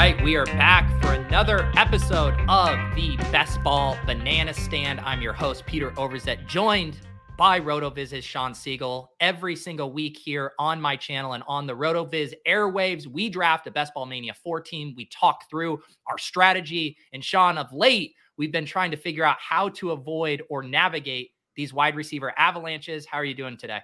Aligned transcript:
Right, 0.00 0.24
we 0.24 0.34
are 0.34 0.46
back 0.46 0.88
for 1.02 1.12
another 1.12 1.70
episode 1.76 2.32
of 2.48 2.78
the 2.96 3.18
Best 3.30 3.62
Ball 3.62 3.98
Banana 4.06 4.54
Stand. 4.54 4.98
I'm 5.00 5.20
your 5.20 5.34
host, 5.34 5.66
Peter 5.66 5.90
Overzet, 5.90 6.46
joined 6.48 7.00
by 7.36 7.60
RotoViz's 7.60 8.24
Shawn 8.24 8.54
Siegele. 8.54 9.08
Every 9.20 9.54
single 9.54 9.92
week 9.92 10.16
here 10.16 10.52
on 10.58 10.80
my 10.80 10.96
channel 10.96 11.34
and 11.34 11.44
on 11.46 11.66
the 11.66 11.76
RotoViz 11.76 12.32
airwaves, 12.48 13.06
we 13.06 13.28
draft 13.28 13.66
a 13.66 13.70
Best 13.70 13.92
Ball 13.92 14.06
Mania 14.06 14.32
4 14.32 14.62
team. 14.62 14.94
We 14.96 15.04
talk 15.12 15.44
through 15.50 15.82
our 16.06 16.16
strategy. 16.16 16.96
And 17.12 17.22
Shawn, 17.22 17.58
of 17.58 17.70
late, 17.70 18.14
we've 18.38 18.52
been 18.52 18.64
trying 18.64 18.92
to 18.92 18.96
figure 18.96 19.24
out 19.24 19.36
how 19.38 19.68
to 19.68 19.90
avoid 19.90 20.42
or 20.48 20.62
navigate 20.62 21.32
these 21.56 21.74
wide 21.74 21.94
receiver 21.94 22.32
avalanches. 22.38 23.04
How 23.04 23.18
are 23.18 23.24
you 23.26 23.34
doing 23.34 23.58
today? 23.58 23.80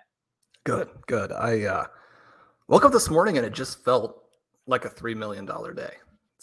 Good, 0.64 0.88
good. 1.08 1.30
I 1.30 1.64
uh, 1.64 1.86
woke 2.68 2.86
up 2.86 2.92
this 2.92 3.10
morning 3.10 3.36
and 3.36 3.46
it 3.46 3.52
just 3.52 3.84
felt 3.84 4.22
like 4.66 4.86
a 4.86 4.88
three 4.88 5.14
million 5.14 5.44
dollar 5.44 5.74
day. 5.74 5.96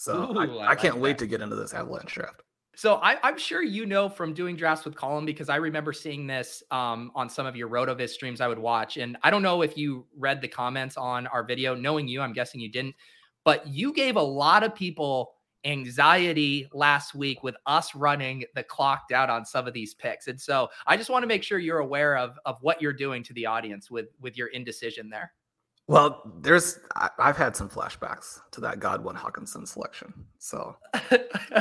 So 0.04 0.34
Ooh, 0.34 0.38
I, 0.38 0.46
I, 0.66 0.72
I, 0.72 0.76
can't 0.76 0.98
wait 0.98 1.18
to 1.20 1.26
get 1.26 1.40
into 1.40 1.56
this 1.56 1.73
avalanche 1.73 2.16
draft. 2.16 2.44
So 2.76 2.96
I, 2.96 3.26
am 3.26 3.38
sure 3.38 3.62
you 3.62 3.86
know 3.86 4.09
from 4.09 4.34
doing 4.34 4.58
drafts 4.58 4.84
with 4.84 4.98
Colin 4.98 5.23
because 5.23 5.48
I 5.48 5.56
remember 5.56 5.94
seeing 5.94 6.28
this 6.28 6.62
um, 6.72 7.09
on 7.16 7.30
some 7.30 7.46
of 7.46 7.56
your 7.56 7.70
Rotoviz 7.70 8.09
streams 8.09 8.42
I 8.42 8.50
would 8.50 8.59
watch, 8.59 8.98
and 8.98 9.16
I 9.24 9.31
don't 9.31 9.42
know 9.42 9.62
if 9.62 9.78
you 9.78 10.06
read 10.18 10.42
the 10.42 10.50
comments 10.50 10.98
on 10.98 11.26
our 11.28 11.42
video. 11.42 11.74
Knowing 11.74 12.09
you, 12.09 12.19
I'm 12.19 12.34
guessing 12.34 12.59
you 12.59 12.69
didn't, 12.69 12.96
but 13.46 13.66
you 13.66 13.94
gave 13.94 14.18
a 14.18 14.22
lot 14.22 14.63
of 14.63 14.75
people 14.75 15.36
anxiety 15.63 16.68
last 16.74 17.16
week 17.16 17.42
with 17.42 17.56
us 17.66 17.96
running 17.96 18.44
the 18.56 18.63
clock 18.63 19.08
down 19.08 19.30
on 19.30 19.46
some 19.46 19.68
of 19.68 19.74
these 19.74 19.94
picks, 19.94 20.28
and 20.28 20.42
so 20.42 20.68
I 20.86 20.97
just 20.97 21.09
want 21.09 21.24
to 21.24 21.28
make 21.28 21.44
sure 21.44 21.59
you're 21.59 21.80
aware 21.80 22.18
of 22.18 22.38
of 22.46 22.58
what 22.59 22.81
you're 22.81 22.92
doing 22.92 23.24
to 23.24 23.34
the 23.34 23.46
audience 23.46 23.90
with 23.90 24.08
with 24.19 24.36
your 24.36 24.47
indecision 24.47 25.09
there. 25.09 25.31
Well, 25.88 26.21
there's 26.39 26.79
I, 26.95 27.09
have 27.19 27.38
had 27.38 27.55
some 27.55 27.69
flashbacks 27.69 28.39
to 28.51 28.61
that 28.61 28.79
Godwin 28.79 29.16
Hockenson 29.16 29.67
selection. 29.67 30.13
So 30.39 30.77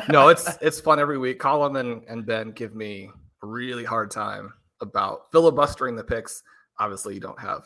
no, 0.08 0.28
it's 0.28 0.48
it's 0.62 0.80
fun 0.80 1.00
every 1.00 1.18
week. 1.18 1.40
Colin 1.40 1.76
and, 1.76 2.02
and 2.08 2.24
Ben 2.24 2.52
give 2.52 2.74
me 2.74 3.10
a 3.42 3.46
really 3.46 3.84
hard 3.84 4.10
time 4.10 4.52
about 4.80 5.32
filibustering 5.32 5.96
the 5.96 6.04
picks. 6.04 6.42
Obviously, 6.78 7.14
you 7.14 7.20
don't 7.20 7.40
have 7.40 7.64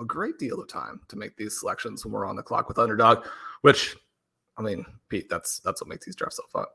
a 0.00 0.04
great 0.04 0.38
deal 0.38 0.60
of 0.60 0.68
time 0.68 1.00
to 1.08 1.16
make 1.16 1.36
these 1.36 1.60
selections 1.60 2.04
when 2.04 2.12
we're 2.12 2.26
on 2.26 2.36
the 2.36 2.42
clock 2.42 2.68
with 2.68 2.78
underdog, 2.78 3.26
which 3.60 3.96
I 4.56 4.62
mean, 4.62 4.86
Pete, 5.10 5.28
that's 5.28 5.60
that's 5.60 5.82
what 5.82 5.88
makes 5.88 6.06
these 6.06 6.16
drafts 6.16 6.36
so 6.36 6.44
fun. 6.50 6.66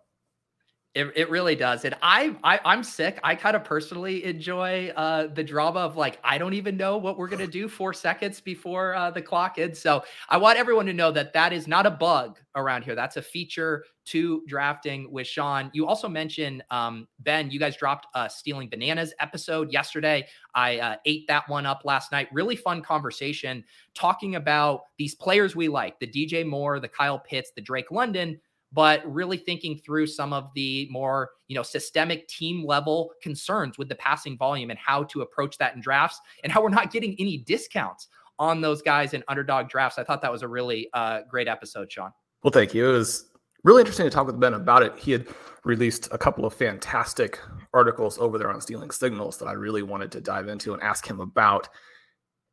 It, 0.95 1.11
it 1.13 1.29
really 1.29 1.57
does. 1.57 1.83
And 1.83 1.93
I, 2.01 2.33
I 2.41 2.57
I'm 2.63 2.81
sick. 2.81 3.19
I 3.21 3.35
kind 3.35 3.57
of 3.57 3.65
personally 3.65 4.23
enjoy 4.23 4.93
uh, 4.95 5.27
the 5.27 5.43
drama 5.43 5.81
of 5.81 5.97
like 5.97 6.17
I 6.23 6.37
don't 6.37 6.53
even 6.53 6.77
know 6.77 6.97
what 6.97 7.17
we're 7.17 7.27
gonna 7.27 7.47
do 7.47 7.67
four 7.67 7.93
seconds 7.93 8.39
before 8.39 8.95
uh, 8.95 9.11
the 9.11 9.21
clock 9.21 9.59
ends. 9.59 9.77
So 9.77 10.05
I 10.29 10.37
want 10.37 10.57
everyone 10.57 10.85
to 10.85 10.93
know 10.93 11.11
that 11.11 11.33
that 11.33 11.51
is 11.51 11.67
not 11.67 11.85
a 11.85 11.91
bug 11.91 12.39
around 12.55 12.83
here. 12.83 12.95
That's 12.95 13.17
a 13.17 13.21
feature 13.21 13.83
to 14.05 14.43
drafting 14.47 15.11
with 15.11 15.27
Shawn. 15.27 15.69
You 15.73 15.85
also 15.85 16.07
mentioned 16.07 16.63
um, 16.71 17.09
Ben. 17.19 17.51
You 17.51 17.59
guys 17.59 17.75
dropped 17.75 18.07
a 18.15 18.29
stealing 18.29 18.69
bananas 18.69 19.13
episode 19.19 19.73
yesterday. 19.73 20.25
I 20.53 20.79
uh, 20.79 20.95
ate 21.05 21.27
that 21.27 21.49
one 21.49 21.65
up 21.65 21.81
last 21.83 22.13
night. 22.13 22.29
Really 22.31 22.55
fun 22.55 22.81
conversation 22.81 23.65
talking 23.95 24.35
about 24.35 24.83
these 24.97 25.13
players 25.13 25.57
we 25.57 25.67
like: 25.67 25.99
the 25.99 26.07
DJ 26.07 26.47
Moore, 26.47 26.79
the 26.79 26.87
Kyle 26.87 27.19
Pitts, 27.19 27.51
the 27.53 27.61
Drake 27.61 27.91
London 27.91 28.39
but 28.75 29.01
really 29.11 29.37
thinking 29.37 29.77
through 29.77 30.05
some 30.05 30.33
of 30.33 30.51
the 30.53 30.87
more, 30.91 31.31
you 31.47 31.55
know, 31.55 31.63
systemic 31.63 32.27
team 32.27 32.65
level 32.65 33.11
concerns 33.23 33.77
with 33.77 33.87
the 33.87 33.95
passing 33.95 34.37
volume 34.37 34.69
and 34.69 34.77
how 34.77 35.03
to 35.05 35.21
approach 35.21 35.57
that 35.57 35.73
in 35.75 35.81
drafts 35.81 36.19
and 36.43 36.51
how 36.51 36.61
we're 36.61 36.69
not 36.69 36.91
getting 36.91 37.15
any 37.17 37.37
discounts 37.37 38.09
on 38.37 38.59
those 38.59 38.81
guys 38.81 39.13
in 39.13 39.23
underdog 39.29 39.69
drafts. 39.69 39.97
I 39.97 40.03
thought 40.03 40.21
that 40.21 40.31
was 40.31 40.41
a 40.41 40.47
really 40.47 40.89
uh, 40.93 41.21
great 41.29 41.47
episode, 41.47 41.89
Shawn. 41.89 42.11
Well, 42.43 42.51
thank 42.51 42.73
you. 42.73 42.89
It 42.89 42.91
was 42.91 43.31
really 43.63 43.79
interesting 43.79 44.05
to 44.05 44.09
talk 44.09 44.27
with 44.27 44.39
Ben 44.39 44.53
about 44.53 44.83
it. 44.83 44.93
He 44.97 45.13
had 45.13 45.25
released 45.63 46.09
a 46.11 46.17
couple 46.17 46.45
of 46.45 46.53
fantastic 46.53 47.39
articles 47.73 48.19
over 48.19 48.37
there 48.37 48.51
on 48.51 48.59
stealing 48.59 48.91
signals 48.91 49.37
that 49.37 49.45
I 49.45 49.53
really 49.53 49.83
wanted 49.83 50.11
to 50.11 50.21
dive 50.21 50.49
into 50.49 50.73
and 50.73 50.83
ask 50.83 51.07
him 51.07 51.21
about 51.21 51.69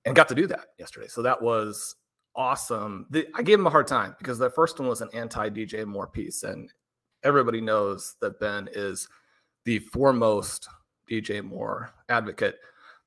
and 0.04 0.14
got 0.14 0.28
to 0.28 0.34
do 0.34 0.46
that 0.46 0.66
yesterday. 0.78 1.08
So 1.08 1.22
that 1.22 1.42
was 1.42 1.96
awesome. 2.37 3.06
The, 3.10 3.26
I 3.34 3.43
gave 3.43 3.59
him 3.59 3.66
a 3.66 3.70
hard 3.70 3.87
time 3.87 4.15
because 4.19 4.38
the 4.38 4.50
first 4.50 4.78
one 4.78 4.88
was 4.88 5.00
an 5.00 5.09
anti 5.12 5.48
DJ 5.48 5.87
Moore 5.87 6.06
piece, 6.06 6.43
and 6.43 6.70
everybody 7.22 7.60
knows 7.60 8.16
that 8.20 8.41
Ben 8.41 8.69
is 8.72 9.09
the 9.65 9.78
foremost 9.78 10.69
DJ 11.10 11.43
Moore 11.43 11.93
advocate. 12.09 12.59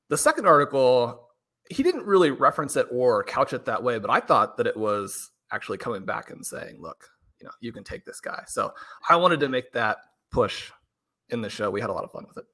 The 0.08 0.18
second 0.18 0.46
article, 0.46 1.28
he 1.70 1.82
didn't 1.82 2.06
really 2.06 2.30
reference 2.30 2.76
it 2.76 2.86
or 2.90 3.24
couch 3.24 3.52
it 3.52 3.64
that 3.64 3.82
way, 3.82 3.98
but 3.98 4.10
I 4.10 4.20
thought 4.20 4.56
that 4.56 4.66
it 4.66 4.76
was 4.76 5.30
actually 5.52 5.78
coming 5.78 6.04
back 6.04 6.30
and 6.30 6.44
saying, 6.44 6.80
look, 6.80 7.08
you 7.40 7.46
know, 7.46 7.52
you 7.60 7.72
can 7.72 7.84
take 7.84 8.04
this 8.04 8.20
guy. 8.20 8.42
So 8.46 8.72
I 9.08 9.16
wanted 9.16 9.40
to 9.40 9.48
make 9.48 9.72
that 9.72 9.98
push 10.30 10.70
in 11.28 11.40
the 11.40 11.50
show. 11.50 11.70
We 11.70 11.80
had 11.80 11.90
a 11.90 11.92
lot 11.92 12.04
of 12.04 12.12
fun 12.12 12.24
with 12.26 12.38
it. 12.38 12.44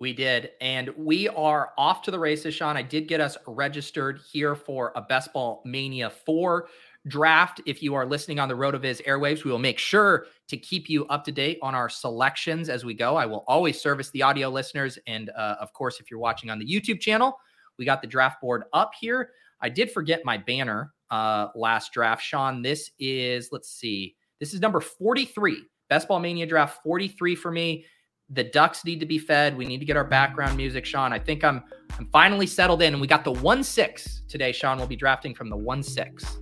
We 0.00 0.14
did. 0.14 0.52
And 0.62 0.88
we 0.96 1.28
are 1.28 1.72
off 1.76 2.00
to 2.02 2.10
the 2.10 2.18
races, 2.18 2.54
Shawn. 2.54 2.74
I 2.74 2.82
did 2.82 3.06
get 3.06 3.20
us 3.20 3.36
registered 3.46 4.20
here 4.32 4.54
for 4.54 4.92
a 4.96 5.02
Best 5.02 5.30
Ball 5.34 5.62
Mania 5.66 6.08
4 6.08 6.68
draft. 7.06 7.60
If 7.66 7.82
you 7.82 7.94
are 7.94 8.06
listening 8.06 8.40
on 8.40 8.48
the 8.48 8.54
RotoViz 8.54 9.04
airwaves, 9.04 9.44
we 9.44 9.50
will 9.50 9.58
make 9.58 9.78
sure 9.78 10.26
to 10.48 10.56
keep 10.56 10.88
you 10.88 11.06
up 11.08 11.22
to 11.24 11.32
date 11.32 11.58
on 11.60 11.74
our 11.74 11.90
selections 11.90 12.70
as 12.70 12.82
we 12.82 12.94
go. 12.94 13.14
I 13.16 13.26
will 13.26 13.44
always 13.46 13.78
service 13.78 14.10
the 14.10 14.22
audio 14.22 14.48
listeners. 14.48 14.98
And 15.06 15.28
uh, 15.36 15.56
of 15.60 15.70
course, 15.74 16.00
if 16.00 16.10
you're 16.10 16.20
watching 16.20 16.48
on 16.48 16.58
the 16.58 16.66
YouTube 16.66 17.00
channel, 17.00 17.38
we 17.78 17.84
got 17.84 18.00
the 18.00 18.08
draft 18.08 18.40
board 18.40 18.64
up 18.72 18.92
here. 18.98 19.32
I 19.60 19.68
did 19.68 19.90
forget 19.92 20.24
my 20.24 20.38
banner 20.38 20.94
uh, 21.10 21.48
last 21.54 21.92
draft, 21.92 22.22
Shawn, 22.22 22.62
This 22.62 22.90
is, 22.98 23.50
let's 23.52 23.70
see, 23.70 24.16
this 24.38 24.54
is 24.54 24.60
number 24.60 24.80
43. 24.80 25.62
Best 25.90 26.08
Ball 26.08 26.20
Mania 26.20 26.46
draft 26.46 26.82
43 26.82 27.34
for 27.34 27.50
me 27.50 27.84
the 28.32 28.44
ducks 28.44 28.84
need 28.84 29.00
to 29.00 29.06
be 29.06 29.18
fed. 29.18 29.56
We 29.56 29.64
need 29.64 29.78
to 29.78 29.84
get 29.84 29.96
our 29.96 30.04
background 30.04 30.56
music, 30.56 30.84
Shawn. 30.84 31.12
I 31.12 31.18
think 31.18 31.44
I'm 31.44 31.62
I'm 31.98 32.06
finally 32.12 32.46
settled 32.46 32.82
in, 32.82 32.92
and 32.94 33.00
we 33.00 33.06
got 33.06 33.24
the 33.24 33.32
one 33.32 33.64
six 33.64 34.22
today. 34.28 34.52
Shawn 34.52 34.78
will 34.78 34.86
be 34.86 34.96
drafting 34.96 35.34
from 35.34 35.50
the 35.50 35.56
one 35.56 35.82
six. 35.82 36.38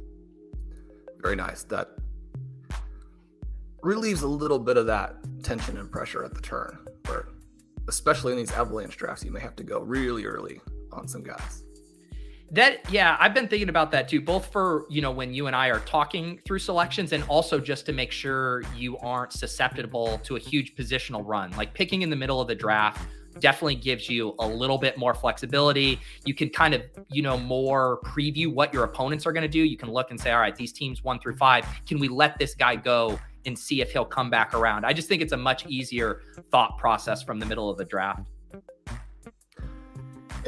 Very 1.21 1.37
nice. 1.37 1.63
That 1.65 1.89
relieves 3.83 4.23
a 4.23 4.29
little 4.29 4.59
bit 4.59 4.77
of 4.77 4.87
that 4.87 5.17
tension 5.43 5.79
and 5.79 5.91
pressure 5.91 6.25
at 6.25 6.35
the 6.35 6.41
turn, 6.41 6.79
where 7.07 7.29
especially 7.89 8.33
in 8.33 8.39
these 8.39 8.53
avalanche 8.53 8.97
drafts, 8.97 9.25
you 9.25 9.31
may 9.31 9.41
have 9.41 9.57
to 9.57 9.65
go 9.65 9.81
really 9.81 10.27
early 10.27 10.61
on 10.93 11.09
some 11.09 11.23
guys. 11.23 11.65
That 12.51 12.91
yeah, 12.91 13.17
I've 13.21 13.35
been 13.35 13.47
thinking 13.47 13.69
about 13.69 13.91
that 13.91 14.09
too, 14.09 14.23
both 14.23 14.51
for 14.51 14.87
you 14.89 15.03
know 15.03 15.11
when 15.11 15.35
you 15.35 15.49
and 15.49 15.57
I 15.57 15.69
are 15.69 15.81
talking 15.81 16.41
through 16.47 16.61
selections, 16.61 17.13
and 17.13 17.23
also 17.25 17.61
just 17.61 17.85
to 17.87 17.93
make 17.93 18.11
sure 18.11 18.63
you 18.75 18.97
aren't 18.99 19.33
susceptible 19.33 20.19
to 20.25 20.37
a 20.37 20.39
huge 20.39 20.75
positional 20.75 21.23
run. 21.27 21.51
Like 21.53 21.75
picking 21.75 22.01
in 22.03 22.09
the 22.09 22.17
middle 22.17 22.41
of 22.41 22.49
the 22.49 22.55
draft 22.55 23.07
definitely 23.39 23.75
gives 23.75 24.09
you 24.09 24.35
a 24.39 24.49
little 24.49 24.79
bit 24.79 24.97
more 24.97 25.15
flexibility. 25.15 26.01
You 26.25 26.33
can 26.33 26.49
kind 26.49 26.73
of 26.73 26.83
you 27.11 27.21
know 27.21 27.37
more 27.37 28.01
preview 28.03 28.53
what 28.53 28.73
your 28.73 28.85
opponents 28.85 29.27
are 29.27 29.33
going 29.33 29.43
to 29.43 29.49
do. 29.49 29.61
You 29.61 29.77
can 29.77 29.91
look 29.91 30.11
and 30.11 30.19
say, 30.19 30.33
all 30.33 30.41
right, 30.41 30.57
these 30.57 30.73
teams 30.73 31.05
one 31.05 31.21
through 31.21 31.37
five, 31.37 31.67
can 31.87 31.99
we 31.99 32.09
let 32.09 32.39
this 32.39 32.55
guy 32.55 32.77
go 32.77 33.19
and 33.45 33.59
see 33.59 33.83
if 33.83 33.93
he'll 33.93 34.07
come 34.07 34.31
back 34.31 34.55
around? 34.55 34.87
I 34.87 34.95
just 34.95 35.07
think 35.07 35.21
it's 35.21 35.33
a 35.33 35.37
much 35.37 35.67
easier 35.67 36.23
thought 36.51 36.79
process 36.79 37.23
from 37.23 37.39
the 37.39 37.47
middle 37.47 37.69
of 37.69 37.77
the 37.77 37.85
draft. 37.85 38.27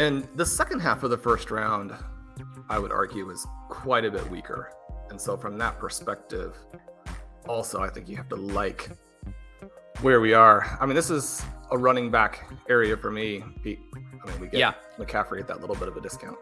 And 0.00 0.26
the 0.35 0.47
second 0.47 0.81
half 0.81 1.02
of 1.02 1.11
the 1.11 1.19
first 1.19 1.50
round, 1.50 1.93
I 2.70 2.79
would 2.79 2.91
argue, 2.91 3.29
is 3.29 3.47
quite 3.69 4.06
a 4.06 4.11
bit 4.11 4.29
weaker. 4.31 4.73
And 5.11 5.20
so, 5.20 5.37
from 5.37 5.58
that 5.58 5.79
perspective, 5.79 6.56
also, 7.47 7.82
I 7.82 7.91
think 7.91 8.08
you 8.08 8.17
have 8.17 8.31
to 8.31 8.37
like 8.37 8.88
where 10.00 10.23
we 10.23 10.32
are. 10.32 10.79
I 10.81 10.87
mean, 10.87 10.94
this 10.94 11.11
is 11.11 11.43
a 11.70 11.76
running 11.76 12.11
back 12.11 12.50
area 12.70 12.97
for 12.97 13.11
me, 13.11 13.44
Pete. 13.62 13.79
I 13.94 14.31
mean, 14.31 14.41
we 14.41 14.47
get 14.47 14.58
yeah. 14.58 14.73
McCaffrey 14.99 15.38
at 15.38 15.49
that 15.49 15.61
little 15.61 15.76
bit 15.76 15.88
of 15.88 15.99
a 15.99 16.00
discount. 16.00 16.38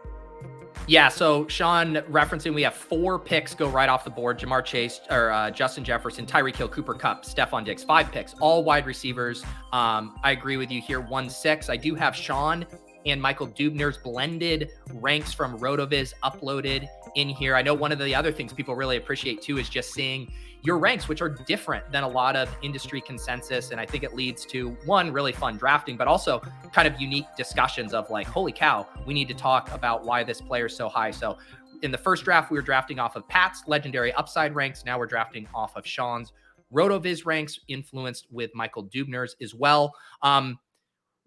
Yeah, 0.87 1.09
so 1.09 1.45
Shawn 1.49 1.95
referencing, 2.09 2.53
we 2.53 2.61
have 2.61 2.73
four 2.73 3.19
picks 3.19 3.53
go 3.53 3.67
right 3.67 3.89
off 3.89 4.05
the 4.05 4.09
board: 4.09 4.39
Ja'Marr 4.39 4.63
Chase 4.63 5.01
or 5.09 5.31
uh, 5.31 5.51
Justin 5.51 5.83
Jefferson, 5.83 6.25
Tyreek 6.25 6.55
Hill, 6.55 6.69
Cooper 6.69 6.93
Kupp, 6.93 7.25
Stefon 7.25 7.65
Diggs. 7.65 7.83
Five 7.83 8.09
picks, 8.09 8.35
all 8.35 8.63
wide 8.63 8.85
receivers. 8.85 9.43
Um, 9.73 10.15
I 10.23 10.31
agree 10.31 10.55
with 10.55 10.71
you 10.71 10.79
here. 10.79 11.01
One 11.01 11.29
six. 11.29 11.69
I 11.69 11.75
do 11.75 11.93
have 11.95 12.15
Shawn 12.15 12.65
and 13.05 13.21
Michael 13.21 13.47
Dubner's 13.47 13.97
blended 13.97 14.71
ranks 14.95 15.33
from 15.33 15.57
RotoViz 15.59 16.13
uploaded 16.23 16.87
in 17.15 17.29
here. 17.29 17.55
I 17.55 17.61
know 17.61 17.73
one 17.73 17.91
of 17.91 17.99
the 17.99 18.13
other 18.13 18.31
things 18.31 18.53
people 18.53 18.75
really 18.75 18.97
appreciate 18.97 19.41
too 19.41 19.57
is 19.57 19.69
just 19.69 19.93
seeing 19.93 20.31
your 20.61 20.77
ranks, 20.77 21.07
which 21.07 21.21
are 21.21 21.29
different 21.29 21.89
than 21.91 22.03
a 22.03 22.07
lot 22.07 22.35
of 22.35 22.53
industry 22.61 22.99
consensus. 22.99 23.71
And 23.71 23.79
I 23.79 23.85
think 23.85 24.03
it 24.03 24.13
leads 24.13 24.45
to 24.47 24.71
one 24.85 25.11
really 25.11 25.31
fun 25.31 25.57
drafting, 25.57 25.95
but 25.95 26.07
also 26.07 26.41
kind 26.73 26.87
of 26.87 26.99
unique 26.99 27.27
discussions 27.37 27.93
of 27.93 28.09
like, 28.09 28.27
holy 28.27 28.51
cow, 28.51 28.85
we 29.05 29.13
need 29.13 29.29
to 29.29 29.33
talk 29.33 29.71
about 29.73 30.03
why 30.05 30.23
this 30.23 30.41
player 30.41 30.65
is 30.65 30.75
so 30.75 30.89
high. 30.89 31.11
So 31.11 31.37
in 31.81 31.91
the 31.91 31.97
first 31.97 32.25
draft, 32.25 32.51
we 32.51 32.57
were 32.57 32.61
drafting 32.61 32.99
off 32.99 33.15
of 33.15 33.27
Pat's 33.29 33.63
legendary 33.67 34.11
upside 34.13 34.53
ranks. 34.53 34.83
Now 34.85 34.99
we're 34.99 35.05
drafting 35.05 35.47
off 35.55 35.75
of 35.77 35.87
Shawn's 35.87 36.33
RotoViz 36.73 37.25
ranks, 37.25 37.59
influenced 37.67 38.27
with 38.29 38.51
Michael 38.53 38.85
Dubner's 38.85 39.35
as 39.41 39.55
well. 39.55 39.93
Um, 40.21 40.59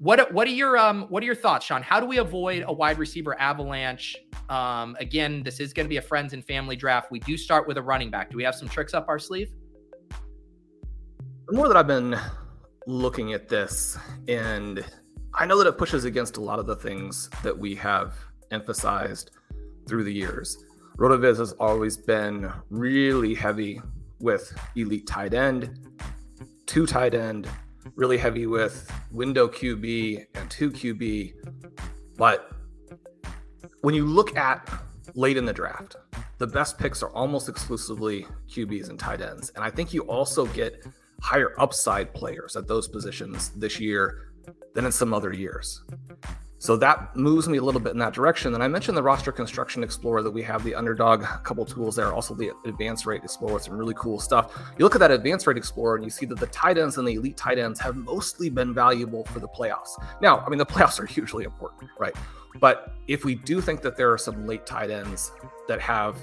what 0.02 0.32
what 0.32 0.48
are 0.48 0.50
your 0.50 0.76
um 0.76 1.02
what 1.10 1.22
are 1.22 1.26
your 1.26 1.36
thoughts, 1.36 1.64
Shawn? 1.64 1.80
How 1.80 2.00
do 2.00 2.06
we 2.06 2.18
avoid 2.18 2.64
a 2.66 2.72
wide 2.72 2.98
receiver 2.98 3.40
avalanche? 3.40 4.16
Um, 4.48 4.96
again, 4.98 5.44
this 5.44 5.60
is 5.60 5.72
going 5.72 5.84
to 5.84 5.88
be 5.88 5.98
a 5.98 6.02
friends 6.02 6.32
and 6.32 6.44
family 6.44 6.74
draft. 6.74 7.12
We 7.12 7.20
do 7.20 7.36
start 7.36 7.68
with 7.68 7.78
a 7.78 7.82
running 7.82 8.10
back. 8.10 8.28
Do 8.28 8.36
we 8.36 8.42
have 8.42 8.56
some 8.56 8.68
tricks 8.68 8.94
up 8.94 9.08
our 9.08 9.20
sleeve? 9.20 9.52
The 11.46 11.56
more 11.56 11.68
that 11.68 11.76
I've 11.76 11.86
been 11.86 12.18
looking 12.88 13.32
at 13.32 13.48
this, 13.48 13.96
and 14.26 14.84
I 15.34 15.46
know 15.46 15.56
that 15.58 15.68
it 15.68 15.78
pushes 15.78 16.04
against 16.04 16.36
a 16.36 16.40
lot 16.40 16.58
of 16.58 16.66
the 16.66 16.76
things 16.76 17.30
that 17.44 17.56
we 17.56 17.76
have 17.76 18.16
emphasized 18.50 19.30
through 19.86 20.02
the 20.02 20.12
years. 20.12 20.64
Rotoviz 20.98 21.38
has 21.38 21.52
always 21.52 21.96
been 21.96 22.52
really 22.70 23.34
heavy 23.34 23.80
with 24.18 24.52
elite 24.74 25.06
tight 25.06 25.32
end, 25.32 25.78
two 26.66 26.86
tight 26.86 27.14
end, 27.14 27.48
really 27.94 28.18
heavy 28.18 28.46
with 28.46 28.90
window 29.10 29.48
QB 29.48 30.26
and 30.34 30.50
two 30.50 30.70
QB. 30.70 31.34
But 32.16 32.50
when 33.80 33.94
you 33.94 34.06
look 34.06 34.36
at 34.36 34.70
late 35.14 35.36
in 35.36 35.44
the 35.44 35.52
draft, 35.52 35.96
the 36.38 36.46
best 36.46 36.78
picks 36.78 37.02
are 37.02 37.10
almost 37.10 37.48
exclusively 37.48 38.26
QBs 38.48 38.88
and 38.88 38.98
tight 38.98 39.20
ends. 39.20 39.50
And 39.54 39.64
I 39.64 39.70
think 39.70 39.92
you 39.92 40.02
also 40.02 40.46
get 40.46 40.84
higher 41.20 41.52
upside 41.58 42.12
players 42.14 42.56
at 42.56 42.66
those 42.66 42.88
positions 42.88 43.50
this 43.50 43.78
year 43.78 44.32
than 44.74 44.84
in 44.84 44.92
some 44.92 45.14
other 45.14 45.32
years. 45.32 45.82
So 46.62 46.76
that 46.76 47.16
moves 47.16 47.48
me 47.48 47.58
a 47.58 47.60
little 47.60 47.80
bit 47.80 47.92
in 47.92 47.98
that 47.98 48.12
direction. 48.12 48.54
And 48.54 48.62
I 48.62 48.68
mentioned 48.68 48.96
the 48.96 49.02
roster 49.02 49.32
construction 49.32 49.82
explorer 49.82 50.22
that 50.22 50.30
we 50.30 50.44
have, 50.44 50.62
the 50.62 50.76
underdog, 50.76 51.24
a 51.24 51.40
couple 51.42 51.66
tools 51.66 51.96
there, 51.96 52.12
also 52.12 52.36
the 52.36 52.52
advanced 52.66 53.04
rate 53.04 53.24
explorer, 53.24 53.54
with 53.54 53.64
some 53.64 53.76
really 53.76 53.94
cool 53.96 54.20
stuff. 54.20 54.56
You 54.78 54.84
look 54.84 54.94
at 54.94 55.00
that 55.00 55.10
advanced 55.10 55.48
rate 55.48 55.56
explorer 55.56 55.96
and 55.96 56.04
you 56.04 56.10
see 56.10 56.24
that 56.26 56.38
the 56.38 56.46
tight 56.46 56.78
ends 56.78 56.98
and 56.98 57.08
the 57.08 57.14
elite 57.14 57.36
tight 57.36 57.58
ends 57.58 57.80
have 57.80 57.96
mostly 57.96 58.48
been 58.48 58.72
valuable 58.72 59.24
for 59.24 59.40
the 59.40 59.48
playoffs. 59.48 60.00
Now, 60.20 60.38
I 60.46 60.50
mean, 60.50 60.58
the 60.58 60.66
playoffs 60.74 61.00
are 61.00 61.04
hugely 61.04 61.42
important, 61.42 61.90
right? 61.98 62.14
But 62.60 62.94
if 63.08 63.24
we 63.24 63.34
do 63.34 63.60
think 63.60 63.82
that 63.82 63.96
there 63.96 64.12
are 64.12 64.18
some 64.18 64.46
late 64.46 64.64
tight 64.64 64.92
ends 64.92 65.32
that 65.66 65.80
have 65.80 66.16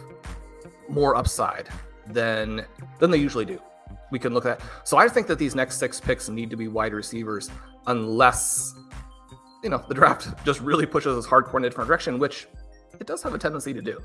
more 0.87 1.17
upside 1.17 1.67
than 2.07 2.65
than 2.99 3.11
they 3.11 3.17
usually 3.17 3.43
do, 3.43 3.61
we 4.09 4.19
can 4.19 4.33
look 4.33 4.45
at. 4.45 4.59
That. 4.59 4.87
So 4.87 4.95
I 4.95 5.09
think 5.09 5.27
that 5.27 5.37
these 5.37 5.53
next 5.53 5.79
six 5.79 5.99
picks 5.99 6.29
need 6.29 6.49
to 6.49 6.55
be 6.55 6.69
wide 6.69 6.93
receivers 6.93 7.49
unless 7.87 8.73
you 9.63 9.69
know, 9.69 9.83
the 9.87 9.93
draft 9.93 10.29
just 10.45 10.61
really 10.61 10.85
pushes 10.85 11.17
us 11.17 11.27
hardcore 11.27 11.57
in 11.57 11.65
a 11.65 11.69
different 11.69 11.87
direction, 11.87 12.19
which 12.19 12.47
it 12.99 13.07
does 13.07 13.21
have 13.23 13.33
a 13.33 13.37
tendency 13.37 13.73
to 13.73 13.81
do. 13.81 13.99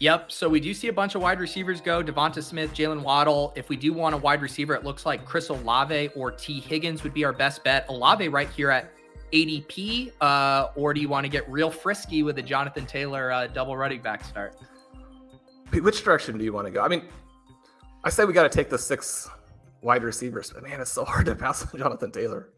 Yep. 0.00 0.32
So 0.32 0.48
we 0.48 0.60
do 0.60 0.74
see 0.74 0.88
a 0.88 0.92
bunch 0.92 1.14
of 1.14 1.22
wide 1.22 1.40
receivers 1.40 1.80
go. 1.80 2.02
Devonta 2.02 2.42
Smith, 2.42 2.74
Jalen 2.74 3.02
Waddle. 3.02 3.52
If 3.56 3.68
we 3.68 3.76
do 3.76 3.92
want 3.92 4.14
a 4.14 4.18
wide 4.18 4.42
receiver, 4.42 4.74
it 4.74 4.84
looks 4.84 5.06
like 5.06 5.24
Chris 5.24 5.48
Olave 5.48 6.10
or 6.16 6.30
Tee 6.32 6.60
Higgins 6.60 7.02
would 7.02 7.14
be 7.14 7.24
our 7.24 7.32
best 7.32 7.64
bet. 7.64 7.86
Olave 7.88 8.28
right 8.28 8.48
here 8.50 8.70
at 8.70 8.90
ADP, 9.32 10.12
uh, 10.20 10.68
or 10.76 10.94
do 10.94 11.00
you 11.00 11.08
want 11.08 11.24
to 11.24 11.28
get 11.28 11.48
real 11.50 11.70
frisky 11.70 12.22
with 12.22 12.38
a 12.38 12.42
Jonathan 12.42 12.86
Taylor 12.86 13.32
uh, 13.32 13.46
double 13.48 13.76
running 13.76 14.00
back 14.00 14.24
start? 14.24 14.56
Which 15.72 16.04
direction 16.04 16.38
do 16.38 16.44
you 16.44 16.52
want 16.52 16.66
to 16.66 16.70
go? 16.70 16.82
I 16.82 16.88
mean, 16.88 17.02
I 18.04 18.10
say 18.10 18.24
we 18.24 18.32
got 18.32 18.44
to 18.44 18.48
take 18.48 18.70
the 18.70 18.78
six 18.78 19.28
wide 19.80 20.04
receivers, 20.04 20.50
but 20.50 20.62
man, 20.62 20.80
it's 20.80 20.92
so 20.92 21.04
hard 21.04 21.26
to 21.26 21.34
pass 21.34 21.62
on 21.62 21.78
Jonathan 21.78 22.10
Taylor. 22.12 22.50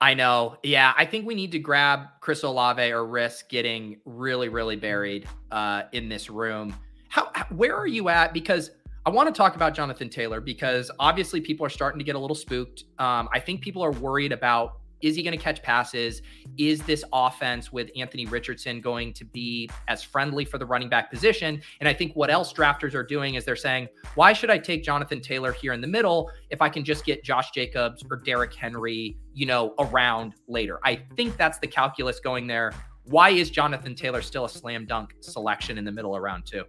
I 0.00 0.14
know. 0.14 0.56
Yeah, 0.62 0.94
I 0.96 1.04
think 1.04 1.26
we 1.26 1.34
need 1.34 1.52
to 1.52 1.58
grab 1.58 2.06
Chris 2.20 2.42
Olave 2.42 2.90
or 2.90 3.04
risk 3.04 3.48
getting 3.50 3.98
really, 4.06 4.48
really 4.48 4.76
buried 4.76 5.28
uh, 5.50 5.82
in 5.92 6.08
this 6.08 6.30
room. 6.30 6.74
How, 7.08 7.30
where 7.50 7.76
are 7.76 7.86
you 7.86 8.08
at? 8.08 8.32
Because 8.32 8.70
I 9.04 9.10
want 9.10 9.34
to 9.34 9.36
talk 9.36 9.56
about 9.56 9.74
Jonathan 9.74 10.08
Taylor 10.08 10.40
because 10.40 10.90
obviously 10.98 11.40
people 11.40 11.66
are 11.66 11.70
starting 11.70 11.98
to 11.98 12.04
get 12.04 12.16
a 12.16 12.18
little 12.18 12.36
spooked. 12.36 12.84
Um, 12.98 13.28
I 13.32 13.40
think 13.40 13.60
people 13.60 13.82
are 13.82 13.92
worried 13.92 14.32
about 14.32 14.79
is 15.02 15.16
he 15.16 15.22
going 15.22 15.36
to 15.36 15.42
catch 15.42 15.62
passes? 15.62 16.22
Is 16.58 16.80
this 16.82 17.04
offense 17.12 17.72
with 17.72 17.90
Anthony 17.96 18.26
Richardson 18.26 18.80
going 18.80 19.12
to 19.14 19.24
be 19.24 19.68
as 19.88 20.02
friendly 20.02 20.44
for 20.44 20.58
the 20.58 20.66
running 20.66 20.88
back 20.88 21.10
position? 21.10 21.60
And 21.80 21.88
I 21.88 21.92
think 21.94 22.14
what 22.14 22.30
else 22.30 22.52
drafters 22.52 22.94
are 22.94 23.02
doing 23.02 23.34
is 23.34 23.44
they're 23.44 23.56
saying, 23.56 23.88
why 24.14 24.32
should 24.32 24.50
I 24.50 24.58
take 24.58 24.82
Jonathan 24.82 25.20
Taylor 25.20 25.52
here 25.52 25.72
in 25.72 25.80
the 25.80 25.86
middle 25.86 26.30
if 26.50 26.60
I 26.62 26.68
can 26.68 26.84
just 26.84 27.04
get 27.04 27.24
Josh 27.24 27.50
Jacobs 27.50 28.04
or 28.10 28.16
Derrick 28.16 28.54
Henry, 28.54 29.16
you 29.34 29.46
know, 29.46 29.74
around 29.78 30.34
later? 30.48 30.78
I 30.84 31.02
think 31.16 31.36
that's 31.36 31.58
the 31.58 31.66
calculus 31.66 32.20
going 32.20 32.46
there. 32.46 32.72
Why 33.04 33.30
is 33.30 33.50
Jonathan 33.50 33.94
Taylor 33.94 34.22
still 34.22 34.44
a 34.44 34.48
slam 34.48 34.86
dunk 34.86 35.14
selection 35.20 35.78
in 35.78 35.84
the 35.84 35.92
middle 35.92 36.14
of 36.14 36.22
round 36.22 36.46
two? 36.46 36.64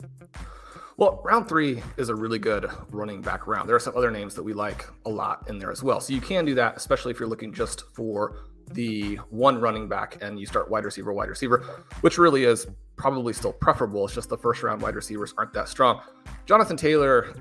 Well, 1.01 1.20
round 1.24 1.50
three 1.50 1.81
is 1.98 2.10
a 2.10 2.15
really 2.15 2.38
good 2.38 2.70
running 2.91 3.22
back 3.22 3.48
round. 3.48 3.67
There 3.67 3.75
are 3.75 3.79
some 3.79 3.98
other 3.98 4.12
names 4.12 4.36
that 4.36 4.43
we 4.43 4.53
like 4.53 4.86
a 5.08 5.10
lot 5.10 5.50
in 5.50 5.58
there 5.58 5.72
as 5.72 5.81
well. 5.81 6.00
So 6.00 6.13
you 6.13 6.22
can 6.22 6.46
do 6.46 6.53
that, 6.53 6.77
especially 6.77 7.10
if 7.10 7.20
you're 7.20 7.27
looking 7.27 7.51
just 7.51 7.86
for 7.96 8.43
the 8.74 9.15
one 9.31 9.60
running 9.60 9.88
back 9.89 10.20
and 10.22 10.39
you 10.39 10.46
start 10.46 10.70
wide 10.70 10.86
receiver, 10.86 11.12
wide 11.12 11.29
receiver, 11.29 11.65
which 12.01 12.20
really 12.20 12.43
is 12.43 12.67
probably 12.98 13.34
still 13.34 13.51
preferable. 13.51 14.05
It's 14.05 14.13
just 14.13 14.29
the 14.29 14.38
first 14.38 14.62
round 14.62 14.79
wide 14.79 14.93
receivers 14.93 15.34
aren't 15.39 15.53
that 15.53 15.70
strong. 15.70 16.01
Jonathan 16.46 16.77
Taylor, 16.77 17.34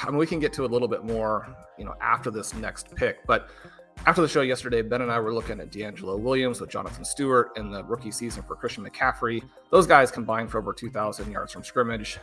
I 0.00 0.10
mean, 0.10 0.16
we 0.16 0.26
can 0.28 0.38
get 0.38 0.52
to 0.52 0.64
a 0.64 0.66
little 0.68 0.86
bit 0.86 1.02
more, 1.02 1.52
you 1.76 1.84
know, 1.84 1.96
after 2.00 2.30
this 2.30 2.54
next 2.54 2.94
pick, 2.94 3.26
but 3.26 3.50
after 4.06 4.22
the 4.22 4.28
show 4.28 4.42
yesterday, 4.42 4.82
Ben 4.82 5.02
and 5.02 5.10
I 5.10 5.18
were 5.18 5.34
looking 5.34 5.58
at 5.58 5.72
DeAngelo 5.72 6.16
Williams 6.20 6.60
with 6.60 6.70
Jonathan 6.70 7.04
Stewart 7.04 7.50
in 7.56 7.72
the 7.72 7.82
rookie 7.82 8.12
season 8.12 8.44
for 8.44 8.54
Christian 8.54 8.88
McCaffrey. 8.88 9.42
Those 9.70 9.88
guys 9.88 10.12
combined 10.12 10.48
for 10.48 10.58
over 10.58 10.72
2,000 10.72 11.32
yards 11.32 11.52
from 11.52 11.64
scrimmage. 11.64 12.20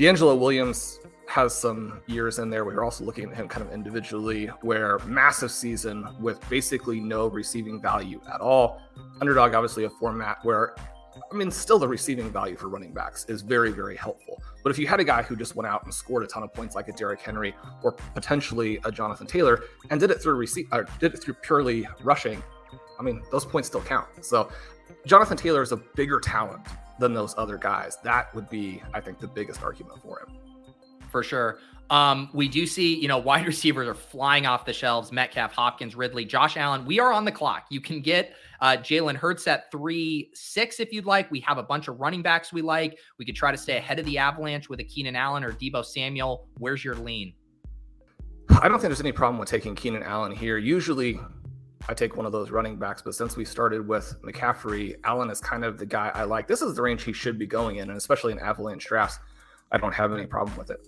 DeAngelo 0.00 0.38
Williams 0.38 0.98
has 1.26 1.54
some 1.54 2.00
years 2.06 2.38
in 2.38 2.48
there. 2.48 2.64
We 2.64 2.72
are 2.72 2.82
also 2.82 3.04
looking 3.04 3.30
at 3.30 3.36
him 3.36 3.46
kind 3.48 3.66
of 3.66 3.70
individually, 3.70 4.46
where 4.62 4.98
massive 5.00 5.50
season 5.50 6.08
with 6.18 6.40
basically 6.48 7.00
no 7.00 7.26
receiving 7.26 7.82
value 7.82 8.18
at 8.32 8.40
all. 8.40 8.80
Underdog, 9.20 9.52
obviously, 9.52 9.84
a 9.84 9.90
format 9.90 10.38
where, 10.42 10.74
I 11.30 11.36
mean, 11.36 11.50
still 11.50 11.78
the 11.78 11.86
receiving 11.86 12.30
value 12.30 12.56
for 12.56 12.70
running 12.70 12.94
backs 12.94 13.26
is 13.28 13.42
very, 13.42 13.72
very 13.72 13.94
helpful. 13.94 14.42
But 14.64 14.70
if 14.70 14.78
you 14.78 14.86
had 14.86 15.00
a 15.00 15.04
guy 15.04 15.20
who 15.20 15.36
just 15.36 15.54
went 15.54 15.66
out 15.66 15.84
and 15.84 15.92
scored 15.92 16.22
a 16.22 16.26
ton 16.26 16.44
of 16.44 16.54
points 16.54 16.74
like 16.74 16.88
a 16.88 16.92
Derrick 16.92 17.20
Henry 17.20 17.54
or 17.82 17.92
potentially 17.92 18.80
a 18.86 18.90
Jonathan 18.90 19.26
Taylor 19.26 19.64
and 19.90 20.00
did 20.00 20.10
it 20.10 20.22
through 20.22 20.36
receive, 20.36 20.66
or 20.72 20.86
did 20.98 21.12
it 21.12 21.22
through 21.22 21.34
purely 21.34 21.86
rushing, 22.02 22.42
I 22.98 23.02
mean, 23.02 23.20
those 23.30 23.44
points 23.44 23.68
still 23.68 23.82
count. 23.82 24.06
So 24.22 24.50
Jonathan 25.04 25.36
Taylor 25.36 25.60
is 25.60 25.72
a 25.72 25.76
bigger 25.76 26.20
talent 26.20 26.62
than 27.00 27.14
those 27.14 27.34
other 27.36 27.58
guys. 27.58 27.98
That 28.04 28.32
would 28.34 28.48
be, 28.48 28.82
I 28.94 29.00
think, 29.00 29.18
the 29.18 29.26
biggest 29.26 29.62
argument 29.62 30.00
for 30.02 30.20
him. 30.20 30.36
For 31.10 31.22
sure. 31.24 31.58
Um, 31.90 32.30
we 32.32 32.46
do 32.46 32.66
see, 32.66 32.94
you 32.94 33.08
know, 33.08 33.18
wide 33.18 33.46
receivers 33.48 33.88
are 33.88 33.94
flying 33.94 34.46
off 34.46 34.64
the 34.64 34.72
shelves. 34.72 35.10
Metcalf, 35.10 35.52
Hopkins, 35.52 35.96
Ridley, 35.96 36.24
Josh 36.24 36.56
Allen. 36.56 36.86
We 36.86 37.00
are 37.00 37.12
on 37.12 37.24
the 37.24 37.32
clock. 37.32 37.66
You 37.70 37.80
can 37.80 38.00
get 38.00 38.34
uh, 38.60 38.76
Jalen 38.76 39.16
Hurts 39.16 39.48
at 39.48 39.70
three 39.72 40.30
six 40.34 40.78
if 40.78 40.92
you'd 40.92 41.06
like. 41.06 41.30
We 41.30 41.40
have 41.40 41.58
a 41.58 41.62
bunch 41.62 41.88
of 41.88 41.98
running 41.98 42.22
backs 42.22 42.52
we 42.52 42.62
like. 42.62 42.98
We 43.18 43.24
could 43.24 43.34
try 43.34 43.50
to 43.50 43.58
stay 43.58 43.76
ahead 43.76 43.98
of 43.98 44.04
the 44.04 44.18
Avalanche 44.18 44.68
with 44.68 44.78
a 44.80 44.84
Keenan 44.84 45.16
Allen 45.16 45.42
or 45.42 45.52
Deebo 45.52 45.84
Samuel. 45.84 46.46
Where's 46.58 46.84
your 46.84 46.94
lean? 46.94 47.34
I 48.50 48.68
don't 48.68 48.78
think 48.80 48.90
there's 48.90 49.00
any 49.00 49.12
problem 49.12 49.38
with 49.38 49.48
taking 49.48 49.74
Keenan 49.74 50.02
Allen 50.02 50.32
here. 50.32 50.58
Usually, 50.58 51.18
I 51.90 51.92
take 51.92 52.16
one 52.16 52.24
of 52.24 52.30
those 52.30 52.52
running 52.52 52.76
backs, 52.76 53.02
but 53.02 53.16
since 53.16 53.36
we 53.36 53.44
started 53.44 53.84
with 53.84 54.14
McCaffrey, 54.22 54.94
Allen 55.02 55.28
is 55.28 55.40
kind 55.40 55.64
of 55.64 55.76
the 55.76 55.84
guy 55.84 56.12
I 56.14 56.22
like. 56.22 56.46
This 56.46 56.62
is 56.62 56.76
the 56.76 56.82
range 56.82 57.02
he 57.02 57.12
should 57.12 57.36
be 57.36 57.48
going 57.48 57.78
in, 57.78 57.88
and 57.88 57.98
especially 57.98 58.30
in 58.30 58.38
Avalanche 58.38 58.86
drafts, 58.86 59.18
I 59.72 59.78
don't 59.78 59.92
have 59.92 60.12
any 60.12 60.24
problem 60.24 60.56
with 60.56 60.70
it 60.70 60.86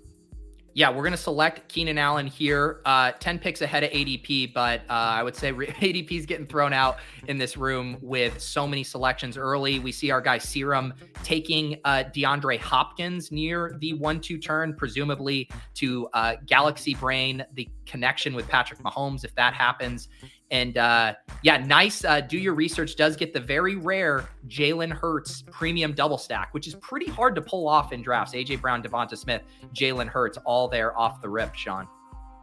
yeah, 0.75 0.90
we're 0.90 1.02
going 1.02 1.12
to 1.12 1.18
select 1.18 1.68
Keenan 1.68 1.99
Allen 1.99 2.26
here. 2.26 2.80
Uh, 2.85 3.12
10 3.12 3.38
picks 3.38 3.61
ahead 3.61 3.85
of 3.85 3.90
ADP, 3.90 4.54
but 4.54 4.80
uh, 4.88 4.92
I 4.92 5.23
would 5.23 5.37
say 5.37 5.52
ADP 5.52 6.11
is 6.18 6.26
getting 6.26 6.47
thrown 6.47 6.73
out 6.73 6.97
in 7.28 7.37
this 7.37 7.56
room 7.56 7.99
with 8.00 8.40
so 8.40 8.66
many 8.66 8.82
selections 8.82 9.37
early. 9.37 9.78
We 9.78 9.92
see 9.92 10.11
our 10.11 10.21
guy 10.21 10.38
Serum 10.38 10.94
taking 11.23 11.78
uh, 11.85 12.04
DeAndre 12.14 12.59
Hopkins 12.59 13.30
near 13.30 13.76
the 13.80 13.94
one 13.94 14.21
two 14.21 14.38
turn, 14.38 14.75
presumably 14.75 15.49
to 15.75 16.09
uh, 16.14 16.37
Galaxy 16.47 16.94
Brain, 16.94 17.44
the 17.54 17.68
connection 17.85 18.35
with 18.35 18.49
Patrick 18.49 18.80
Mahomes, 18.80 19.25
if 19.25 19.35
that 19.35 19.54
happens. 19.54 20.09
And 20.52 20.76
uh, 20.76 21.14
yeah, 21.42 21.56
nice. 21.56 22.04
Uh, 22.04 22.21
do 22.21 22.38
your 22.38 22.54
research. 22.54 22.94
Does 22.94 23.16
get 23.16 23.32
the 23.32 23.40
very 23.40 23.75
rare 23.75 24.28
Jalen 24.49 24.92
Hurts 24.92 25.42
premium 25.50 25.94
double 25.94 26.18
stack, 26.18 26.52
which 26.52 26.68
is 26.68 26.75
pretty 26.75 27.11
hard 27.11 27.35
to 27.37 27.42
pull 27.42 27.66
off 27.66 27.92
in 27.92 28.02
drafts. 28.02 28.35
AJ 28.35 28.61
Brown, 28.61 28.82
Devonta 28.82 29.16
Smith, 29.16 29.42
Jalen 29.75 30.09
Hurts, 30.09 30.38
all 30.44 30.68
there 30.68 30.97
off 30.97 31.23
the 31.23 31.28
rip. 31.28 31.54
Shawn. 31.54 31.88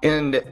And 0.01 0.43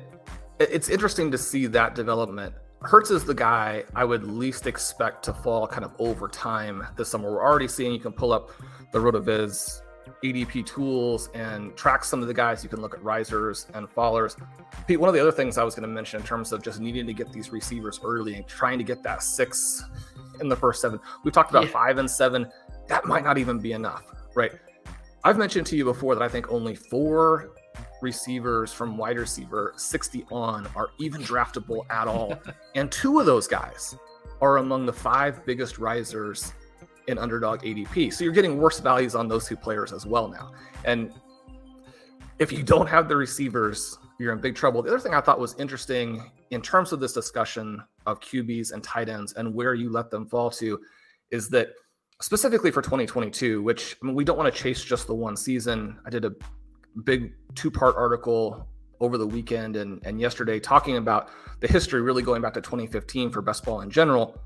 it's 0.60 0.88
interesting 0.88 1.32
to 1.32 1.38
see 1.38 1.66
that 1.66 1.96
development. 1.96 2.54
Hurts 2.82 3.10
is 3.10 3.24
the 3.24 3.34
guy 3.34 3.84
I 3.96 4.06
would 4.06 4.24
least 4.24 4.68
expect 4.68 5.24
to 5.24 5.34
fall 5.34 5.66
kind 5.68 5.84
of 5.84 5.94
over 5.98 6.28
time 6.28 6.86
this 6.96 7.10
summer. 7.10 7.32
We're 7.32 7.44
already 7.44 7.68
seeing 7.68 7.92
you 7.92 8.00
can 8.00 8.12
pull 8.12 8.32
up 8.32 8.52
the 8.92 9.00
RotoViz 9.00 9.82
ADP 10.24 10.66
tools 10.66 11.30
and 11.34 11.76
track 11.76 12.04
some 12.04 12.22
of 12.22 12.28
the 12.28 12.34
guys. 12.34 12.64
You 12.64 12.70
can 12.70 12.82
look 12.82 12.94
at 12.94 13.04
risers 13.04 13.68
and 13.74 13.88
fallers. 13.88 14.36
Pete, 14.88 15.00
one 15.00 15.08
of 15.08 15.14
the 15.14 15.22
other 15.22 15.32
things 15.32 15.58
I 15.58 15.64
was 15.64 15.76
going 15.76 15.88
to 15.88 15.94
mention 15.94 16.20
in 16.20 16.26
terms 16.26 16.52
of 16.52 16.64
just 16.64 16.80
needing 16.80 17.06
to 17.08 17.14
get 17.14 17.32
these 17.32 17.52
receivers 17.52 18.00
early 18.04 18.36
and 18.36 18.48
trying 18.48 18.78
to 18.78 18.84
get 18.84 19.04
that 19.04 19.22
six 19.24 19.84
in 20.42 20.50
the 20.50 20.56
first 20.56 20.82
seven. 20.82 21.00
We've 21.24 21.34
talked 21.34 21.52
about 21.52 21.66
yeah. 21.66 21.72
five 21.72 21.98
and 21.98 22.10
seven. 22.10 22.50
That 22.88 23.06
might 23.06 23.24
not 23.24 23.38
even 23.38 23.60
be 23.60 23.74
enough, 23.74 24.04
right? 24.36 24.52
I've 25.24 25.38
mentioned 25.38 25.68
to 25.68 25.78
you 25.78 25.84
before 25.84 26.16
that 26.16 26.24
I 26.24 26.30
think 26.30 26.52
only 26.52 26.76
four 26.76 27.52
receivers 28.02 28.72
from 28.72 28.98
wide 28.98 29.18
receiver 29.18 29.74
60 29.76 30.26
on 30.32 30.68
are 30.76 30.90
even 31.00 31.22
draftable 31.22 31.86
at 31.90 32.08
all. 32.08 32.40
and 32.76 32.92
two 32.92 33.20
of 33.20 33.26
those 33.26 33.48
guys 33.48 33.96
are 34.42 34.58
among 34.58 34.86
the 34.86 34.94
five 34.94 35.46
biggest 35.46 35.80
risers 35.80 36.54
in 37.08 37.18
underdog 37.18 37.62
ADP. 37.62 38.14
So 38.14 38.24
you're 38.24 38.34
getting 38.34 38.58
worse 38.58 38.80
values 38.80 39.16
on 39.16 39.28
those 39.28 39.48
two 39.48 39.56
players 39.56 39.94
as 39.94 40.06
well 40.06 40.28
now. 40.28 40.52
And 40.86 41.12
if 42.40 42.52
you 42.52 42.64
don't 42.64 42.88
have 42.88 43.08
the 43.08 43.16
receivers, 43.16 43.98
you're 44.20 44.34
in 44.34 44.40
big 44.40 44.56
trouble. 44.56 44.82
The 44.82 44.90
other 44.90 45.00
thing 45.00 45.14
I 45.14 45.22
thought 45.22 45.40
was 45.40 45.56
interesting 45.58 46.30
in 46.52 46.62
terms 46.62 46.92
of 46.92 47.00
this 47.00 47.14
discussion 47.14 47.82
of 48.06 48.20
QBs 48.20 48.74
and 48.74 48.84
tight 48.84 49.10
ends 49.10 49.34
and 49.34 49.54
where 49.54 49.74
you 49.74 49.90
let 49.92 50.12
them 50.12 50.28
fall 50.28 50.50
to 50.52 50.80
is 51.32 51.50
that 51.50 51.70
specifically 52.22 52.72
for 52.72 52.82
2022, 52.82 53.62
which 53.62 53.96
I 54.02 54.06
mean, 54.06 54.16
we 54.16 54.24
don't 54.24 54.38
want 54.38 54.54
to 54.54 54.60
chase 54.62 54.84
just 54.84 55.08
the 55.08 55.16
one 55.16 55.36
season. 55.36 56.00
I 56.06 56.10
did 56.10 56.26
a 56.26 56.34
big 57.04 57.34
two 57.56 57.72
part 57.72 57.96
article 57.96 58.68
over 59.00 59.18
the 59.18 59.28
weekend 59.28 59.76
and, 59.76 60.02
and 60.06 60.20
yesterday 60.20 60.60
talking 60.60 60.98
about 60.98 61.30
the 61.60 61.68
history 61.68 62.02
really 62.02 62.24
going 62.24 62.42
back 62.42 62.54
to 62.56 62.62
2015 62.62 63.30
for 63.30 63.42
best 63.42 63.64
ball 63.64 63.82
in 63.82 63.90
general. 63.90 64.40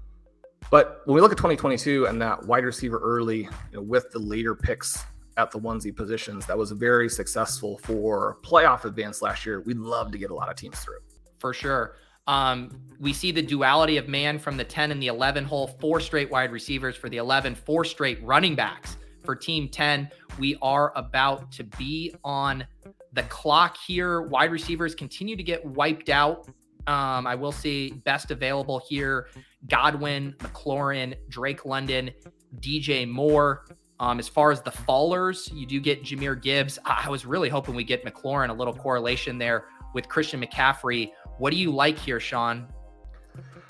But 0.70 1.02
when 1.06 1.16
we 1.16 1.22
look 1.22 1.32
at 1.32 1.38
2022 1.38 2.06
and 2.06 2.22
that 2.22 2.46
wide 2.46 2.64
receiver 2.64 3.00
early, 3.00 3.40
you 3.40 3.50
know, 3.74 3.82
with 3.82 4.12
the 4.12 4.20
later 4.20 4.56
picks 4.56 5.04
at 5.38 5.52
the 5.52 5.60
onesie 5.60 5.96
positions, 5.96 6.46
that 6.46 6.58
was 6.58 6.72
very 6.72 7.10
successful 7.10 7.78
for 7.80 8.38
playoff 8.44 8.86
advance 8.86 9.22
last 9.22 9.46
year. 9.46 9.62
We'd 9.62 9.78
love 9.78 10.12
to 10.12 10.18
get 10.18 10.32
a 10.32 10.36
lot 10.36 10.50
of 10.50 10.56
teams 10.56 10.80
through. 10.80 11.00
For 11.40 11.54
sure. 11.54 11.96
Um, 12.28 12.70
we 13.00 13.14
see 13.14 13.32
the 13.32 13.42
duality 13.42 13.98
of 13.98 14.08
man 14.08 14.38
from 14.38 14.56
the 14.56 14.64
10 14.64 14.92
and 14.92 15.02
the 15.02 15.08
11 15.08 15.44
hole, 15.44 15.68
four 15.68 16.00
straight 16.00 16.30
wide 16.30 16.52
receivers 16.52 16.96
for 16.96 17.10
the 17.10 17.18
11, 17.18 17.56
four 17.56 17.84
straight 17.84 18.24
running 18.24 18.56
backs 18.56 18.98
for 19.24 19.36
team 19.36 19.68
10. 19.68 20.10
We 20.40 20.58
are 20.62 20.94
about 20.96 21.52
to 21.54 21.64
be 21.64 22.14
on 22.24 22.66
the 23.14 23.24
clock 23.24 23.76
here. 23.78 24.22
Wide 24.22 24.52
receivers 24.52 24.96
continue 24.96 25.36
to 25.36 25.44
get 25.44 25.66
wiped 25.66 26.10
out 26.10 26.48
um, 26.88 27.28
I 27.28 27.36
will 27.36 27.52
see 27.52 27.92
best 27.92 28.32
available 28.32 28.82
here 28.88 29.28
Godwin, 29.70 30.34
McLaurin, 30.40 31.16
Drake 31.30 31.66
London, 31.66 32.12
DJ 32.60 33.08
Moore. 33.08 33.66
Um, 34.00 34.18
as 34.18 34.28
far 34.28 34.52
as 34.52 34.62
the 34.62 34.72
fallers, 34.72 35.54
you 35.54 35.68
do 35.68 35.80
get 35.80 36.04
Jahmyr 36.04 36.42
Gibbs. 36.42 36.80
I 36.86 37.08
was 37.10 37.26
really 37.26 37.50
hoping 37.50 37.76
we 37.76 37.84
get 37.84 38.04
McLaurin, 38.04 38.50
a 38.50 38.54
little 38.54 38.74
correlation 38.74 39.38
there 39.38 39.66
with 39.94 40.10
Christian 40.10 40.42
McCaffrey. 40.42 41.12
What 41.38 41.52
do 41.52 41.58
you 41.58 41.72
like 41.72 42.00
here, 42.00 42.20
Shawn? 42.20 42.68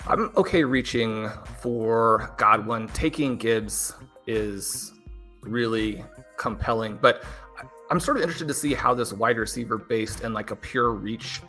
I'm 0.08 0.32
okay 0.38 0.64
reaching 0.64 1.30
for 1.60 2.34
Godwin. 2.38 2.88
Taking 2.90 3.36
Gibbs 3.38 3.94
is 4.26 4.94
really 5.42 6.04
compelling, 6.38 6.98
but 7.02 7.24
I'm 7.90 8.00
sort 8.00 8.16
of 8.18 8.24
interested 8.24 8.48
to 8.48 8.54
see 8.54 8.74
how 8.74 8.94
this 8.94 9.12
wide 9.12 9.38
receiver 9.38 9.78
based 9.78 10.22
and 10.22 10.34
like 10.34 10.52
a 10.52 10.56
pure 10.56 10.92
reach 10.92 11.42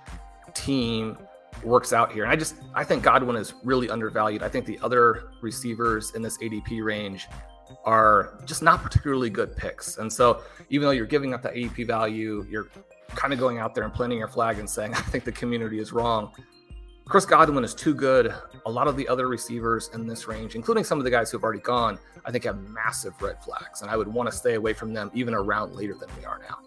team 0.54 1.16
works 1.64 1.92
out 1.92 2.12
here. 2.12 2.24
And 2.24 2.32
I 2.32 2.36
just 2.36 2.56
I 2.74 2.84
think 2.84 3.02
Godwin 3.02 3.36
is 3.36 3.54
really 3.62 3.90
undervalued. 3.90 4.42
I 4.42 4.48
think 4.48 4.66
the 4.66 4.78
other 4.82 5.30
receivers 5.40 6.14
in 6.14 6.22
this 6.22 6.38
ADP 6.38 6.84
range 6.84 7.28
are 7.84 8.38
just 8.44 8.62
not 8.62 8.82
particularly 8.82 9.30
good 9.30 9.56
picks. 9.56 9.98
And 9.98 10.12
so 10.12 10.42
even 10.70 10.86
though 10.86 10.92
you're 10.92 11.06
giving 11.06 11.34
up 11.34 11.42
the 11.42 11.50
ADP 11.50 11.86
value, 11.86 12.46
you're 12.48 12.68
kind 13.08 13.32
of 13.32 13.38
going 13.38 13.58
out 13.58 13.74
there 13.74 13.84
and 13.84 13.92
planting 13.92 14.18
your 14.18 14.28
flag 14.28 14.58
and 14.58 14.68
saying, 14.68 14.94
I 14.94 15.00
think 15.00 15.24
the 15.24 15.32
community 15.32 15.78
is 15.78 15.92
wrong. 15.92 16.32
Chris 17.04 17.26
Godwin 17.26 17.64
is 17.64 17.74
too 17.74 17.94
good. 17.94 18.32
A 18.64 18.70
lot 18.70 18.86
of 18.86 18.96
the 18.96 19.08
other 19.08 19.26
receivers 19.28 19.90
in 19.92 20.06
this 20.06 20.28
range, 20.28 20.54
including 20.54 20.84
some 20.84 20.98
of 20.98 21.04
the 21.04 21.10
guys 21.10 21.30
who 21.30 21.36
have 21.36 21.44
already 21.44 21.60
gone, 21.60 21.98
I 22.24 22.30
think 22.30 22.44
have 22.44 22.58
massive 22.68 23.20
red 23.20 23.42
flags. 23.42 23.82
And 23.82 23.90
I 23.90 23.96
would 23.96 24.08
want 24.08 24.30
to 24.30 24.36
stay 24.36 24.54
away 24.54 24.72
from 24.72 24.94
them 24.94 25.10
even 25.12 25.34
a 25.34 25.42
round 25.42 25.74
later 25.74 25.94
than 25.94 26.08
we 26.18 26.24
are 26.24 26.38
now. 26.38 26.58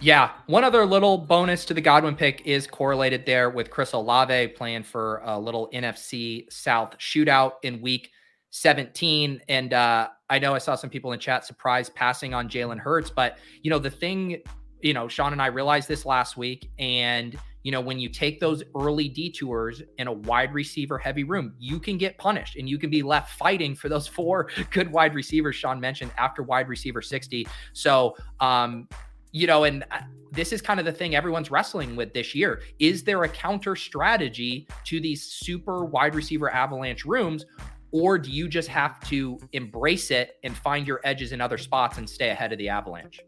Yeah, 0.00 0.32
one 0.46 0.62
other 0.62 0.84
little 0.84 1.16
bonus 1.16 1.64
to 1.64 1.74
the 1.74 1.80
Godwin 1.80 2.16
pick 2.16 2.42
is 2.46 2.66
correlated 2.66 3.24
there 3.24 3.48
with 3.48 3.70
Chris 3.70 3.92
Olave 3.92 4.48
playing 4.48 4.82
for 4.82 5.22
a 5.24 5.38
little 5.38 5.70
NFC 5.72 6.52
South 6.52 6.98
shootout 6.98 7.52
in 7.62 7.80
week 7.80 8.10
17. 8.50 9.40
And 9.48 9.72
uh, 9.72 10.08
I 10.28 10.38
know 10.38 10.54
I 10.54 10.58
saw 10.58 10.74
some 10.74 10.90
people 10.90 11.12
in 11.12 11.18
chat 11.18 11.46
surprised 11.46 11.94
passing 11.94 12.34
on 12.34 12.46
Jalen 12.46 12.78
Hurts, 12.78 13.08
but 13.08 13.38
you 13.62 13.70
know, 13.70 13.78
the 13.78 13.90
thing, 13.90 14.42
you 14.82 14.92
know, 14.92 15.08
Shawn 15.08 15.32
and 15.32 15.40
I 15.40 15.46
realized 15.46 15.88
this 15.88 16.04
last 16.04 16.36
week. 16.36 16.68
And, 16.78 17.38
you 17.62 17.72
know, 17.72 17.80
when 17.80 17.98
you 17.98 18.10
take 18.10 18.38
those 18.38 18.62
early 18.78 19.08
detours 19.08 19.82
in 19.96 20.08
a 20.08 20.12
wide 20.12 20.52
receiver 20.52 20.98
heavy 20.98 21.24
room, 21.24 21.54
you 21.58 21.80
can 21.80 21.96
get 21.96 22.18
punished 22.18 22.56
and 22.56 22.68
you 22.68 22.78
can 22.78 22.90
be 22.90 23.02
left 23.02 23.38
fighting 23.38 23.74
for 23.74 23.88
those 23.88 24.06
four 24.06 24.50
good 24.70 24.92
wide 24.92 25.14
receivers 25.14 25.56
Shawn 25.56 25.80
mentioned 25.80 26.10
after 26.18 26.42
wide 26.42 26.68
receiver 26.68 27.00
60. 27.00 27.48
So, 27.72 28.14
um, 28.40 28.88
you 29.36 29.46
know, 29.46 29.64
and 29.64 29.84
uh, 29.90 29.98
this 30.32 30.50
is 30.50 30.62
kind 30.62 30.80
of 30.80 30.86
the 30.86 30.92
thing 30.92 31.14
everyone's 31.14 31.50
wrestling 31.50 31.94
with 31.94 32.14
this 32.14 32.34
year. 32.34 32.62
Is 32.78 33.04
there 33.04 33.22
a 33.24 33.28
counter 33.28 33.76
strategy 33.76 34.66
to 34.84 34.98
these 34.98 35.22
super 35.22 35.84
wide 35.84 36.14
receiver 36.14 36.50
avalanche 36.50 37.04
rooms? 37.04 37.44
Or 37.92 38.18
do 38.18 38.30
you 38.30 38.48
just 38.48 38.68
have 38.68 38.98
to 39.08 39.38
embrace 39.52 40.10
it 40.10 40.36
and 40.42 40.56
find 40.56 40.86
your 40.86 41.00
edges 41.04 41.32
in 41.32 41.42
other 41.42 41.58
spots 41.58 41.98
and 41.98 42.08
stay 42.08 42.30
ahead 42.30 42.52
of 42.52 42.58
the 42.58 42.70
avalanche? 42.70 43.20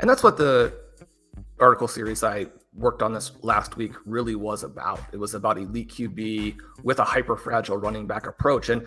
And 0.00 0.08
that's 0.08 0.22
what 0.22 0.36
the 0.36 0.74
article 1.60 1.88
series 1.88 2.22
I 2.22 2.48
worked 2.74 3.02
on 3.02 3.14
this 3.14 3.32
last 3.42 3.78
week 3.78 3.92
really 4.04 4.34
was 4.34 4.64
about. 4.64 5.00
It 5.12 5.16
was 5.16 5.32
about 5.32 5.56
elite 5.56 5.88
QB 5.88 6.58
with 6.82 6.98
a 6.98 7.04
hyper 7.04 7.38
fragile 7.38 7.78
running 7.78 8.06
back 8.06 8.26
approach. 8.26 8.68
And 8.68 8.86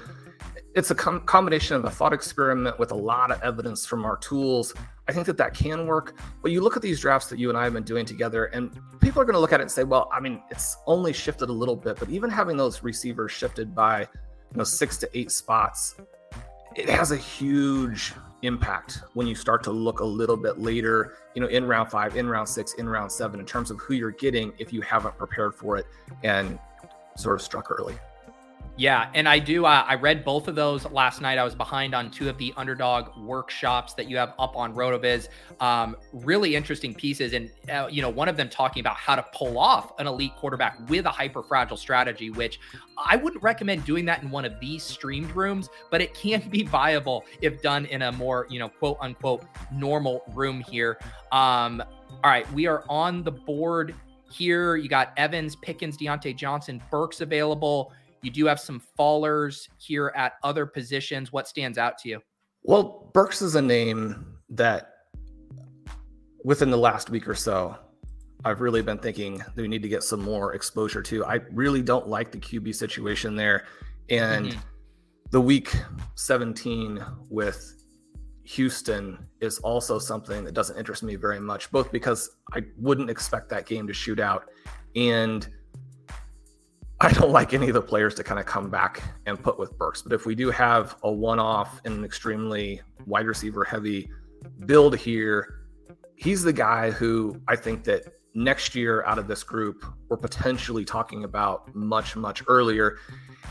it's 0.76 0.92
a 0.92 0.96
com- 0.96 1.22
combination 1.22 1.76
of 1.76 1.86
a 1.86 1.90
thought 1.90 2.14
experiment 2.14 2.78
with 2.78 2.92
a 2.92 2.96
lot 2.96 3.32
of 3.32 3.42
evidence 3.42 3.86
from 3.86 4.06
our 4.06 4.18
tools. 4.18 4.74
I 5.08 5.12
think 5.12 5.26
that 5.26 5.38
that 5.38 5.54
can 5.54 5.88
work. 5.88 6.16
But 6.42 6.52
you 6.52 6.62
look 6.62 6.76
at 6.76 6.82
these 6.82 7.00
drafts 7.00 7.28
that 7.30 7.40
you 7.40 7.50
and 7.50 7.58
I 7.58 7.64
have 7.64 7.74
been 7.74 7.84
doing 7.84 8.06
together, 8.06 8.46
and 8.46 8.72
people 9.02 9.22
are 9.22 9.26
going 9.26 9.34
to 9.34 9.40
look 9.40 9.54
at 9.54 9.60
it 9.60 9.64
and 9.64 9.72
say, 9.72 9.84
well, 9.84 10.10
I 10.14 10.20
mean, 10.20 10.42
it's 10.52 10.78
only 10.86 11.12
shifted 11.14 11.50
a 11.50 11.54
little 11.54 11.76
bit, 11.76 11.98
but 11.98 12.10
even 12.10 12.30
having 12.30 12.58
those 12.58 12.84
receivers 12.84 13.32
shifted 13.32 13.74
by, 13.74 14.02
you 14.02 14.58
know, 14.58 14.64
six 14.64 14.98
to 14.98 15.10
eight 15.18 15.32
spots, 15.32 15.96
it 16.76 16.88
has 16.88 17.12
a 17.12 17.18
huge 17.18 18.14
impact 18.44 19.02
when 19.16 19.28
you 19.28 19.36
start 19.36 19.64
to 19.64 19.72
look 19.72 20.00
a 20.00 20.06
little 20.06 20.38
bit 20.38 20.60
later, 20.60 21.16
you 21.34 21.42
know, 21.42 21.48
in 21.48 21.66
round 21.66 21.90
five, 21.90 22.16
in 22.16 22.30
round 22.30 22.48
six, 22.48 22.74
in 22.76 22.88
round 22.88 23.12
seven, 23.12 23.40
in 23.40 23.46
terms 23.46 23.72
of 23.72 23.80
who 23.80 23.96
you're 23.96 24.12
getting 24.12 24.54
if 24.60 24.72
you 24.72 24.82
haven't 24.82 25.18
prepared 25.18 25.56
for 25.56 25.78
it 25.78 25.88
and 26.24 26.60
sort 27.18 27.36
of 27.36 27.42
struck 27.42 27.72
early. 27.72 27.96
Yeah, 28.80 29.10
and 29.14 29.28
I 29.28 29.40
do. 29.40 29.66
Uh, 29.66 29.84
I 29.86 29.96
read 29.96 30.24
both 30.24 30.48
of 30.48 30.56
those 30.56 30.90
last 30.90 31.20
night. 31.20 31.38
I 31.38 31.44
was 31.44 31.54
behind 31.54 31.94
on 31.94 32.10
two 32.10 32.30
of 32.30 32.38
the 32.38 32.54
underdog 32.56 33.14
workshops 33.18 33.94
that 33.96 34.10
you 34.10 34.16
have 34.16 34.34
up 34.40 34.56
on 34.56 34.74
Rotoviz. 34.74 35.28
Um, 35.60 35.98
really 36.14 36.56
interesting 36.56 36.94
pieces, 36.94 37.34
and 37.34 37.52
uh, 37.70 37.90
you 37.92 38.02
know, 38.02 38.08
one 38.08 38.30
of 38.30 38.38
them 38.38 38.48
talking 38.48 38.80
about 38.80 38.96
how 38.96 39.18
to 39.18 39.26
pull 39.34 39.60
off 39.60 40.00
an 40.00 40.08
elite 40.08 40.32
quarterback 40.38 40.80
with 40.88 41.06
a 41.06 41.10
hyper 41.10 41.44
fragile 41.44 41.76
strategy, 41.76 42.30
which 42.30 42.62
I 42.98 43.18
wouldn't 43.18 43.44
recommend 43.44 43.84
doing 43.84 44.06
that 44.06 44.24
in 44.24 44.32
one 44.32 44.46
of 44.46 44.58
these 44.62 44.82
streamed 44.82 45.36
rooms, 45.36 45.70
but 45.92 46.00
it 46.00 46.14
can 46.14 46.48
be 46.48 46.64
viable 46.64 47.26
if 47.42 47.62
done 47.62 47.86
in 47.88 48.04
a 48.04 48.14
more, 48.14 48.48
you 48.50 48.60
know, 48.60 48.70
quote 48.70 48.96
unquote 49.02 49.44
normal 49.74 50.24
room 50.34 50.62
here. 50.62 50.98
Um, 51.34 51.84
all 52.24 52.32
right, 52.32 52.50
we 52.54 52.66
are 52.66 52.86
on 52.88 53.24
the 53.24 53.32
board 53.32 53.94
here. 54.32 54.78
You 54.78 54.88
got 54.88 55.12
Evans, 55.18 55.58
Pickens, 55.58 55.98
Diontae 55.98 56.36
Johnson, 56.36 56.82
Burks 56.90 57.20
available. 57.20 57.92
You 58.22 58.32
do 58.32 58.46
have 58.46 58.60
some 58.60 58.82
fallers 58.98 59.70
here 59.78 60.12
at 60.16 60.34
other 60.44 60.66
positions. 60.66 61.32
What 61.32 61.48
stands 61.48 61.78
out 61.78 61.98
to 62.00 62.10
you? 62.10 62.22
Well, 62.64 63.10
Burks 63.14 63.42
is 63.42 63.56
a 63.56 63.62
name 63.62 64.38
that 64.50 64.94
within 66.44 66.70
the 66.70 66.78
last 66.78 67.10
week 67.10 67.28
or 67.28 67.36
so, 67.36 67.78
I've 68.46 68.62
really 68.62 68.82
been 68.82 68.98
thinking 68.98 69.44
we 69.56 69.68
need 69.68 69.82
to 69.82 69.90
get 69.90 70.04
some 70.04 70.22
more 70.22 70.54
exposure 70.54 71.02
to. 71.04 71.26
I 71.26 71.36
really 71.52 71.82
don't 71.82 72.08
like 72.08 72.32
the 72.32 72.38
QB 72.38 72.74
situation 72.76 73.36
there. 73.36 73.66
And 74.10 74.48
mm-hmm. 74.48 74.60
the 75.32 75.42
week 75.42 75.76
17 76.16 77.04
with 77.30 77.76
Houston 78.44 79.26
is 79.42 79.60
also 79.60 80.00
something 80.00 80.44
that 80.44 80.54
doesn't 80.54 80.78
interest 80.78 81.04
me 81.04 81.16
very 81.16 81.40
much, 81.40 81.70
both 81.72 81.92
because 81.92 82.38
I 82.54 82.64
wouldn't 82.78 83.10
expect 83.10 83.50
that 83.50 83.66
game 83.66 83.88
to 83.88 83.94
shoot 83.94 84.20
out 84.20 84.46
and 84.96 85.48
I 87.02 87.14
don't 87.14 87.32
like 87.32 87.54
any 87.54 87.70
of 87.70 87.74
the 87.74 87.82
players 87.82 88.14
to 88.16 88.24
kind 88.24 88.40
of 88.40 88.46
come 88.46 88.70
back 88.70 89.02
and 89.26 89.42
put 89.42 89.58
with 89.58 89.78
Burks. 89.78 90.02
But 90.02 90.12
if 90.12 90.26
we 90.26 90.36
do 90.36 90.52
have 90.52 90.98
a 91.04 91.12
one 91.12 91.40
off 91.40 91.80
in 91.86 91.94
an 91.94 92.04
extremely 92.04 92.82
wide 93.06 93.26
receiver 93.26 93.64
heavy 93.64 94.10
build 94.66 94.98
here, 94.98 95.62
he's 96.16 96.44
the 96.44 96.52
guy 96.52 96.92
who 96.92 97.40
I 97.48 97.56
think 97.56 97.86
that 97.86 98.04
next 98.34 98.76
year 98.76 99.04
out 99.06 99.18
of 99.18 99.28
this 99.28 99.44
group, 99.44 99.86
we're 100.10 100.18
potentially 100.18 100.84
talking 100.84 101.24
about 101.24 101.74
much, 101.74 102.18
much 102.18 102.44
earlier. 102.48 102.98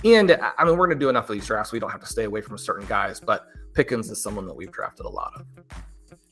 And 0.04 0.38
I 0.58 0.64
mean, 0.64 0.76
we're 0.76 0.86
going 0.86 0.98
to 0.98 1.04
do 1.04 1.08
enough 1.08 1.30
of 1.30 1.34
these 1.34 1.46
drafts. 1.46 1.72
We 1.72 1.78
don't 1.78 1.90
have 1.90 2.00
to 2.00 2.06
stay 2.06 2.24
away 2.24 2.42
from 2.42 2.58
certain 2.58 2.86
guys, 2.86 3.18
but 3.18 3.46
Pickens 3.72 4.10
is 4.10 4.22
someone 4.22 4.46
that 4.46 4.54
we've 4.54 4.70
drafted 4.70 5.06
a 5.06 5.10
lot 5.10 5.32
of. 5.36 5.46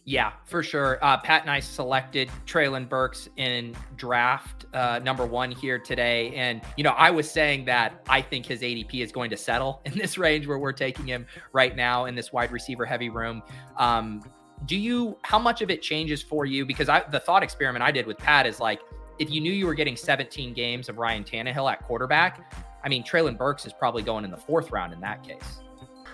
Yeah, 0.09 0.35
for 0.45 0.63
sure. 0.63 1.01
Uh, 1.03 1.17
Pat 1.17 1.43
and 1.43 1.51
I 1.51 1.59
selected 1.59 2.31
Treylon 2.47 2.89
Burks 2.89 3.29
in 3.37 3.77
draft 3.97 4.67
uh, 4.73 5.01
number 5.01 5.27
one 5.27 5.51
here 5.51 5.81
today. 5.81 6.33
And, 6.37 6.63
you 6.77 6.85
know, 6.85 6.93
I 6.93 7.11
was 7.11 7.29
saying 7.29 7.65
that 7.65 8.05
I 8.09 8.23
think 8.23 8.47
his 8.47 8.61
ADP 8.61 9.03
is 9.03 9.11
going 9.11 9.31
to 9.31 9.37
settle 9.37 9.83
in 9.85 9.99
this 9.99 10.17
range 10.17 10.47
where 10.47 10.61
we're 10.61 10.73
taking 10.73 11.07
him 11.07 11.27
right 11.53 11.75
now 11.75 12.05
in 12.05 12.15
this 12.15 12.33
wide 12.33 12.53
receiver 12.53 12.85
heavy 12.85 13.09
room. 13.09 13.43
Um, 13.79 14.23
do 14.65 14.77
you, 14.77 15.19
how 15.23 15.41
much 15.41 15.61
of 15.61 15.71
it 15.71 15.83
changes 15.83 16.23
for 16.23 16.47
you? 16.47 16.65
Because 16.65 16.89
I, 16.89 17.03
the 17.11 17.21
thought 17.21 17.43
experiment 17.43 17.83
I 17.83 17.91
did 17.91 18.07
with 18.07 18.17
Pat 18.17 18.47
is 18.47 18.61
like, 18.61 18.81
if 19.19 19.29
you 19.29 19.41
knew 19.41 19.53
you 19.53 19.67
were 19.67 19.75
getting 19.75 19.97
17 19.97 20.55
games 20.55 20.89
of 20.89 20.99
Ryan 20.99 21.25
Tannehill 21.25 21.71
at 21.71 21.83
quarterback, 21.83 22.55
I 22.85 22.89
mean, 22.89 23.03
Treylon 23.03 23.37
Burks 23.37 23.67
is 23.67 23.73
probably 23.73 24.05
going 24.05 24.25
in 24.25 24.31
the 24.31 24.37
fourth 24.37 24.71
round 24.71 24.93
in 24.93 25.01
that 25.01 25.25
case. 25.25 25.59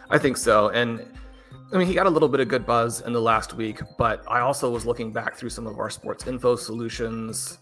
I 0.09 0.17
think 0.17 0.39
so. 0.39 0.71
And, 0.71 1.07
I 1.73 1.79
mean, 1.79 1.87
he 1.87 1.95
got 1.95 2.07
a 2.07 2.11
little 2.11 2.29
bit 2.29 2.41
of 2.41 2.49
good 2.49 2.67
buzz 2.67 3.01
in 3.01 3.13
the 3.13 3.21
last 3.21 3.55
week, 3.55 3.81
but 3.97 4.23
I 4.29 4.41
also 4.41 4.71
was 4.71 4.85
looking 4.85 5.13
back 5.13 5.37
through 5.37 5.51
some 5.51 5.67
of 5.67 5.79
our 5.79 5.89
sports 5.91 6.27
info 6.27 6.57
solutions 6.57 7.59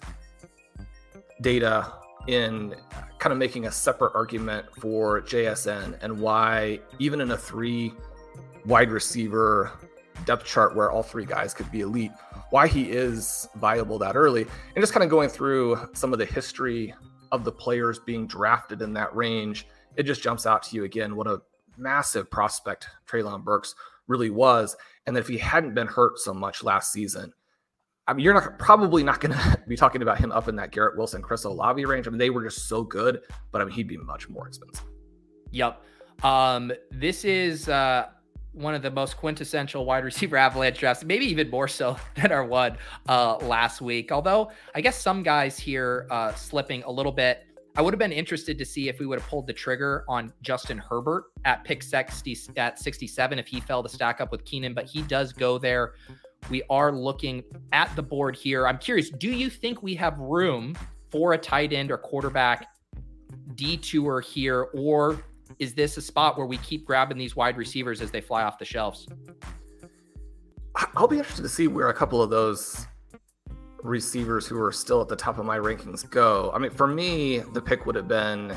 data 1.43 1.93
in 2.27 2.75
kind 3.19 3.33
of 3.33 3.39
making 3.39 3.67
a 3.67 3.71
separate 3.71 4.13
argument 4.15 4.67
for 4.79 5.21
JSN 5.23 5.99
and 6.03 6.21
why, 6.21 6.81
even 6.99 7.21
in 7.21 7.31
a 7.31 7.37
three 7.37 7.95
wide 8.67 8.91
receiver 8.91 9.73
depth 10.25 10.45
chart 10.45 10.77
where 10.77 10.91
all 10.91 11.03
three 11.03 11.25
guys 11.25 11.55
could 11.55 11.71
be 11.71 11.81
elite, 11.81 12.13
why 12.51 12.67
he 12.67 12.91
is 12.91 13.49
viable 13.57 13.99
that 13.99 14.17
early. 14.17 14.43
And 14.43 14.83
just 14.83 14.93
kind 14.93 15.05
of 15.05 15.11
going 15.11 15.29
through 15.29 15.79
some 15.93 16.13
of 16.13 16.19
the 16.19 16.27
history 16.27 16.95
of 17.33 17.45
the 17.45 17.53
players 17.53 17.99
being 17.99 18.27
drafted 18.27 18.83
in 18.83 18.93
that 18.95 19.15
range, 19.15 19.67
it 19.97 20.03
just 20.03 20.23
jumps 20.23 20.47
out 20.47 20.63
to 20.65 20.77
you 20.77 20.85
again 20.85 21.17
what 21.17 21.27
a 21.27 21.41
massive 21.81 22.31
prospect 22.31 22.89
Treylon 23.07 23.43
Burks 23.43 23.75
really 24.07 24.31
was. 24.31 24.77
And 25.07 25.17
that 25.17 25.21
if 25.21 25.29
he 25.29 25.39
hadn't 25.39 25.75
been 25.75 25.87
hurt 25.87 26.19
so 26.19 26.35
much 26.35 26.63
last 26.63 26.93
season, 26.93 27.33
I 28.07 28.13
mean, 28.13 28.25
you're 28.25 28.35
not 28.35 28.59
probably 28.59 29.03
not 29.05 29.21
going 29.21 29.33
to 29.39 29.63
be 29.69 29.77
talking 29.77 30.03
about 30.03 30.19
him 30.19 30.33
up 30.33 30.49
in 30.49 30.57
that 30.57 30.73
Garrett 30.73 30.97
Wilson, 30.97 31.23
Chris 31.23 31.45
Olave 31.45 31.85
range. 31.85 32.07
I 32.07 32.11
mean, 32.11 32.19
they 32.19 32.31
were 32.31 32.43
just 32.43 32.69
so 32.69 32.83
good, 32.83 33.23
but 33.53 33.63
I 33.63 33.65
mean, 33.65 33.75
he'd 33.75 33.89
be 33.89 33.97
much 33.97 34.29
more 34.29 34.47
expensive. 34.49 34.85
Yep. 35.53 35.83
Um, 36.23 36.73
this 36.91 37.25
is 37.25 37.69
uh, 37.69 38.09
one 38.53 38.75
of 38.75 38.83
the 38.83 38.91
most 38.91 39.17
quintessential 39.17 39.85
wide 39.85 40.05
receiver 40.05 40.37
avalanche 40.37 40.79
drafts, 40.79 41.05
maybe 41.05 41.25
even 41.27 41.49
more 41.51 41.69
so 41.69 41.97
than 42.17 42.33
our 42.33 42.45
one 42.45 42.77
uh, 43.09 43.37
last 43.37 43.81
week. 43.81 44.13
Although 44.13 44.51
I 44.75 44.81
guess 44.81 45.01
some 45.01 45.23
guys 45.23 45.59
here 45.59 46.07
uh, 46.11 46.35
slipping 46.35 46.83
a 46.85 46.91
little 46.91 47.13
bit. 47.13 47.47
I 47.81 47.83
would 47.83 47.95
have 47.95 47.99
been 47.99 48.13
interested 48.13 48.59
to 48.59 48.65
see 48.67 48.91
if 48.91 49.01
we 49.01 49.07
would 49.07 49.19
have 49.21 49.27
pulled 49.31 49.47
the 49.47 49.55
trigger 49.55 50.05
on 50.07 50.35
Justin 50.43 50.77
Herbert 50.77 51.33
at 51.47 51.65
pick 51.65 51.83
60 51.83 52.37
at 52.59 52.79
67 52.79 53.39
if 53.39 53.47
he 53.47 53.59
fell 53.59 53.83
to 53.83 53.89
stack 53.89 54.21
up 54.21 54.31
with 54.31 54.45
Keenan, 54.45 54.75
but 54.75 54.85
he 54.85 55.01
does 55.01 55.33
go 55.33 55.57
there. 55.57 55.95
We 56.51 56.63
are 56.69 56.93
looking 56.93 57.43
at 57.73 57.97
the 57.97 58.03
board 58.03 58.37
here. 58.37 58.67
I'm 58.67 58.77
curious, 58.77 59.09
do 59.09 59.31
you 59.31 59.49
think 59.49 59.83
we 59.83 59.95
have 59.95 60.19
room 60.19 60.77
for 61.11 61.33
a 61.33 61.39
tight 61.39 61.73
end 61.73 61.91
or 61.91 61.97
quarterback 61.97 62.67
detour 63.55 64.21
here, 64.21 64.69
or 64.75 65.25
is 65.59 65.73
this 65.73 65.97
a 65.97 66.03
spot 66.03 66.37
where 66.37 66.47
we 66.47 66.59
keep 66.59 66.85
grabbing 66.85 67.17
these 67.17 67.35
wide 67.35 67.57
receivers 67.57 68.03
as 68.03 68.11
they 68.11 68.21
fly 68.21 68.43
off 68.43 68.59
the 68.59 68.65
shelves? 68.67 69.09
I'll 70.95 71.09
be 71.09 71.17
interested 71.17 71.45
to 71.45 71.49
see 71.49 71.67
where 71.67 71.89
a 71.89 71.95
couple 71.95 72.21
of 72.21 72.29
those 72.29 72.87
receivers 73.83 74.47
who 74.47 74.61
are 74.61 74.73
still 74.73 75.01
at 75.01 75.09
the 75.09 75.17
top 75.17 75.39
of 75.39 75.47
my 75.47 75.59
rankings 75.59 76.09
go. 76.09 76.51
I 76.55 76.59
mean, 76.59 76.71
for 76.71 76.87
me, 76.87 77.39
the 77.39 77.61
pick 77.61 77.87
would 77.87 77.95
have 77.95 78.09
been 78.09 78.57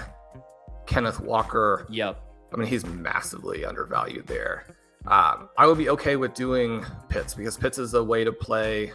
Kenneth 0.85 1.19
Walker. 1.19 1.85
Yep. 1.89 2.21
I 2.53 2.57
mean, 2.57 2.67
he's 2.67 2.85
massively 2.85 3.65
undervalued 3.65 4.27
there. 4.27 4.65
Um, 5.05 5.49
I 5.57 5.67
would 5.67 5.77
be 5.77 5.89
okay 5.89 6.15
with 6.15 6.33
doing 6.33 6.85
Pitts 7.09 7.33
because 7.33 7.57
Pitts 7.57 7.77
is 7.77 7.93
a 7.93 8.03
way 8.03 8.23
to 8.23 8.31
play. 8.31 8.93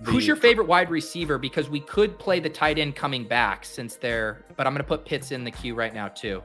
The... 0.00 0.10
Who's 0.10 0.26
your 0.26 0.36
favorite 0.36 0.66
wide 0.66 0.90
receiver? 0.90 1.38
Because 1.38 1.68
we 1.68 1.80
could 1.80 2.18
play 2.18 2.40
the 2.40 2.48
tight 2.48 2.78
end 2.78 2.96
coming 2.96 3.26
back 3.26 3.64
since 3.64 3.96
they're, 3.96 4.44
but 4.56 4.66
I'm 4.66 4.72
going 4.72 4.82
to 4.82 4.88
put 4.88 5.04
Pitts 5.04 5.30
in 5.30 5.44
the 5.44 5.50
queue 5.50 5.74
right 5.74 5.92
now 5.92 6.08
too. 6.08 6.42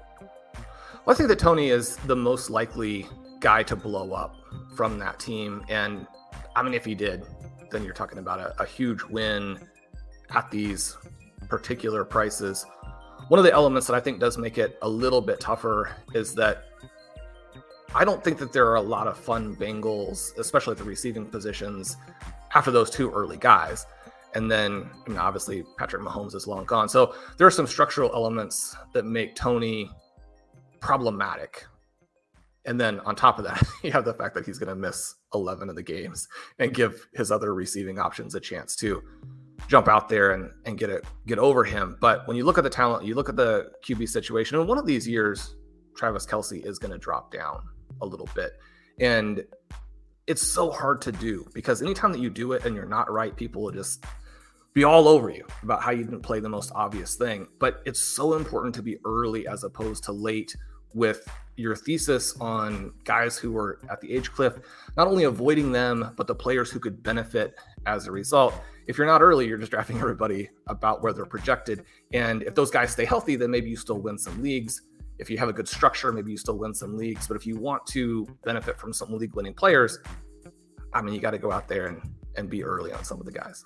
Well, 0.54 1.14
I 1.14 1.18
think 1.18 1.30
that 1.30 1.40
Toney 1.40 1.70
is 1.70 1.96
the 1.98 2.16
most 2.16 2.50
likely 2.50 3.08
guy 3.40 3.64
to 3.64 3.76
blow 3.76 4.14
up 4.14 4.36
from 4.76 5.00
that 5.00 5.20
team, 5.20 5.64
and 5.70 6.06
I 6.56 6.64
mean, 6.64 6.74
if 6.74 6.84
he 6.84 6.96
did, 6.96 7.24
then 7.72 7.84
you're 7.84 7.94
talking 7.94 8.20
about 8.20 8.40
a, 8.40 8.62
a 8.62 8.66
huge 8.66 9.04
win 9.04 9.60
at 10.36 10.50
these 10.52 10.98
particular 11.48 12.04
prices. 12.04 12.66
One 13.28 13.40
of 13.40 13.44
the 13.44 13.54
elements 13.54 13.88
that 13.88 13.94
I 13.96 14.00
think 14.00 14.20
does 14.20 14.38
make 14.38 14.58
it 14.58 14.78
a 14.82 14.90
little 14.90 15.22
bit 15.22 15.40
tougher 15.40 15.96
is 16.14 16.34
that 16.36 16.66
I 17.96 18.06
don't 18.06 18.24
think 18.24 18.38
that 18.40 18.52
there 18.52 18.68
are 18.68 18.76
a 18.76 18.82
lot 18.82 19.08
of 19.08 19.18
fun 19.18 19.56
Bengals, 19.56 20.38
especially 20.38 20.72
at 20.72 20.78
the 20.78 20.84
receiving 20.84 21.26
positions, 21.26 21.98
after 22.54 22.72
those 22.72 22.90
two 22.90 23.12
early 23.12 23.38
guys. 23.38 23.86
And 24.36 24.52
then, 24.52 24.90
obviously, 25.18 25.64
Patrick 25.78 26.04
Mahomes 26.04 26.36
is 26.36 26.48
long 26.48 26.66
gone. 26.66 26.90
So 26.90 27.16
there 27.38 27.48
are 27.48 27.52
some 27.52 27.66
structural 27.66 28.12
elements 28.14 28.76
that 28.94 29.06
make 29.06 29.36
Toney 29.36 29.90
problematic 30.80 31.66
and 32.68 32.80
then 32.80 33.00
on 33.00 33.16
top 33.16 33.40
of 33.40 33.46
that, 33.46 33.64
you 33.84 33.92
have 33.92 34.06
the 34.06 34.14
fact 34.14 34.36
that 34.36 34.46
he's 34.46 34.60
going 34.60 34.70
to 34.70 34.76
miss 34.76 35.16
11 35.34 35.70
of 35.70 35.76
the 35.76 35.84
games 35.84 36.28
and 36.60 36.74
give 36.74 37.08
his 37.16 37.32
other 37.32 37.54
receiving 37.54 37.98
options 37.98 38.36
a 38.36 38.40
chance 38.40 38.76
to 38.76 39.02
jump 39.68 39.88
out 39.88 40.08
there 40.08 40.32
and, 40.32 40.52
and 40.66 40.78
get 40.78 40.90
it 40.90 41.06
get 41.26 41.40
over 41.40 41.64
him. 41.64 41.98
But 42.00 42.28
when 42.28 42.38
you 42.38 42.44
look 42.44 42.58
at 42.58 42.64
the 42.64 42.70
talent, 42.70 43.06
you 43.06 43.16
look 43.16 43.30
at 43.30 43.36
the 43.36 43.72
QB 43.86 44.08
situation, 44.10 44.60
and 44.60 44.68
one 44.68 44.78
of 44.78 44.86
these 44.86 45.08
years, 45.08 45.56
Travis 45.96 46.26
Kelce 46.26 46.64
is 46.64 46.78
going 46.78 46.92
to 46.92 46.98
drop 46.98 47.32
down 47.32 47.64
a 48.02 48.06
little 48.06 48.30
bit. 48.36 48.52
And 49.00 49.44
it's 50.28 50.42
so 50.42 50.70
hard 50.70 51.02
to 51.02 51.12
do 51.12 51.48
because 51.54 51.82
anytime 51.82 52.12
that 52.12 52.20
you 52.20 52.30
do 52.30 52.52
it 52.52 52.66
and 52.66 52.76
you're 52.76 52.86
not 52.86 53.12
right, 53.12 53.36
people 53.36 53.64
will 53.64 53.72
just 53.72 54.04
be 54.74 54.84
all 54.84 55.08
over 55.08 55.30
you 55.30 55.46
about 55.64 55.82
how 55.82 55.92
you 55.92 56.04
didn't 56.04 56.22
play 56.22 56.40
the 56.40 56.50
most 56.50 56.72
obvious 56.76 57.16
thing. 57.16 57.48
But 57.60 57.82
it's 57.86 58.02
so 58.02 58.34
important 58.34 58.76
to 58.76 58.84
be 58.84 58.98
early 59.06 59.48
as 59.48 59.64
opposed 59.64 60.04
to 60.04 60.12
late 60.12 60.56
with 60.94 61.28
your 61.58 61.76
thesis 61.76 62.40
on 62.40 62.94
guys 63.04 63.38
who 63.38 63.52
were 63.52 63.80
at 63.90 64.00
the 64.00 64.14
age 64.14 64.32
cliff, 64.32 64.54
not 64.96 65.08
only 65.08 65.24
avoiding 65.24 65.72
them, 65.72 66.14
but 66.16 66.28
the 66.28 66.36
players 66.36 66.70
who 66.72 66.80
could 66.80 67.02
benefit 67.02 67.56
as 67.86 68.08
a 68.08 68.12
result. 68.12 68.54
If 68.86 68.98
you're 68.98 69.08
not 69.08 69.22
early, 69.22 69.48
you're 69.48 69.58
just 69.58 69.72
drafting 69.72 69.98
everybody 70.00 70.50
about 70.68 71.02
where 71.02 71.14
they're 71.14 71.26
projected. 71.26 71.84
And 72.14 72.44
if 72.44 72.56
those 72.56 72.72
guys 72.72 72.92
stay 72.92 73.06
healthy, 73.06 73.36
then 73.36 73.52
maybe 73.52 73.70
you 73.70 73.76
still 73.76 74.00
win 74.00 74.18
some 74.18 74.42
leagues. 74.42 74.84
If 75.20 75.32
you 75.32 75.38
have 75.40 75.50
a 75.50 75.54
good 75.54 75.68
structure, 75.68 76.12
maybe 76.12 76.32
you 76.32 76.38
still 76.38 76.60
win 76.60 76.76
some 76.76 76.96
leagues. 76.96 77.28
But 77.28 77.38
if 77.38 77.48
you 77.48 77.58
want 77.58 77.86
to 77.88 78.28
benefit 78.46 78.80
from 78.80 78.94
some 78.94 79.12
league 79.12 79.36
winning 79.36 79.56
players, 79.56 79.98
I 80.94 81.02
mean, 81.02 81.16
you 81.16 81.20
got 81.20 81.32
to 81.32 81.40
go 81.40 81.52
out 81.52 81.68
there 81.68 81.88
and, 81.88 82.02
and 82.36 82.50
be 82.50 82.64
early 82.64 82.94
on 82.94 83.04
some 83.04 83.20
of 83.20 83.26
the 83.26 83.32
guys. 83.32 83.66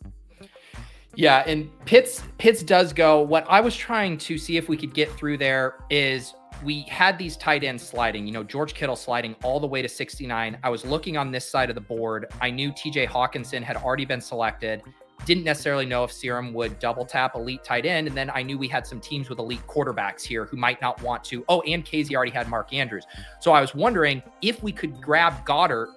Mm-hmm. 1.12 1.20
Yeah, 1.20 1.44
and 1.46 1.70
Pitts 1.86 2.24
Pitts 2.38 2.64
does 2.64 2.94
go. 2.94 3.22
What 3.22 3.46
I 3.50 3.60
was 3.60 3.76
trying 3.76 4.18
to 4.20 4.38
see 4.38 4.58
if 4.58 4.70
we 4.70 4.78
could 4.78 4.94
get 4.94 5.12
through 5.12 5.38
there 5.38 5.76
is 5.90 6.34
we 6.64 6.82
had 6.84 7.18
these 7.18 7.36
tight 7.38 7.64
ends 7.64 7.84
sliding, 7.84 8.26
you 8.26 8.32
know, 8.32 8.44
George 8.44 8.74
Kittle 8.74 8.96
sliding 8.96 9.36
all 9.44 9.60
the 9.60 9.68
way 9.68 9.82
to 9.82 9.90
69. 9.90 10.58
I 10.64 10.70
was 10.70 10.86
looking 10.86 11.18
on 11.18 11.32
this 11.32 11.50
side 11.50 11.70
of 11.70 11.76
the 11.76 11.82
board. 11.82 12.28
I 12.40 12.50
knew 12.50 12.72
TJ 12.72 13.08
Hockenson 13.08 13.64
had 13.64 13.78
already 13.78 14.06
been 14.06 14.22
selected. 14.22 14.84
Didn't 15.26 15.44
necessarily 15.44 15.86
know 15.86 16.04
if 16.04 16.12
Serum 16.12 16.54
would 16.54 16.80
double 16.80 17.06
tap 17.06 17.36
elite 17.36 17.64
tight 17.64 17.86
end. 17.86 18.08
And 18.08 18.16
then 18.16 18.32
I 18.34 18.42
knew 18.42 18.58
we 18.58 18.68
had 18.68 18.88
some 18.88 19.00
teams 19.00 19.30
with 19.30 19.40
elite 19.40 19.66
quarterbacks 19.68 20.24
here 20.24 20.46
who 20.46 20.58
might 20.58 20.82
not 20.82 21.02
want 21.02 21.24
to. 21.26 21.44
Oh, 21.48 21.62
and 21.62 21.86
Casey 21.86 22.16
already 22.16 22.32
had 22.32 22.48
Mark 22.48 22.74
Andrews. 22.74 23.06
So 23.40 23.52
I 23.52 23.62
was 23.62 23.76
wondering 23.76 24.24
if 24.42 24.64
we 24.64 24.72
could 24.72 25.02
grab 25.02 25.46
Goedert 25.46 25.90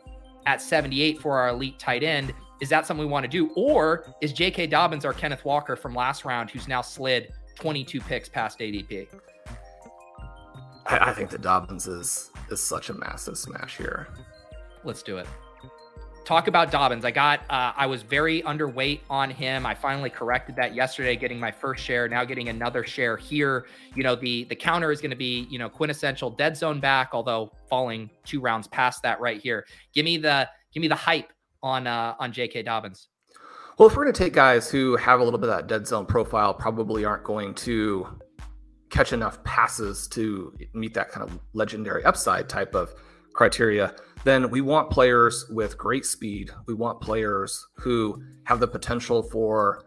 at 0.47 0.61
78 0.61 1.21
for 1.21 1.39
our 1.39 1.51
elite 1.51 1.79
tight 1.79 2.03
end. 2.03 2.35
Is 2.61 2.69
that 2.69 2.87
something 2.87 3.05
we 3.05 3.11
want 3.11 3.25
to 3.25 3.31
do? 3.31 3.51
Or 3.57 4.15
is 4.21 4.33
J.K. 4.33 4.69
Dobbins 4.69 5.05
our 5.05 5.13
Kenneth 5.13 5.45
Walker 5.45 5.77
from 5.77 5.95
last 5.95 6.25
round 6.25 6.51
who's 6.51 6.69
now 6.69 6.81
slid 6.83 7.33
22 7.57 8.01
picks 8.01 8.29
past 8.29 8.59
ADP? 8.61 9.09
I, 10.87 11.11
I 11.11 11.13
think 11.13 11.31
that 11.31 11.43
Dobbins 11.43 11.87
is 11.87 12.31
is 12.51 12.63
such 12.63 12.91
a 12.91 12.95
massive 12.95 13.39
smash 13.39 13.77
here. 13.77 14.09
Let's 14.85 15.03
do 15.03 15.17
it. 15.17 15.27
Talk 16.25 16.47
about 16.49 16.71
Dobbins. 16.71 17.05
I 17.05 17.11
got, 17.11 17.41
uh, 17.51 17.73
I 17.77 17.87
was 17.87 18.03
very 18.03 18.41
underweight 18.43 19.01
on 19.11 19.29
him. 19.29 19.67
I 19.67 19.75
finally 19.75 20.09
corrected 20.09 20.57
that 20.57 20.75
yesterday, 20.75 21.17
getting 21.17 21.39
my 21.39 21.51
first 21.51 21.85
share. 21.85 22.09
Now 22.09 22.25
getting 22.25 22.49
another 22.49 22.83
share 22.83 23.19
here. 23.19 23.67
You 23.95 24.05
know, 24.05 24.15
the 24.15 24.45
the 24.45 24.57
counter 24.57 24.91
is 24.91 25.03
going 25.03 25.11
to 25.11 25.17
be, 25.17 25.47
you 25.51 25.59
know, 25.59 25.69
quintessential 25.69 26.31
dead 26.31 26.57
zone 26.57 26.81
back, 26.81 27.11
although 27.13 27.53
falling 27.69 28.09
two 28.25 28.41
rounds 28.41 28.67
past 28.69 29.03
that 29.03 29.21
right 29.21 29.39
here. 29.39 29.67
Give 29.93 30.05
me 30.07 30.17
the 30.17 30.49
give 30.73 30.81
me 30.81 30.89
the 30.89 30.95
hype 30.95 31.31
on 31.65 31.89
uh, 31.89 32.15
on 32.21 32.33
J.K. 32.33 32.63
Dobbins. 32.63 33.09
Well, 33.77 33.89
if 33.89 33.97
we're 33.97 34.05
going 34.05 34.15
to 34.15 34.19
take 34.25 34.35
guys 34.35 34.71
who 34.71 34.95
have 34.97 35.19
a 35.19 35.25
little 35.25 35.41
bit 35.41 35.49
of 35.49 35.57
that 35.57 35.67
dead 35.67 35.89
zone 35.89 36.07
profile, 36.07 36.55
probably 36.55 37.05
aren't 37.05 37.25
going 37.25 37.55
to 37.55 38.07
catch 38.91 39.13
enough 39.13 39.43
passes 39.43 40.07
to 40.07 40.57
meet 40.73 40.95
that 40.95 41.11
kind 41.11 41.29
of 41.29 41.41
legendary 41.55 42.05
upside 42.05 42.49
type 42.49 42.77
of 42.77 42.95
criteria, 43.35 43.93
then 44.23 44.49
we 44.49 44.61
want 44.61 44.91
players 44.91 45.47
with 45.51 45.77
great 45.77 46.07
speed. 46.07 46.51
We 46.67 46.75
want 46.75 47.01
players 47.01 47.67
who 47.77 48.23
have 48.45 48.61
the 48.61 48.69
potential 48.69 49.23
for 49.23 49.85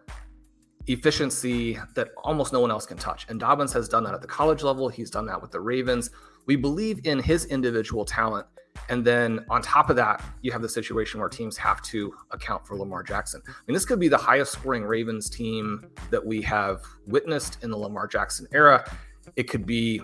efficiency 0.88 1.80
that 1.96 2.10
almost 2.24 2.52
no 2.54 2.60
one 2.60 2.70
else 2.70 2.86
can 2.86 2.98
touch. 2.98 3.26
And 3.30 3.40
Dobbins 3.40 3.72
has 3.74 3.88
done 3.88 4.04
that 4.04 4.13
at 4.13 4.22
the 4.22 4.28
college 4.28 4.62
level. 4.62 4.90
He's 4.90 5.10
done 5.10 5.26
that 5.28 5.42
with 5.42 5.52
the 5.52 5.60
Ravens. 5.60 6.10
We 6.46 6.56
believe 6.56 7.06
in 7.06 7.20
his 7.20 7.46
individual 7.46 8.06
talent. 8.06 8.46
And 8.90 9.04
then 9.04 9.46
on 9.50 9.62
top 9.62 9.90
of 9.90 9.96
that, 9.98 10.24
you 10.42 10.52
have 10.52 10.62
the 10.62 10.70
situation 10.70 11.20
where 11.20 11.30
teams 11.30 11.58
have 11.58 11.82
to 11.84 12.13
account 12.32 12.66
for 12.66 12.78
Lamar 12.78 13.04
Jackson. 13.04 13.42
I 13.46 13.52
mean, 13.68 13.74
this 13.74 13.86
could 13.86 14.00
be 14.00 14.08
the 14.08 14.18
highest 14.18 14.54
scoring 14.54 14.84
Ravens 14.84 15.30
team 15.30 15.90
that 16.10 16.26
we 16.26 16.42
have 16.44 16.82
witnessed 17.06 17.63
in 17.63 17.72
the 17.72 17.78
Lamar 17.78 18.08
Jackson 18.08 18.48
era. 18.54 18.90
It 19.36 19.50
could 19.50 19.66
be 19.66 20.02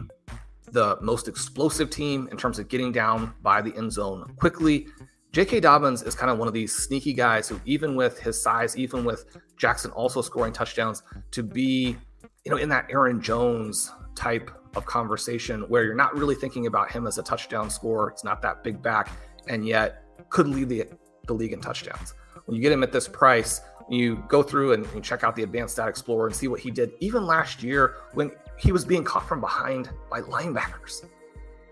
the 0.72 0.98
most 1.02 1.28
explosive 1.28 1.90
team 1.90 2.28
in 2.32 2.38
terms 2.38 2.60
of 2.60 2.68
getting 2.68 2.92
down 2.92 3.34
by 3.42 3.62
the 3.62 3.76
end 3.78 3.92
zone 3.92 4.34
quickly. 4.38 4.88
J.K. 5.32 5.62
Dobbins 5.62 6.04
is 6.04 6.14
kind 6.14 6.30
of 6.30 6.38
one 6.38 6.48
of 6.48 6.54
these 6.54 6.76
sneaky 6.76 7.14
guys 7.14 7.48
who, 7.48 7.60
even 7.66 7.96
with 7.96 8.20
his 8.20 8.42
size, 8.42 8.78
even 8.78 9.04
with 9.04 9.38
Jackson 9.58 9.92
also 9.92 10.22
scoring 10.22 10.54
touchdowns, 10.54 11.02
to 11.32 11.42
be, 11.42 11.96
you 12.44 12.52
know, 12.52 12.58
in 12.58 12.70
that 12.70 12.88
Aaron 12.92 13.22
Jones 13.22 13.92
type 14.16 14.52
of 14.76 14.86
conversation 14.86 15.62
where 15.64 15.84
you're 15.84 15.96
not 15.96 16.16
really 16.16 16.36
thinking 16.36 16.68
about 16.68 16.92
him 16.92 17.08
as 17.08 17.18
a 17.18 17.24
touchdown 17.24 17.70
scorer. 17.70 18.10
It's 18.10 18.24
not 18.24 18.42
that 18.42 18.64
big 18.64 18.82
back, 18.82 19.10
and 19.48 19.68
yet 19.68 20.04
could 20.30 20.48
lead 20.48 20.70
the, 20.70 20.86
the 21.28 21.34
league 21.34 21.54
in 21.54 21.62
touchdowns. 21.62 22.14
When 22.46 22.56
you 22.56 22.62
get 22.62 22.72
him 22.72 22.84
at 22.84 22.92
this 22.92 23.08
price, 23.08 23.62
you 23.90 24.24
go 24.28 24.44
through 24.44 24.74
and, 24.74 24.86
and 24.88 25.04
check 25.04 25.24
out 25.24 25.36
the 25.36 25.44
Advanced 25.44 25.76
Stat 25.76 25.88
Explorer 25.88 26.28
and 26.28 26.36
see 26.36 26.48
what 26.48 26.60
he 26.60 26.72
did 26.72 26.94
even 27.00 27.26
last 27.26 27.64
year 27.64 27.96
when 28.14 28.32
he 28.58 28.72
was 28.72 28.86
being 28.86 29.04
caught 29.04 29.28
from 29.28 29.42
behind 29.42 29.90
by 30.10 30.22
linebackers. 30.22 31.06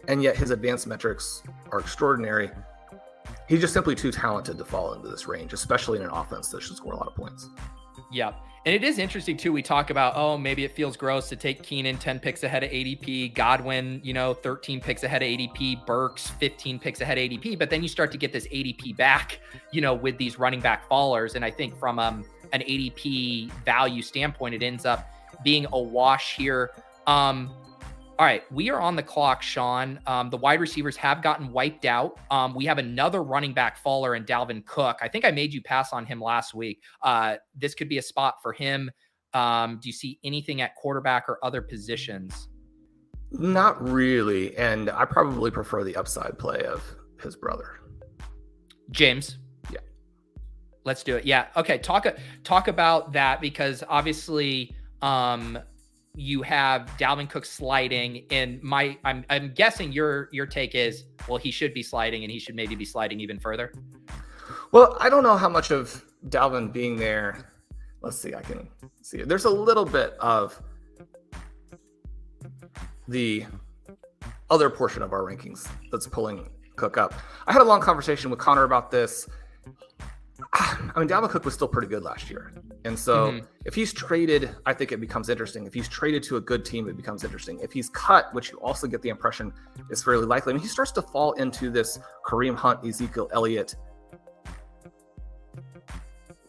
And 0.08 0.24
yet 0.24 0.36
his 0.36 0.52
advanced 0.52 0.88
metrics 0.88 1.44
are 1.72 1.80
extraordinary. 1.80 2.50
He's 3.48 3.62
just 3.62 3.74
simply 3.74 3.96
too 3.96 4.12
talented 4.12 4.58
to 4.58 4.66
fall 4.66 4.94
into 4.94 5.10
this 5.10 5.28
range, 5.28 5.54
especially 5.54 6.00
in 6.00 6.04
an 6.04 6.10
offense 6.10 6.50
that 6.50 6.62
should 6.64 6.78
score 6.78 6.94
a 6.94 6.98
lot 6.98 7.08
of 7.08 7.16
points. 7.16 7.50
Yep. 8.12 8.36
And 8.64 8.76
it 8.76 8.84
is 8.84 9.00
interesting 9.00 9.38
too. 9.38 9.52
We 9.52 9.64
talk 9.64 9.90
about, 9.90 10.14
oh, 10.16 10.38
maybe 10.38 10.64
it 10.64 10.76
feels 10.76 10.96
gross 10.96 11.28
to 11.30 11.36
take 11.36 11.64
Keenan 11.64 11.98
10 11.98 12.20
picks 12.20 12.44
ahead 12.44 12.64
of 12.64 12.70
ADP, 12.70 13.34
Godwin, 13.34 14.00
you 14.04 14.14
know, 14.14 14.36
13 14.36 14.80
picks 14.80 15.04
ahead 15.04 15.24
of 15.24 15.28
ADP, 15.28 15.84
Burks 15.88 16.28
15 16.30 16.78
picks 16.78 17.02
ahead 17.02 17.18
of 17.18 17.24
ADP. 17.24 17.58
But 17.58 17.72
then 17.72 17.82
you 17.82 17.90
start 17.90 18.12
to 18.12 18.20
get 18.20 18.32
this 18.32 18.48
ADP 18.50 18.96
back, 18.98 19.40
you 19.72 19.82
know, 19.82 19.96
with 19.96 20.18
these 20.20 20.38
running 20.38 20.60
back 20.60 20.88
fallers. 20.88 21.34
And 21.34 21.44
I 21.44 21.50
think 21.50 21.76
from 21.76 21.98
um, 21.98 22.24
an 22.54 22.62
ADP 22.62 23.52
value 23.66 24.04
standpoint, 24.04 24.54
it 24.54 24.62
ends 24.62 24.86
up 24.86 25.10
being 25.44 25.66
a 25.74 25.82
wash 25.82 26.36
here. 26.36 26.72
Um, 27.08 27.52
all 28.22 28.28
right, 28.28 28.44
we 28.52 28.70
are 28.70 28.80
on 28.80 28.96
the 28.96 29.02
clock, 29.02 29.42
Shawn. 29.42 30.00
Um, 30.06 30.30
the 30.30 30.38
wide 30.38 30.60
receivers 30.62 30.96
have 30.96 31.24
gotten 31.24 31.52
wiped 31.52 31.86
out. 31.86 32.20
Um, 32.30 32.54
we 32.54 32.66
have 32.66 32.78
another 32.78 33.24
running 33.24 33.52
back 33.52 33.80
faller 33.80 34.14
in 34.14 34.26
Dalvin 34.26 34.64
Cook. 34.64 35.00
I 35.02 35.08
think 35.08 35.26
I 35.26 35.32
made 35.32 35.52
you 35.52 35.60
pass 35.64 35.92
on 35.92 36.06
him 36.06 36.22
last 36.22 36.54
week. 36.54 36.84
Uh, 37.02 37.38
this 37.56 37.74
could 37.74 37.90
be 37.90 37.98
a 37.98 38.02
spot 38.04 38.36
for 38.44 38.54
him. 38.54 38.92
Um, 39.34 39.80
do 39.82 39.90
you 39.90 39.94
see 39.94 40.20
anything 40.24 40.62
at 40.62 40.76
quarterback 40.76 41.28
or 41.28 41.44
other 41.44 41.64
positions? 41.64 42.48
Not 43.32 43.82
really. 43.82 44.56
And 44.56 44.92
I 44.92 45.06
probably 45.06 45.50
prefer 45.50 45.84
the 45.84 45.96
upside 45.96 46.38
play 46.38 46.60
of 46.60 46.84
his 47.24 47.36
brother. 47.36 47.80
James. 48.92 49.40
Yeah. 49.72 49.80
Let's 50.84 51.02
do 51.02 51.16
it. 51.16 51.26
Yeah. 51.26 51.48
Okay. 51.58 51.80
Talk 51.80 52.06
talk 52.44 52.68
about 52.68 53.14
that 53.14 53.42
because 53.42 53.84
obviously 53.90 54.76
um 55.02 55.58
you 56.16 56.42
have 56.42 56.88
Dalvin 56.98 57.30
Cook 57.30 57.46
sliding, 57.46 58.26
and 58.32 58.62
my 58.62 58.98
I'm 59.04 59.26
I'm 59.30 59.54
guessing 59.54 59.92
your 59.92 60.30
your 60.32 60.46
take 60.46 60.76
is 60.76 61.06
well 61.28 61.38
he 61.38 61.52
should 61.52 61.74
be 61.74 61.84
sliding 61.84 62.24
and 62.24 62.32
he 62.32 62.40
should 62.40 62.56
maybe 62.56 62.76
be 62.76 62.86
sliding 62.86 63.20
even 63.20 63.40
further. 63.40 63.74
Well, 64.72 64.98
I 65.00 65.10
don't 65.10 65.24
know 65.24 65.38
how 65.38 65.50
much 65.50 65.72
of 65.72 66.06
Dalvin 66.30 66.72
being 66.72 66.96
there. 66.96 67.46
Let's 68.02 68.18
see, 68.18 68.34
I 68.34 68.42
can 68.42 68.68
see 69.02 69.20
it. 69.20 69.30
There's 69.30 69.46
a 69.46 69.50
little 69.50 69.86
bit 69.86 70.14
of 70.20 70.62
the 73.08 73.46
other 74.50 74.70
portion 74.70 75.02
of 75.02 75.14
our 75.14 75.22
rankings 75.22 75.68
that's 75.92 76.08
pulling 76.08 76.50
Cook 76.78 76.98
up. 76.98 77.14
I 77.46 77.54
had 77.54 77.62
a 77.62 77.66
long 77.66 77.82
conversation 77.82 78.32
with 78.32 78.40
Connor 78.40 78.64
about 78.64 78.90
this 78.90 79.28
I 80.54 80.92
mean, 80.98 81.08
Dalvin 81.08 81.30
Cook 81.30 81.46
was 81.46 81.54
still 81.54 81.68
pretty 81.68 81.88
good 81.88 82.04
last 82.04 82.30
year. 82.30 82.54
And 82.86 82.98
so 82.98 83.32
mm-hmm. 83.32 83.46
if 83.66 83.76
he's 83.76 83.94
traded, 83.94 84.56
I 84.66 84.74
think 84.74 84.92
it 84.92 85.00
becomes 85.00 85.30
interesting. 85.30 85.66
If 85.66 85.74
he's 85.74 85.88
traded 85.88 86.24
to 86.24 86.38
a 86.38 86.42
good 86.42 86.66
team, 86.66 86.90
it 86.90 86.98
becomes 86.98 87.24
interesting. 87.24 87.60
If 87.60 87.72
he's 87.72 87.90
cut, 87.90 88.34
which 88.34 88.52
you 88.52 88.58
also 88.60 88.88
get 88.88 89.02
the 89.02 89.10
impression 89.10 89.54
is 89.90 90.04
fairly 90.04 90.26
likely, 90.26 90.52
I 90.52 90.54
mean, 90.56 90.62
he 90.62 90.68
starts 90.68 90.92
to 90.94 91.02
fall 91.02 91.34
into 91.34 91.70
this 91.70 92.00
Kareem 92.26 92.56
Hunt, 92.56 92.86
Ezekiel 92.86 93.30
Elliott 93.34 93.76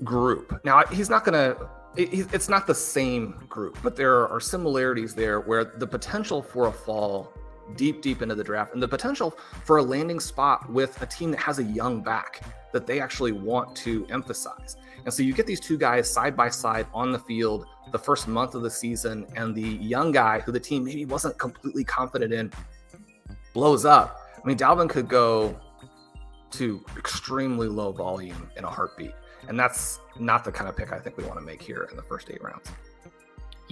group. 0.02 0.64
Now, 0.64 0.84
he's 0.86 1.10
not 1.10 1.24
going 1.24 1.34
to, 1.34 1.68
it's 1.96 2.48
not 2.48 2.66
the 2.66 2.74
same 2.74 3.32
group, 3.48 3.78
but 3.82 3.94
there 3.94 4.26
are 4.28 4.40
similarities 4.40 5.14
there 5.14 5.40
where 5.40 5.64
the 5.64 5.86
potential 5.86 6.42
for 6.42 6.68
a 6.68 6.72
fall 6.72 7.32
deep, 7.76 8.02
deep 8.02 8.22
into 8.22 8.34
the 8.34 8.44
draft 8.44 8.74
and 8.74 8.82
the 8.82 8.88
potential 8.88 9.36
for 9.64 9.78
a 9.78 9.82
landing 9.82 10.20
spot 10.20 10.70
with 10.70 11.00
a 11.02 11.06
team 11.06 11.30
that 11.30 11.40
has 11.40 11.58
a 11.58 11.64
young 11.64 12.02
back 12.02 12.42
that 12.72 12.86
they 12.86 13.00
actually 13.00 13.32
want 13.32 13.74
to 13.76 14.06
emphasize. 14.10 14.76
And 15.04 15.12
so 15.12 15.22
you 15.22 15.32
get 15.32 15.46
these 15.46 15.60
two 15.60 15.76
guys 15.76 16.10
side 16.10 16.36
by 16.36 16.48
side 16.48 16.86
on 16.94 17.12
the 17.12 17.18
field 17.18 17.66
the 17.90 17.98
first 17.98 18.28
month 18.28 18.54
of 18.54 18.62
the 18.62 18.70
season, 18.70 19.26
and 19.36 19.54
the 19.54 19.60
young 19.60 20.12
guy 20.12 20.40
who 20.40 20.52
the 20.52 20.60
team 20.60 20.84
maybe 20.84 21.04
wasn't 21.04 21.36
completely 21.38 21.84
confident 21.84 22.32
in 22.32 22.50
blows 23.52 23.84
up. 23.84 24.18
I 24.42 24.46
mean, 24.46 24.56
Dalvin 24.56 24.88
could 24.88 25.08
go 25.08 25.58
to 26.52 26.84
extremely 26.96 27.66
low 27.68 27.92
volume 27.92 28.50
in 28.56 28.64
a 28.64 28.70
heartbeat. 28.70 29.12
And 29.48 29.58
that's 29.58 30.00
not 30.18 30.44
the 30.44 30.52
kind 30.52 30.68
of 30.68 30.76
pick 30.76 30.92
I 30.92 30.98
think 30.98 31.16
we 31.16 31.24
want 31.24 31.38
to 31.38 31.44
make 31.44 31.60
here 31.60 31.88
in 31.90 31.96
the 31.96 32.02
first 32.02 32.30
eight 32.30 32.42
rounds. 32.42 32.70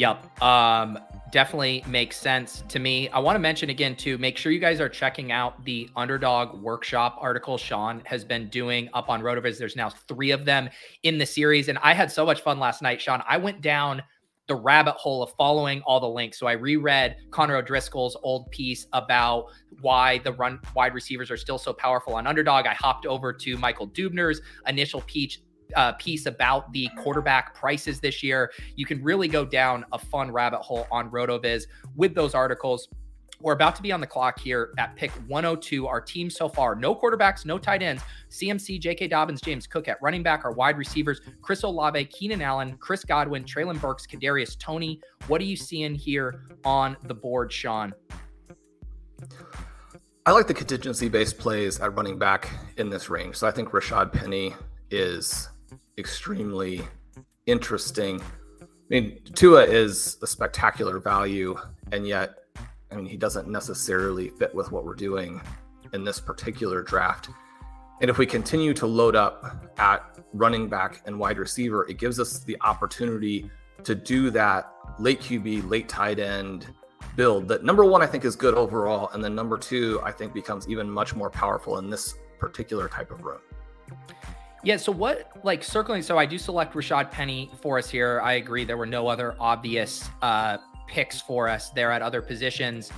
Yep. 0.01 0.43
Um, 0.43 0.99
definitely 1.31 1.85
makes 1.87 2.17
sense 2.17 2.65
to 2.71 2.79
me. 2.79 3.11
I 3.11 3.19
want 3.19 3.35
to 3.35 3.39
mention 3.39 3.69
again, 3.69 3.95
too, 3.95 4.17
make 4.17 4.39
sure 4.39 4.51
you 4.51 4.59
guys 4.59 4.81
are 4.81 4.89
checking 4.89 5.31
out 5.31 5.63
the 5.67 5.91
underdog 5.95 6.59
workshop 6.63 7.19
article 7.21 7.59
Shawn 7.59 8.01
has 8.07 8.25
been 8.25 8.49
doing 8.49 8.89
up 8.95 9.11
on 9.11 9.21
Rotoviz. 9.21 9.59
There's 9.59 9.77
now 9.77 9.91
three 9.91 10.31
of 10.31 10.47
them 10.47 10.71
in 11.03 11.19
the 11.19 11.27
series. 11.27 11.69
And 11.69 11.77
I 11.83 11.93
had 11.93 12.11
so 12.11 12.25
much 12.25 12.41
fun 12.41 12.59
last 12.59 12.81
night, 12.81 12.99
Shawn. 12.99 13.23
I 13.29 13.37
went 13.37 13.61
down 13.61 14.03
the 14.49 14.55
rabbit 14.55 14.95
hole 14.95 15.23
of 15.23 15.33
following 15.37 15.83
all 15.83 16.01
the 16.01 16.09
links. 16.09 16.39
So 16.39 16.47
I 16.47 16.53
reread 16.53 17.17
Connor 17.31 17.57
O'Driscoll's 17.57 18.17
old 18.23 18.51
piece 18.51 18.87
about 18.95 19.49
why 19.83 20.17
the 20.25 20.33
run 20.33 20.61
wide 20.75 20.95
receivers 20.95 21.31
are 21.31 21.37
still 21.37 21.59
so 21.59 21.75
powerful 21.75 22.15
on 22.15 22.27
underdog. 22.27 22.65
I 22.67 22.73
hopped 22.73 23.05
over 23.05 23.35
to 23.35 23.59
Michael 23.59 23.89
Dubner's 23.89 24.41
initial 24.67 25.03
piece 25.03 25.37
uh, 25.77 25.93
piece 25.93 26.27
about 26.27 26.73
the 26.73 26.89
quarterback 26.99 27.55
prices 27.55 28.01
this 28.01 28.23
year. 28.23 28.53
You 28.77 28.87
can 28.87 29.03
really 29.03 29.29
go 29.29 29.45
down 29.45 29.85
a 29.93 29.99
fun 29.99 30.31
rabbit 30.31 30.61
hole 30.61 30.87
on 30.91 31.11
RotoViz 31.11 31.65
with 31.97 32.15
those 32.15 32.35
articles. 32.35 32.89
We're 33.43 33.55
about 33.55 33.75
to 33.77 33.83
be 33.83 33.91
on 33.91 34.01
the 34.01 34.07
clock 34.07 34.39
here 34.39 34.75
at 34.77 34.95
pick 34.97 35.11
102. 35.27 35.87
Our 35.87 36.01
team 36.01 36.29
so 36.29 36.47
far, 36.49 36.75
no 36.75 36.95
quarterbacks, 36.95 37.47
no 37.47 37.57
tight 37.57 37.83
ends. 37.83 38.03
CMC, 38.31 38.79
J.K. 38.79 39.09
Dobbins, 39.09 39.41
James 39.41 39.67
Cook 39.67 39.89
at 39.89 39.97
running 40.03 40.23
back. 40.23 40.45
Our 40.45 40.53
wide 40.53 40.77
receivers, 40.77 41.23
Chris 41.41 41.63
Olave, 41.63 42.05
Keenan 42.07 42.43
Allen, 42.43 42.77
Chris 42.77 43.03
Godwin, 43.03 43.45
Treylon 43.45 43.81
Burks, 43.81 44.07
Kadarius 44.07 44.59
Toney. 44.59 45.01
What 45.27 45.41
are 45.41 45.45
you 45.45 45.57
seeing 45.57 45.95
here 45.95 46.43
on 46.65 46.99
the 47.05 47.15
board, 47.15 47.51
Shawn? 47.51 47.95
I 50.27 50.33
like 50.33 50.47
the 50.47 50.55
contingency 50.55 51.09
based 51.09 51.39
plays 51.39 51.81
at 51.81 51.97
running 51.97 52.19
back 52.19 52.51
in 52.77 52.91
this 52.91 53.09
range. 53.09 53.37
So 53.37 53.47
I 53.47 53.51
think 53.51 53.71
Rashad 53.71 54.13
Penny 54.13 54.55
is 54.91 55.49
extremely 56.01 56.83
interesting. 57.47 58.21
I 58.61 58.65
mean, 58.89 59.21
Tua 59.35 59.65
is 59.65 60.19
a 60.23 60.27
spectacular 60.27 60.99
value, 60.99 61.57
and 61.93 62.07
yet 62.07 62.41
I 62.91 62.97
mean, 62.97 63.07
he 63.07 63.17
doesn't 63.17 63.47
necessarily 63.47 64.31
fit 64.31 64.53
with 64.55 64.73
what 64.73 64.85
we're 64.85 64.95
doing 64.95 65.41
in 65.93 66.05
this 66.05 66.19
particular 66.21 66.83
draft. 66.83 67.29
And 68.01 68.11
if 68.11 68.19
we 68.19 68.27
continue 68.27 68.75
to 68.75 68.87
load 68.87 69.15
up 69.15 69.73
at 69.79 70.19
running 70.33 70.69
back 70.69 71.03
and 71.07 71.19
wide 71.19 71.39
receiver, 71.39 71.87
it 71.89 71.99
gives 71.99 72.19
us 72.19 72.41
the 72.41 72.57
opportunity 72.63 73.51
to 73.85 73.95
do 73.95 74.31
that 74.31 74.73
late 74.99 75.21
QB, 75.21 75.69
late 75.69 75.89
tight 75.89 76.19
end 76.19 76.67
build 77.17 77.49
that 77.49 77.65
number 77.65 77.85
one, 77.85 78.03
I 78.03 78.07
think 78.07 78.25
is 78.25 78.37
good 78.37 78.55
overall. 78.55 79.11
And 79.13 79.23
then 79.23 79.35
number 79.35 79.59
two, 79.59 80.01
I 80.03 80.13
think 80.13 80.33
becomes 80.33 80.69
even 80.69 80.91
much 80.91 81.15
more 81.15 81.31
powerful 81.31 81.79
in 81.79 81.91
this 81.91 82.15
particular 82.39 82.89
type 82.89 83.11
of 83.11 83.25
room. 83.25 83.41
Yeah. 84.63 84.77
So 84.77 84.93
what 84.93 85.31
like 85.45 85.65
circling? 85.65 86.03
So 86.03 86.19
I 86.19 86.27
do 86.27 86.39
select 86.39 86.75
Rashad 86.75 87.11
Penny 87.11 87.51
for 87.61 87.79
us 87.79 87.89
here. 87.89 88.21
I 88.23 88.35
agree. 88.35 88.65
There 88.65 88.77
were 88.77 88.87
no 88.87 89.09
other 89.09 89.35
obvious 89.41 90.09
uh, 90.23 90.59
picks 90.87 91.21
for 91.21 91.49
us 91.49 91.71
there 91.71 91.93
at 91.93 92.03
other 92.03 92.21
positions. 92.21 92.91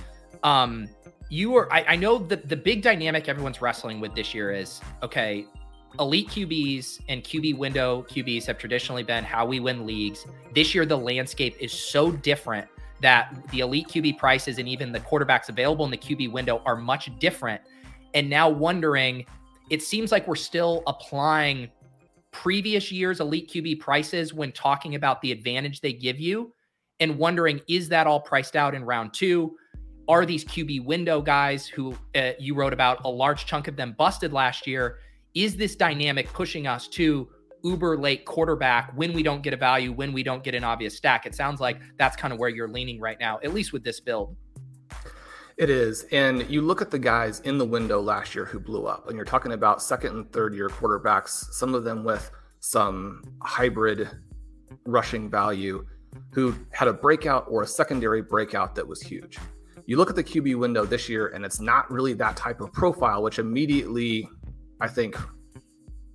Um, 0.43 0.89
you 1.29 1.55
are, 1.55 1.71
I, 1.71 1.83
I 1.89 1.95
know 1.95 2.19
the, 2.19 2.35
the 2.35 2.55
big 2.55 2.81
dynamic 2.81 3.29
everyone's 3.29 3.61
wrestling 3.61 3.99
with 3.99 4.13
this 4.13 4.33
year 4.33 4.51
is 4.51 4.81
okay, 5.01 5.47
elite 5.99 6.27
QBs 6.27 7.01
and 7.07 7.23
QB 7.23 7.57
window 7.57 8.05
QBs 8.09 8.45
have 8.45 8.57
traditionally 8.57 9.03
been 9.03 9.23
how 9.23 9.45
we 9.45 9.59
win 9.59 9.85
leagues. 9.85 10.25
This 10.53 10.75
year, 10.75 10.85
the 10.85 10.97
landscape 10.97 11.55
is 11.59 11.71
so 11.71 12.11
different 12.11 12.67
that 13.01 13.35
the 13.51 13.59
elite 13.59 13.87
QB 13.87 14.17
prices 14.17 14.59
and 14.59 14.67
even 14.67 14.91
the 14.91 14.99
quarterbacks 14.99 15.49
available 15.49 15.85
in 15.85 15.91
the 15.91 15.97
QB 15.97 16.31
window 16.31 16.61
are 16.65 16.75
much 16.75 17.11
different. 17.19 17.61
And 18.13 18.29
now 18.29 18.49
wondering, 18.49 19.25
it 19.73 19.81
seems 19.81 20.11
like 20.11 20.27
we're 20.27 20.35
still 20.35 20.83
applying 20.85 21.67
previous 22.29 22.91
years' 22.91 23.19
elite 23.19 23.49
QB 23.51 23.79
prices 23.79 24.31
when 24.31 24.51
talking 24.51 24.93
about 24.93 25.19
the 25.21 25.31
advantage 25.31 25.81
they 25.81 25.91
give 25.91 26.19
you 26.19 26.53
and 26.99 27.17
wondering 27.17 27.59
is 27.67 27.89
that 27.89 28.05
all 28.05 28.19
priced 28.19 28.55
out 28.55 28.75
in 28.75 28.85
round 28.85 29.15
two? 29.15 29.55
Are 30.07 30.27
these 30.27 30.45
QB 30.45 30.85
window 30.85 31.23
guys 31.23 31.65
who 31.65 31.97
uh, 32.13 32.33
you 32.37 32.53
wrote 32.53 32.71
about 32.71 33.03
a 33.03 33.09
large 33.09 33.47
chunk 33.47 33.67
of 33.67 33.75
them 33.75 33.95
busted 33.97 34.31
last 34.31 34.67
year? 34.67 34.99
Is 35.33 35.55
this 35.57 35.75
dynamic 35.75 36.31
pushing 36.33 36.67
us 36.67 36.87
to 36.89 37.27
uber 37.63 37.97
late 37.97 38.25
quarterback 38.25 38.91
when 38.95 39.11
we 39.11 39.23
don't 39.23 39.41
get 39.41 39.55
a 39.55 39.57
value, 39.57 39.91
when 39.91 40.13
we 40.13 40.21
don't 40.21 40.43
get 40.43 40.53
an 40.53 40.63
obvious 40.63 40.95
stack? 40.95 41.25
It 41.25 41.33
sounds 41.33 41.59
like 41.59 41.79
that's 41.97 42.15
kind 42.15 42.31
of 42.31 42.37
where 42.37 42.49
you're 42.49 42.67
leaning 42.69 42.99
right 42.99 43.19
now, 43.19 43.39
at 43.43 43.55
least 43.55 43.73
with 43.73 43.83
this 43.83 43.99
build. 43.99 44.35
It 45.57 45.69
is. 45.69 46.03
And 46.11 46.49
you 46.49 46.61
look 46.61 46.81
at 46.81 46.89
the 46.89 46.99
guys 46.99 47.39
in 47.41 47.57
the 47.57 47.65
window 47.65 48.01
last 48.01 48.33
year 48.33 48.45
who 48.45 48.59
blew 48.59 48.85
up, 48.85 49.07
and 49.07 49.15
you're 49.15 49.25
talking 49.25 49.51
about 49.51 49.81
second 49.81 50.15
and 50.15 50.33
third 50.33 50.55
year 50.55 50.69
quarterbacks, 50.69 51.53
some 51.53 51.75
of 51.75 51.83
them 51.83 52.03
with 52.03 52.31
some 52.59 53.23
hybrid 53.41 54.09
rushing 54.85 55.29
value 55.29 55.85
who 56.31 56.55
had 56.71 56.87
a 56.87 56.93
breakout 56.93 57.45
or 57.47 57.63
a 57.63 57.67
secondary 57.67 58.21
breakout 58.21 58.75
that 58.75 58.87
was 58.87 59.01
huge. 59.01 59.37
You 59.85 59.97
look 59.97 60.09
at 60.09 60.15
the 60.15 60.23
QB 60.23 60.57
window 60.57 60.85
this 60.85 61.09
year, 61.09 61.27
and 61.27 61.45
it's 61.45 61.59
not 61.59 61.91
really 61.91 62.13
that 62.13 62.37
type 62.37 62.61
of 62.61 62.71
profile, 62.71 63.21
which 63.21 63.37
immediately 63.37 64.29
I 64.79 64.87
think 64.87 65.17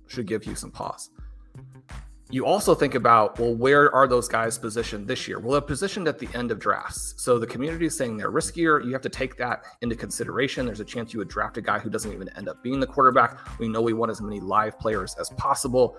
should 0.07 0.25
give 0.25 0.45
you 0.45 0.55
some 0.55 0.71
pause. 0.71 1.11
You 2.31 2.45
also 2.45 2.75
think 2.75 2.93
about, 2.93 3.39
well, 3.39 3.55
where 3.55 3.91
are 3.91 4.07
those 4.07 4.27
guys 4.27 4.55
positioned 4.59 5.07
this 5.07 5.27
year? 5.27 5.39
Well, 5.39 5.53
they're 5.53 5.61
positioned 5.61 6.07
at 6.07 6.19
the 6.19 6.29
end 6.35 6.51
of 6.51 6.59
drafts. 6.59 7.15
So 7.17 7.39
the 7.39 7.47
community 7.47 7.87
is 7.87 7.97
saying 7.97 8.17
they're 8.17 8.31
riskier. 8.31 8.85
You 8.85 8.93
have 8.93 9.01
to 9.01 9.09
take 9.09 9.35
that 9.37 9.63
into 9.81 9.95
consideration. 9.95 10.67
There's 10.67 10.79
a 10.79 10.85
chance 10.85 11.11
you 11.11 11.17
would 11.17 11.27
draft 11.27 11.57
a 11.57 11.61
guy 11.61 11.79
who 11.79 11.89
doesn't 11.89 12.13
even 12.13 12.29
end 12.37 12.47
up 12.47 12.61
being 12.61 12.79
the 12.79 12.85
quarterback. 12.85 13.57
We 13.57 13.67
know 13.67 13.81
we 13.81 13.93
want 13.93 14.11
as 14.11 14.21
many 14.21 14.39
live 14.39 14.77
players 14.77 15.15
as 15.19 15.29
possible. 15.29 15.97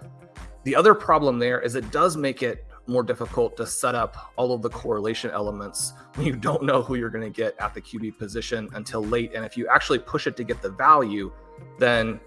The 0.63 0.77
other 0.77 0.95
problem 0.95 1.41
there 1.41 1.61
is 1.61 1.75
it 1.75 1.91
does 1.91 2.17
make 2.17 2.45
it 2.45 2.65
more 2.87 3.03
difficult 3.03 3.57
to 3.57 3.67
set 3.67 3.97
up 3.97 4.33
all 4.37 4.53
of 4.53 4.63
the 4.63 4.71
correlation 4.71 5.33
elements 5.33 5.95
when 6.15 6.29
you 6.29 6.37
don't 6.37 6.63
know 6.63 6.81
who 6.81 6.95
you're 6.95 7.11
going 7.11 7.25
to 7.25 7.37
get 7.37 7.57
at 7.59 7.75
the 7.75 7.81
QB 7.81 8.19
position 8.19 8.69
until 8.75 9.03
late. 9.03 9.33
And 9.35 9.45
if 9.45 9.57
you 9.57 9.67
actually 9.67 9.99
push 9.99 10.29
it 10.29 10.37
to 10.37 10.45
get 10.45 10.63
the 10.63 10.71
value, 10.71 11.33
then 11.81 12.21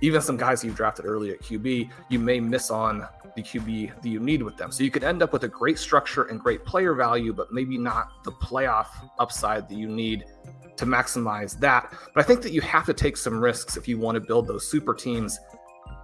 even 0.00 0.20
some 0.20 0.36
guys 0.36 0.64
you 0.64 0.70
drafted 0.70 1.06
early 1.06 1.30
at 1.30 1.40
QB, 1.40 1.90
you 2.08 2.18
may 2.18 2.40
miss 2.40 2.70
on 2.70 3.06
the 3.36 3.42
QB 3.42 4.02
that 4.02 4.08
you 4.08 4.20
need 4.20 4.42
with 4.42 4.56
them. 4.56 4.72
So 4.72 4.82
you 4.82 4.90
could 4.90 5.04
end 5.04 5.22
up 5.22 5.32
with 5.32 5.44
a 5.44 5.48
great 5.48 5.78
structure 5.78 6.24
and 6.24 6.40
great 6.40 6.64
player 6.64 6.94
value, 6.94 7.32
but 7.32 7.52
maybe 7.52 7.78
not 7.78 8.24
the 8.24 8.32
playoff 8.32 8.88
upside 9.18 9.68
that 9.68 9.74
you 9.76 9.88
need 9.88 10.24
to 10.76 10.86
maximize 10.86 11.58
that. 11.60 11.92
But 12.14 12.24
I 12.24 12.26
think 12.26 12.42
that 12.42 12.52
you 12.52 12.60
have 12.62 12.86
to 12.86 12.94
take 12.94 13.16
some 13.16 13.40
risks 13.40 13.76
if 13.76 13.86
you 13.86 13.98
want 13.98 14.16
to 14.16 14.20
build 14.20 14.46
those 14.46 14.66
super 14.66 14.94
teams. 14.94 15.38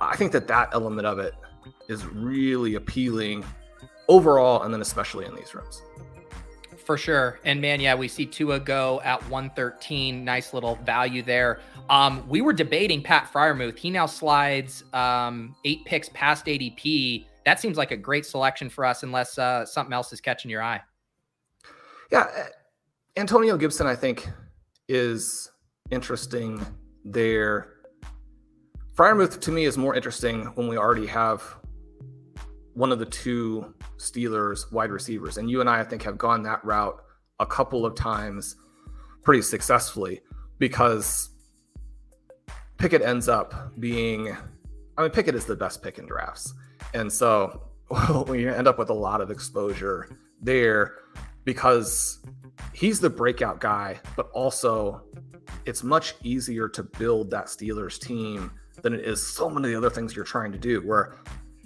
I 0.00 0.16
think 0.16 0.32
that 0.32 0.46
that 0.48 0.68
element 0.72 1.06
of 1.06 1.18
it 1.18 1.35
is 1.88 2.04
really 2.06 2.74
appealing 2.74 3.44
overall, 4.09 4.62
and 4.62 4.72
then 4.72 4.82
especially 4.82 5.24
in 5.24 5.35
these 5.35 5.54
rooms. 5.54 5.82
For 6.87 6.96
sure. 6.96 7.40
And 7.44 7.61
man, 7.61 7.81
yeah, 7.81 7.96
we 7.96 8.07
see 8.07 8.25
Tua 8.25 8.61
go 8.61 9.01
at 9.03 9.20
113. 9.29 10.25
Nice 10.25 10.55
little 10.55 10.77
value 10.77 11.20
there. 11.20 11.59
Um, 11.90 12.27
we 12.29 12.40
were 12.42 12.53
debating 12.53 13.03
Pat 13.03 13.29
Freiermuth. 13.33 13.77
He 13.77 13.90
now 13.90 14.07
slides 14.07 14.85
um, 14.92 15.57
eight 15.64 15.85
picks 15.85 16.09
past 16.11 16.46
ADP. 16.46 17.27
That 17.44 17.59
seems 17.59 17.77
like 17.77 17.90
a 17.90 17.96
great 17.96 18.25
selection 18.25 18.70
for 18.70 18.85
us, 18.85 19.03
unless 19.03 19.37
uh, 19.37 19.66
something 19.66 19.92
else 19.92 20.12
is 20.12 20.20
catching 20.20 20.49
your 20.49 20.62
eye. 20.62 20.81
Yeah. 22.12 22.29
Eh, 22.37 22.44
Antonio 23.16 23.57
Gibson, 23.57 23.88
I 23.88 23.96
think, 23.96 24.29
is 24.88 25.51
interesting 25.90 26.64
there. 27.05 27.72
Freiermuth 28.94 29.40
to 29.40 29.51
me 29.51 29.64
is 29.64 29.77
more 29.77 29.96
interesting 29.96 30.44
when 30.55 30.68
we 30.68 30.77
already 30.77 31.07
have 31.07 31.42
one 32.76 32.92
of 32.92 32.98
the 32.98 33.06
two 33.06 33.74
Steelers 33.96 34.70
wide 34.70 34.90
receivers. 34.90 35.38
And 35.38 35.50
you 35.50 35.60
and 35.60 35.68
I, 35.68 35.80
I 35.80 35.84
think, 35.84 36.02
have 36.02 36.18
gone 36.18 36.42
that 36.42 36.62
route 36.62 37.02
a 37.40 37.46
couple 37.46 37.86
of 37.86 37.94
times 37.94 38.56
pretty 39.22 39.40
successfully 39.40 40.20
because 40.58 41.30
Pickett 42.76 43.00
ends 43.00 43.28
up 43.28 43.72
being, 43.80 44.36
I 44.98 45.02
mean, 45.02 45.10
Pickett 45.10 45.34
is 45.34 45.46
the 45.46 45.56
best 45.56 45.82
pick 45.82 45.98
in 45.98 46.06
drafts. 46.06 46.52
And 46.92 47.10
so 47.10 47.62
we 48.28 48.46
end 48.46 48.68
up 48.68 48.78
with 48.78 48.90
a 48.90 48.94
lot 48.94 49.22
of 49.22 49.30
exposure 49.30 50.14
there 50.42 50.96
because 51.44 52.18
he's 52.74 53.00
the 53.00 53.08
breakout 53.08 53.58
guy, 53.58 53.98
but 54.16 54.28
also 54.34 55.02
it's 55.64 55.82
much 55.82 56.14
easier 56.22 56.68
to 56.68 56.82
build 56.82 57.30
that 57.30 57.46
Steelers 57.46 57.98
team 57.98 58.52
than 58.82 58.92
it 58.92 59.00
is 59.00 59.26
so 59.26 59.48
many 59.48 59.68
of 59.68 59.80
the 59.80 59.86
other 59.86 59.94
things 59.94 60.14
you're 60.14 60.26
trying 60.26 60.52
to 60.52 60.58
do. 60.58 60.80
Where 60.86 61.16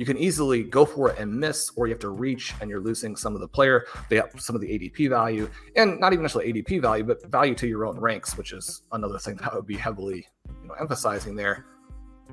you 0.01 0.07
can 0.07 0.17
easily 0.17 0.63
go 0.63 0.87
for 0.87 1.11
it 1.11 1.19
and 1.19 1.31
miss, 1.31 1.71
or 1.77 1.87
you 1.87 1.93
have 1.93 2.01
to 2.01 2.09
reach 2.09 2.55
and 2.63 2.71
you're 2.71 2.81
losing 2.81 3.15
some 3.15 3.35
of 3.35 3.43
the 3.43 3.47
player, 3.47 3.85
they 4.09 4.23
some 4.39 4.57
of 4.57 4.63
the 4.63 4.67
ADP 4.67 5.11
value, 5.11 5.47
and 5.77 6.01
not 6.01 6.15
even 6.15 6.23
necessarily 6.23 6.51
ADP 6.55 6.81
value, 6.81 7.05
but 7.05 7.23
value 7.31 7.55
to 7.57 7.67
your 7.67 7.85
own 7.85 8.01
ranks, 8.01 8.35
which 8.39 8.55
is 8.55 8.81
another 8.93 9.19
thing 9.19 9.37
that 9.37 9.53
I 9.53 9.57
would 9.57 9.67
be 9.67 9.77
heavily 9.77 10.27
you 10.63 10.69
know, 10.69 10.73
emphasizing 10.81 11.37
there. 11.37 11.67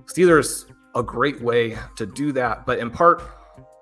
Steelers 0.05 0.71
a 0.95 1.03
great 1.03 1.41
way 1.41 1.77
to 1.97 2.05
do 2.05 2.31
that, 2.31 2.65
but 2.65 2.79
in 2.79 2.89
part 2.89 3.21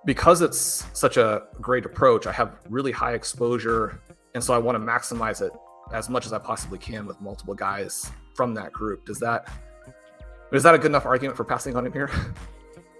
because 0.03 0.41
it's 0.41 0.87
such 0.93 1.17
a 1.17 1.43
great 1.61 1.85
approach, 1.85 2.25
I 2.25 2.31
have 2.31 2.57
really 2.67 2.91
high 2.91 3.13
exposure, 3.13 4.01
and 4.33 4.43
so 4.43 4.55
I 4.55 4.57
want 4.57 4.75
to 4.77 4.79
maximize 4.79 5.45
it 5.45 5.51
as 5.93 6.09
much 6.09 6.25
as 6.25 6.33
I 6.33 6.39
possibly 6.39 6.79
can 6.79 7.05
with 7.05 7.21
multiple 7.21 7.53
guys 7.53 8.09
from 8.33 8.55
that 8.55 8.73
group. 8.73 9.05
Does 9.05 9.19
that 9.19 9.47
is 10.51 10.63
that 10.63 10.73
a 10.73 10.79
good 10.79 10.87
enough 10.87 11.05
argument 11.05 11.37
for 11.37 11.43
passing 11.43 11.75
on 11.75 11.85
him 11.85 11.93
here? 11.93 12.09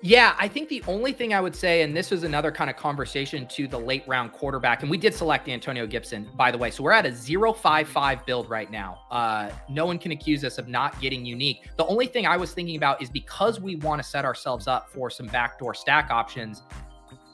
Yeah, 0.05 0.35
I 0.37 0.47
think 0.47 0.69
the 0.69 0.83
only 0.87 1.13
thing 1.13 1.33
I 1.33 1.41
would 1.41 1.55
say, 1.55 1.81
and 1.81 1.97
this 1.97 2.11
was 2.11 2.23
another 2.23 2.51
kind 2.51 2.69
of 2.69 2.75
conversation 2.75 3.47
to 3.47 3.67
the 3.67 3.79
late 3.79 4.07
round 4.07 4.33
quarterback, 4.33 4.83
and 4.83 4.91
we 4.91 4.99
did 4.99 5.15
select 5.15 5.49
Antonio 5.49 5.87
Gibson, 5.87 6.29
by 6.35 6.51
the 6.51 6.59
way. 6.59 6.69
So 6.69 6.83
we're 6.83 6.91
at 6.91 7.07
a 7.07 7.11
055 7.11 8.23
build 8.23 8.47
right 8.47 8.69
now. 8.69 8.99
Uh, 9.09 9.49
no 9.67 9.87
one 9.87 9.97
can 9.97 10.11
accuse 10.11 10.43
us 10.43 10.59
of 10.59 10.67
not 10.67 11.01
getting 11.01 11.25
unique. 11.25 11.67
The 11.75 11.87
only 11.87 12.05
thing 12.05 12.27
I 12.27 12.37
was 12.37 12.53
thinking 12.53 12.75
about 12.75 13.01
is 13.01 13.09
because 13.09 13.59
we 13.59 13.77
want 13.77 13.99
to 13.99 14.07
set 14.07 14.25
ourselves 14.25 14.67
up 14.67 14.91
for 14.91 15.09
some 15.09 15.25
backdoor 15.25 15.73
stack 15.73 16.11
options, 16.11 16.61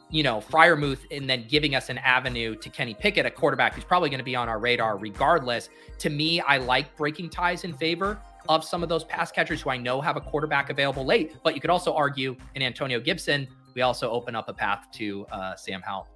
you 0.10 0.24
know, 0.24 0.40
Freiermuth, 0.40 1.02
and 1.12 1.30
then 1.30 1.48
giving 1.50 1.76
us 1.76 1.90
an 1.90 1.98
avenue 1.98 2.56
to 2.56 2.70
Kenny 2.70 2.94
Pickett, 2.94 3.26
a 3.26 3.32
quarterback 3.32 3.76
who's 3.76 3.84
probably 3.84 4.10
going 4.10 4.20
to 4.20 4.24
be 4.24 4.38
on 4.38 4.48
our 4.48 4.60
radar 4.60 4.98
regardless. 4.98 5.68
To 5.98 6.10
me, 6.10 6.40
I 6.40 6.56
like 6.56 6.96
breaking 6.96 7.32
ties 7.32 7.66
in 7.66 7.74
favor 7.74 8.18
of 8.50 8.64
some 8.64 8.84
of 8.84 8.90
those 8.90 9.04
pass 9.04 9.32
catchers 9.32 9.62
who 9.62 9.70
I 9.70 9.78
know 9.78 10.02
have 10.02 10.18
a 10.18 10.22
quarterback 10.22 10.70
available 10.70 11.06
late. 11.06 11.36
But 11.44 11.56
you 11.56 11.62
could 11.62 11.70
also 11.70 11.94
argue 11.94 12.36
in 12.56 12.62
Antonio 12.62 13.00
Gibson, 13.00 13.48
we 13.74 13.82
also 13.82 14.10
open 14.10 14.36
up 14.36 14.50
a 14.50 14.54
path 14.54 14.88
to 14.94 15.26
uh, 15.32 15.56
Sam 15.56 15.82
Howell. 15.82 16.08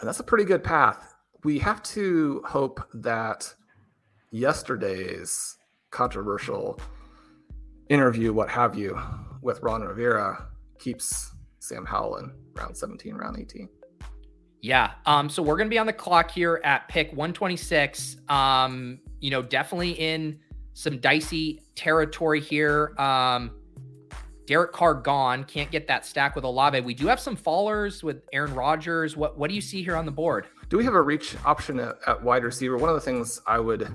And 0.00 0.08
that's 0.08 0.20
a 0.20 0.24
pretty 0.24 0.44
good 0.44 0.62
path. 0.62 1.14
We 1.44 1.58
have 1.58 1.82
to 1.84 2.42
hope 2.46 2.86
that 2.94 3.52
yesterday's 4.30 5.56
controversial 5.90 6.78
interview, 7.88 8.32
what 8.32 8.48
have 8.48 8.76
you, 8.76 8.98
with 9.42 9.60
Ron 9.62 9.82
Rivera 9.82 10.46
keeps 10.78 11.32
Sam 11.58 11.84
Howell 11.84 12.16
in 12.16 12.32
round 12.54 12.76
17, 12.76 13.14
round 13.14 13.38
18. 13.38 13.68
Yeah. 14.62 14.92
Um, 15.06 15.28
so 15.30 15.42
we're 15.42 15.56
gonna 15.56 15.70
be 15.70 15.78
on 15.78 15.86
the 15.86 15.92
clock 15.92 16.30
here 16.30 16.60
at 16.64 16.86
pick 16.88 17.08
126. 17.10 18.16
Um, 18.28 19.00
you 19.20 19.30
know, 19.30 19.42
definitely 19.42 19.92
in 19.92 20.38
some 20.80 20.98
dicey 20.98 21.60
territory 21.74 22.40
here. 22.40 22.94
Um, 22.98 23.50
Derek 24.46 24.72
Carr 24.72 24.94
gone. 24.94 25.44
Can't 25.44 25.70
get 25.70 25.86
that 25.88 26.06
stack 26.06 26.34
with 26.34 26.44
Olave. 26.44 26.80
We 26.80 26.94
do 26.94 27.06
have 27.06 27.20
some 27.20 27.36
fallers 27.36 28.02
with 28.02 28.22
Aaron 28.32 28.54
Rodgers. 28.54 29.16
What 29.16 29.38
what 29.38 29.48
do 29.50 29.54
you 29.54 29.60
see 29.60 29.82
here 29.82 29.94
on 29.94 30.06
the 30.06 30.10
board? 30.10 30.46
Do 30.70 30.78
we 30.78 30.84
have 30.84 30.94
a 30.94 31.02
reach 31.02 31.36
option 31.44 31.78
at, 31.78 31.96
at 32.06 32.22
wide 32.22 32.44
receiver? 32.44 32.78
One 32.78 32.88
of 32.88 32.94
the 32.94 33.00
things 33.00 33.40
I 33.46 33.60
would 33.60 33.88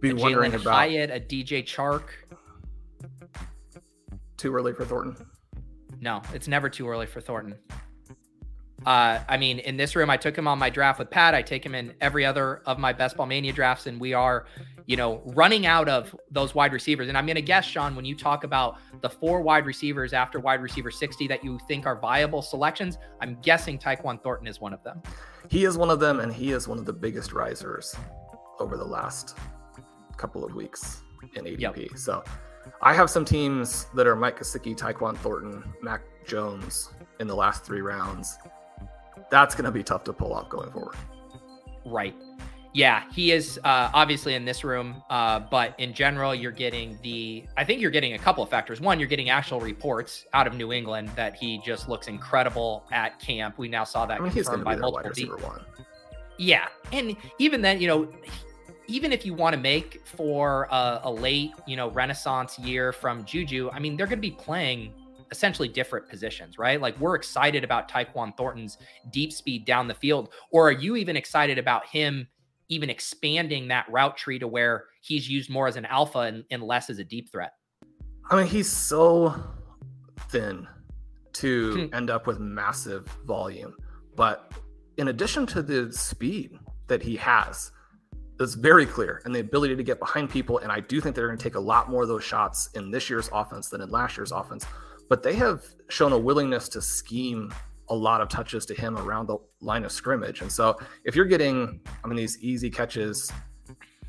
be 0.00 0.10
a 0.10 0.14
wondering 0.14 0.52
Jalen 0.52 0.60
about. 0.62 0.74
Hyatt, 0.74 1.10
a 1.10 1.20
DJ 1.20 1.64
Chark. 1.64 2.04
Too 4.36 4.54
early 4.54 4.72
for 4.72 4.84
Thornton. 4.84 5.26
No, 6.00 6.22
it's 6.32 6.46
never 6.46 6.70
too 6.70 6.88
early 6.88 7.06
for 7.06 7.20
Thornton. 7.20 7.56
Uh, 8.88 9.22
I 9.28 9.36
mean, 9.36 9.58
in 9.58 9.76
this 9.76 9.94
room, 9.94 10.08
I 10.08 10.16
took 10.16 10.34
him 10.34 10.48
on 10.48 10.58
my 10.58 10.70
draft 10.70 10.98
with 10.98 11.10
Pat. 11.10 11.34
I 11.34 11.42
take 11.42 11.64
him 11.64 11.74
in 11.74 11.92
every 12.00 12.24
other 12.24 12.62
of 12.64 12.78
my 12.78 12.90
best 12.90 13.18
ball 13.18 13.26
mania 13.26 13.52
drafts, 13.52 13.86
and 13.86 14.00
we 14.00 14.14
are, 14.14 14.46
you 14.86 14.96
know, 14.96 15.20
running 15.26 15.66
out 15.66 15.90
of 15.90 16.16
those 16.30 16.54
wide 16.54 16.72
receivers. 16.72 17.08
And 17.08 17.18
I'm 17.18 17.26
going 17.26 17.36
to 17.36 17.42
guess, 17.42 17.66
Shawn, 17.66 17.94
when 17.94 18.06
you 18.06 18.16
talk 18.16 18.44
about 18.44 18.78
the 19.02 19.10
four 19.10 19.42
wide 19.42 19.66
receivers 19.66 20.14
after 20.14 20.40
wide 20.40 20.62
receiver 20.62 20.90
60 20.90 21.28
that 21.28 21.44
you 21.44 21.58
think 21.68 21.84
are 21.84 22.00
viable 22.00 22.40
selections, 22.40 22.96
I'm 23.20 23.36
guessing 23.42 23.78
Tyquan 23.78 24.22
Thornton 24.22 24.46
is 24.46 24.58
one 24.58 24.72
of 24.72 24.82
them. 24.84 25.02
He 25.50 25.66
is 25.66 25.76
one 25.76 25.90
of 25.90 26.00
them, 26.00 26.20
and 26.20 26.32
he 26.32 26.52
is 26.52 26.66
one 26.66 26.78
of 26.78 26.86
the 26.86 26.94
biggest 26.94 27.34
risers 27.34 27.94
over 28.58 28.78
the 28.78 28.86
last 28.86 29.36
couple 30.16 30.46
of 30.46 30.54
weeks 30.54 31.02
in 31.34 31.44
ADP. 31.44 31.60
Yep. 31.60 31.98
So 31.98 32.24
I 32.80 32.94
have 32.94 33.10
some 33.10 33.26
teams 33.26 33.84
that 33.94 34.06
are 34.06 34.16
Mike 34.16 34.38
Gesicki, 34.38 34.74
Tyquan 34.74 35.14
Thornton, 35.18 35.62
Mac 35.82 36.00
Jones 36.26 36.88
in 37.20 37.26
the 37.26 37.36
last 37.36 37.66
three 37.66 37.82
rounds 37.82 38.38
that's 39.30 39.54
going 39.54 39.64
to 39.64 39.70
be 39.70 39.82
tough 39.82 40.04
to 40.04 40.12
pull 40.12 40.32
off 40.32 40.48
going 40.48 40.70
forward. 40.70 40.96
Right. 41.84 42.14
Yeah, 42.74 43.02
he 43.12 43.32
is 43.32 43.58
uh, 43.64 43.90
obviously 43.94 44.34
in 44.34 44.44
this 44.44 44.62
room, 44.62 45.02
uh, 45.08 45.40
but 45.40 45.74
in 45.78 45.94
general, 45.94 46.34
you're 46.34 46.52
getting 46.52 46.98
the. 47.02 47.44
I 47.56 47.64
think 47.64 47.80
you're 47.80 47.90
getting 47.90 48.12
a 48.12 48.18
couple 48.18 48.42
of 48.42 48.50
factors. 48.50 48.80
One, 48.80 49.00
you're 49.00 49.08
getting 49.08 49.30
actual 49.30 49.58
reports 49.58 50.26
out 50.34 50.46
of 50.46 50.54
New 50.54 50.72
England 50.72 51.08
that 51.16 51.34
he 51.34 51.60
just 51.64 51.88
looks 51.88 52.08
incredible 52.08 52.84
at 52.92 53.18
camp. 53.20 53.58
We 53.58 53.68
now 53.68 53.84
saw 53.84 54.04
that 54.06 54.20
I 54.20 54.22
mean, 54.22 54.32
confirmed 54.32 54.64
by 54.64 54.76
multiple. 54.76 55.10
people. 55.12 55.38
one. 55.38 55.64
Yeah, 56.36 56.68
and 56.92 57.16
even 57.38 57.62
then, 57.62 57.80
you 57.80 57.88
know, 57.88 58.08
even 58.86 59.12
if 59.12 59.24
you 59.24 59.34
want 59.34 59.54
to 59.54 59.60
make 59.60 60.02
for 60.04 60.68
a, 60.70 61.00
a 61.04 61.10
late, 61.10 61.52
you 61.66 61.76
know, 61.76 61.90
Renaissance 61.90 62.58
year 62.58 62.92
from 62.92 63.24
Juju, 63.24 63.70
I 63.72 63.78
mean, 63.78 63.96
they're 63.96 64.06
going 64.06 64.18
to 64.18 64.22
be 64.22 64.30
playing 64.30 64.92
essentially 65.30 65.68
different 65.68 66.08
positions, 66.08 66.58
right? 66.58 66.80
Like 66.80 66.98
we're 66.98 67.14
excited 67.14 67.64
about 67.64 67.90
Tyquan 67.90 68.36
Thornton's 68.36 68.78
deep 69.10 69.32
speed 69.32 69.64
down 69.64 69.88
the 69.88 69.94
field, 69.94 70.30
or 70.50 70.68
are 70.68 70.72
you 70.72 70.96
even 70.96 71.16
excited 71.16 71.58
about 71.58 71.86
him 71.86 72.28
even 72.68 72.90
expanding 72.90 73.68
that 73.68 73.86
route 73.90 74.16
tree 74.16 74.38
to 74.38 74.46
where 74.46 74.84
he's 75.00 75.28
used 75.28 75.50
more 75.50 75.66
as 75.66 75.76
an 75.76 75.86
alpha 75.86 76.20
and, 76.20 76.44
and 76.50 76.62
less 76.62 76.90
as 76.90 76.98
a 76.98 77.04
deep 77.04 77.30
threat? 77.30 77.52
I 78.30 78.36
mean, 78.36 78.46
he's 78.46 78.70
so 78.70 79.34
thin 80.28 80.66
to 81.34 81.88
hmm. 81.88 81.94
end 81.94 82.10
up 82.10 82.26
with 82.26 82.38
massive 82.38 83.06
volume, 83.26 83.74
but 84.16 84.52
in 84.98 85.08
addition 85.08 85.46
to 85.46 85.62
the 85.62 85.92
speed 85.92 86.58
that 86.88 87.02
he 87.02 87.16
has, 87.16 87.70
that's 88.38 88.54
very 88.54 88.86
clear 88.86 89.20
and 89.24 89.34
the 89.34 89.40
ability 89.40 89.74
to 89.74 89.82
get 89.82 89.98
behind 89.98 90.30
people. 90.30 90.58
And 90.58 90.70
I 90.70 90.80
do 90.80 91.00
think 91.00 91.16
they're 91.16 91.26
going 91.26 91.38
to 91.38 91.42
take 91.42 91.56
a 91.56 91.60
lot 91.60 91.90
more 91.90 92.02
of 92.02 92.08
those 92.08 92.22
shots 92.22 92.70
in 92.74 92.90
this 92.90 93.10
year's 93.10 93.28
offense 93.32 93.68
than 93.68 93.80
in 93.80 93.90
last 93.90 94.16
year's 94.16 94.32
offense 94.32 94.64
but 95.08 95.22
they 95.22 95.34
have 95.34 95.64
shown 95.88 96.12
a 96.12 96.18
willingness 96.18 96.68
to 96.70 96.82
scheme 96.82 97.52
a 97.90 97.94
lot 97.94 98.20
of 98.20 98.28
touches 98.28 98.66
to 98.66 98.74
him 98.74 98.98
around 98.98 99.26
the 99.26 99.38
line 99.60 99.84
of 99.84 99.92
scrimmage. 99.92 100.42
And 100.42 100.52
so 100.52 100.78
if 101.04 101.16
you're 101.16 101.24
getting, 101.24 101.80
I 102.04 102.08
mean, 102.08 102.16
these 102.16 102.38
easy 102.40 102.70
catches, 102.70 103.32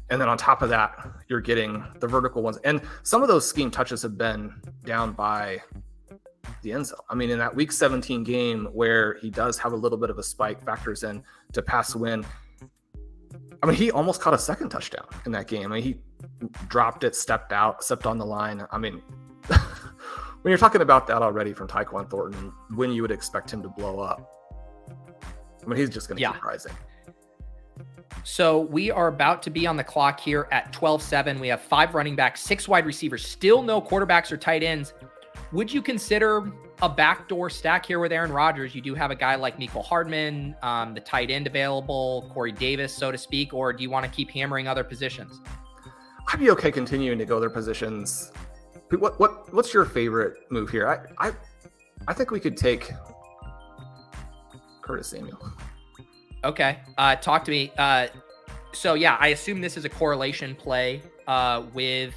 and 0.10 0.20
then 0.20 0.28
on 0.28 0.38
top 0.38 0.62
of 0.62 0.70
that, 0.70 0.98
you're 1.28 1.42
getting 1.42 1.84
the 2.00 2.08
vertical 2.08 2.42
ones. 2.42 2.58
And 2.64 2.82
some 3.04 3.22
of 3.22 3.28
those 3.28 3.48
scheme 3.48 3.72
touches 3.72 4.02
have 4.02 4.18
been 4.18 4.54
down 4.84 5.14
by 5.14 5.62
the 6.62 6.74
end 6.74 6.88
zone. 6.88 7.00
I 7.10 7.16
mean, 7.16 7.30
in 7.30 7.40
that 7.40 7.56
week 7.56 7.72
17 7.72 8.24
game 8.24 8.66
where 8.74 9.16
he 9.16 9.30
does 9.30 9.58
have 9.60 9.72
a 9.72 9.76
little 9.76 9.98
bit 9.98 10.10
of 10.10 10.18
a 10.18 10.24
spike, 10.24 10.64
factors 10.66 11.04
in 11.04 11.24
to 11.54 11.62
pass 11.62 11.96
win. 11.96 12.26
I 13.62 13.68
mean, 13.68 13.76
he 13.76 13.92
almost 13.92 14.22
caught 14.22 14.34
a 14.34 14.40
second 14.40 14.70
touchdown 14.70 15.06
in 15.26 15.32
that 15.34 15.48
game. 15.48 15.72
I 15.72 15.76
mean, 15.76 15.84
he 15.84 15.98
dropped 16.68 17.04
it, 17.04 17.16
stepped 17.16 17.52
out, 17.52 17.84
stepped 17.84 18.06
on 18.06 18.18
the 18.18 18.26
line. 18.26 18.66
I 18.72 18.78
mean, 18.78 19.02
when 20.42 20.52
you're 20.52 20.58
talking 20.58 20.82
about 20.82 21.08
that 21.08 21.22
already 21.22 21.54
from 21.54 21.68
Tyquan 21.68 22.10
Thornton, 22.10 22.52
when 22.76 22.92
you 22.92 23.02
would 23.02 23.12
expect 23.12 23.52
him 23.52 23.62
to 23.64 23.70
blow 23.70 24.00
up. 24.00 24.30
I 25.62 25.68
mean, 25.68 25.78
he's 25.78 25.90
just 25.90 26.08
going 26.08 26.18
to 26.18 26.22
yeah. 26.22 26.34
keep 26.34 26.44
rising. 26.44 26.72
So 28.24 28.62
we 28.62 28.92
are 28.92 29.08
about 29.08 29.44
to 29.44 29.50
be 29.50 29.68
on 29.68 29.76
the 29.76 29.84
clock 29.84 30.20
here 30.20 30.48
at 30.52 30.72
12-7. 30.74 31.40
We 31.40 31.48
have 31.50 31.62
five 31.62 31.94
running 31.94 32.16
backs, 32.16 32.42
six 32.42 32.68
wide 32.68 32.86
receivers, 32.86 33.26
still 33.26 33.62
no 33.62 33.82
quarterbacks 33.82 34.32
or 34.32 34.38
tight 34.38 34.64
ends. 34.64 34.94
Would 35.52 35.74
you 35.74 35.82
consider 35.82 36.52
a 36.82 36.90
backdoor 36.90 37.50
stack 37.50 37.86
here 37.86 38.00
with 38.00 38.12
Aaron 38.12 38.32
Rodgers? 38.32 38.76
You 38.76 38.82
do 38.82 38.94
have 38.96 39.12
a 39.12 39.16
guy 39.16 39.36
like 39.36 39.58
Mecole 39.58 39.84
Hardman, 39.84 40.56
um, 40.62 40.94
the 40.94 41.00
tight 41.02 41.32
end 41.32 41.48
available, 41.48 42.30
Corey 42.34 42.52
Davis, 42.52 42.94
so 42.94 43.12
to 43.12 43.18
speak, 43.18 43.54
or 43.54 43.74
do 43.74 43.84
you 43.84 43.90
want 43.90 44.06
to 44.06 44.12
keep 44.12 44.30
hammering 44.30 44.68
other 44.68 44.84
positions? 44.84 45.40
I'd 46.32 46.40
be 46.40 46.52
okay 46.52 46.72
continuing 46.72 47.18
to 47.18 47.26
go 47.26 47.40
their 47.40 47.50
positions. 47.50 48.32
What 48.92 49.20
what 49.20 49.54
what's 49.54 49.74
your 49.74 49.86
favorite 49.86 50.50
move 50.50 50.70
here? 50.70 50.88
I 50.88 51.28
I 51.30 51.32
I 52.08 52.14
think 52.14 52.32
we 52.32 52.40
could 52.40 52.58
take 52.58 52.92
Curtis 54.82 55.08
Samuel. 55.08 55.40
Okay, 56.44 56.80
uh, 56.98 57.16
talk 57.18 57.44
to 57.46 57.52
me. 57.52 57.72
Uh, 57.78 58.08
so 58.72 58.96
yeah, 58.96 59.18
I 59.20 59.28
assume 59.28 59.62
this 59.62 59.78
is 59.78 59.86
a 59.86 59.90
correlation 59.90 60.56
play 60.56 61.02
uh, 61.28 61.64
with 61.74 62.16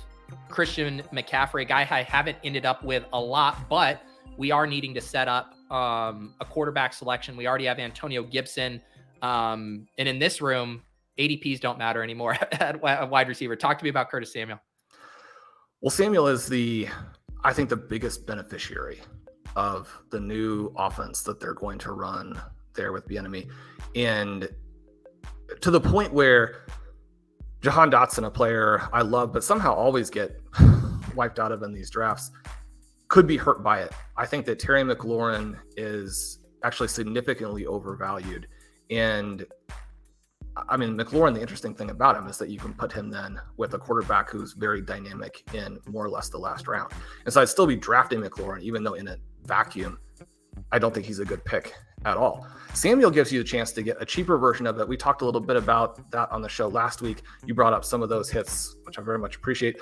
Christian 0.49 1.03
McCaffrey, 1.13 1.63
a 1.63 1.65
guy 1.65 1.87
I 1.91 2.03
haven't 2.03 2.39
ended 2.45 2.65
up 2.65 2.83
with 2.83 3.05
a 3.13 3.21
lot, 3.21 3.69
but 3.69 4.03
we 4.39 4.51
are 4.51 4.67
needing 4.67 4.95
to 4.95 5.01
set 5.01 5.29
up 5.29 5.55
um, 5.71 6.35
a 6.41 6.45
quarterback 6.45 6.95
selection. 6.95 7.37
We 7.37 7.47
already 7.47 7.67
have 7.67 7.79
Antonio 7.79 8.23
Gibson, 8.23 8.81
um, 9.21 9.87
and 9.99 10.09
in 10.09 10.19
this 10.19 10.41
room, 10.41 10.83
ADPs 11.19 11.61
don't 11.61 11.79
matter 11.79 12.03
anymore 12.03 12.39
at 12.53 12.81
wide 12.81 13.29
receiver. 13.29 13.57
Talk 13.57 13.79
to 13.79 13.85
me 13.85 13.91
about 13.91 14.11
Curtis 14.11 14.33
Samuel. 14.33 14.61
Well, 15.83 15.91
Samuel 15.91 16.29
is 16.29 16.47
the, 16.47 16.87
I 17.43 17.53
think, 17.53 17.69
the 17.69 17.77
biggest 17.77 18.25
beneficiary 18.25 19.01
of 19.57 19.93
the 20.11 20.21
new 20.21 20.73
offense 20.77 21.23
that 21.23 21.41
they're 21.41 21.55
going 21.55 21.81
to 21.81 21.91
run 21.91 22.41
there 22.73 22.93
with 22.93 23.09
Bieniemy, 23.09 23.51
and 23.97 24.49
to 25.61 25.71
the 25.73 25.81
point 25.81 26.13
where 26.13 26.67
Jahan 27.63 27.91
Dotson, 27.91 28.25
a 28.25 28.31
player 28.31 28.89
I 28.93 29.03
love, 29.03 29.33
but 29.33 29.43
somehow 29.43 29.75
always 29.75 30.09
get 30.09 30.41
wiped 31.17 31.41
out 31.41 31.51
of 31.51 31.65
in 31.65 31.73
these 31.73 31.91
drafts, 31.91 32.31
could 33.09 33.27
be 33.27 33.37
hurt 33.37 33.65
by 33.65 33.81
it. 33.81 33.93
I 34.17 34.25
think 34.25 34.47
that 34.47 34.61
Terry 34.61 34.85
McLaurin 34.85 35.59
is 35.77 36.39
actually 36.63 36.91
significantly 36.91 37.67
overvalued, 37.67 38.47
and 38.89 39.45
I 40.69 40.77
mean, 40.77 40.97
McLaurin, 40.97 41.35
the 41.35 41.41
interesting 41.41 41.75
thing 41.75 41.91
about 41.91 42.17
him 42.17 42.27
is 42.27 42.37
that 42.39 42.51
you 42.51 42.59
can 42.59 42.75
put 42.75 42.93
him 42.93 43.11
then 43.11 43.41
with 43.57 43.73
a 43.75 43.79
quarterback 43.79 44.29
who's 44.29 44.53
very 44.53 44.83
dynamic 44.83 45.43
in 45.55 45.79
more 45.87 46.05
or 46.05 46.11
less 46.11 46.29
the 46.29 46.39
last 46.39 46.69
round. 46.69 46.93
And 47.25 47.33
so 47.33 47.41
I'd 47.41 47.49
still 47.49 47.67
be 47.67 47.77
drafting 47.77 48.21
McLaurin, 48.21 48.61
even 48.61 48.85
though 48.85 48.95
in 48.95 49.09
a 49.09 49.17
vacuum, 49.45 49.99
I 50.71 50.79
don't 50.79 50.93
think 50.93 51.07
he's 51.07 51.21
a 51.21 51.25
good 51.25 51.45
pick 51.45 51.75
at 52.05 52.17
all. 52.17 52.47
Samuel 52.75 53.11
gives 53.11 53.33
you 53.33 53.41
a 53.41 53.45
chance 53.45 53.73
to 53.73 53.83
get 53.83 53.97
a 54.01 54.05
cheaper 54.05 54.37
version 54.37 54.67
of 54.67 54.79
it. 54.79 54.87
We 54.87 54.97
talked 54.97 55.23
a 55.23 55.25
little 55.25 55.41
bit 55.41 55.57
about 55.57 56.11
that 56.11 56.31
on 56.31 56.43
the 56.43 56.49
show 56.49 56.69
last 56.69 57.01
week. 57.01 57.23
You 57.47 57.55
brought 57.55 57.73
up 57.73 57.85
some 57.85 58.03
of 58.03 58.09
those 58.09 58.29
hits, 58.29 58.77
which 58.85 58.99
I 58.99 59.03
very 59.03 59.19
much 59.19 59.37
appreciate, 59.37 59.77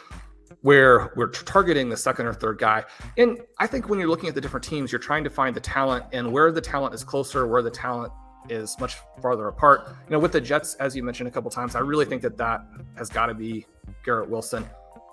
where 0.63 1.13
we're 1.17 1.31
targeting 1.31 1.89
the 1.89 1.97
second 1.97 2.27
or 2.27 2.35
third 2.35 2.59
guy. 2.59 2.85
And 3.17 3.41
I 3.59 3.67
think 3.67 3.89
when 3.89 3.99
you're 3.99 4.09
looking 4.09 4.29
at 4.29 4.35
the 4.35 4.41
different 4.41 4.65
teams, 4.65 4.93
you're 4.93 5.01
trying 5.01 5.25
to 5.25 5.31
find 5.31 5.57
the 5.57 5.61
talent 5.61 6.05
and 6.13 6.31
where 6.31 6.53
the 6.53 6.61
talent 6.61 6.95
is 6.95 7.03
closer, 7.03 7.47
where 7.47 7.63
the 7.63 7.71
talent 7.71 8.13
is 8.49 8.79
much 8.81 8.97
farther 9.21 9.49
apart. 9.49 9.89
You 10.07 10.13
know, 10.13 10.19
with 10.19 10.33
the 10.33 10.41
Jets, 10.41 10.75
as 10.77 10.97
you 10.97 11.03
mentioned 11.03 11.29
a 11.29 11.31
couple 11.31 11.51
times, 11.51 11.75
I 11.75 11.81
really 11.81 12.05
think 12.05 12.23
that 12.23 12.37
that 12.39 12.65
has 12.97 13.09
got 13.09 13.27
to 13.27 13.35
be 13.35 13.67
Garrett 14.05 14.29
Wilson. 14.29 14.65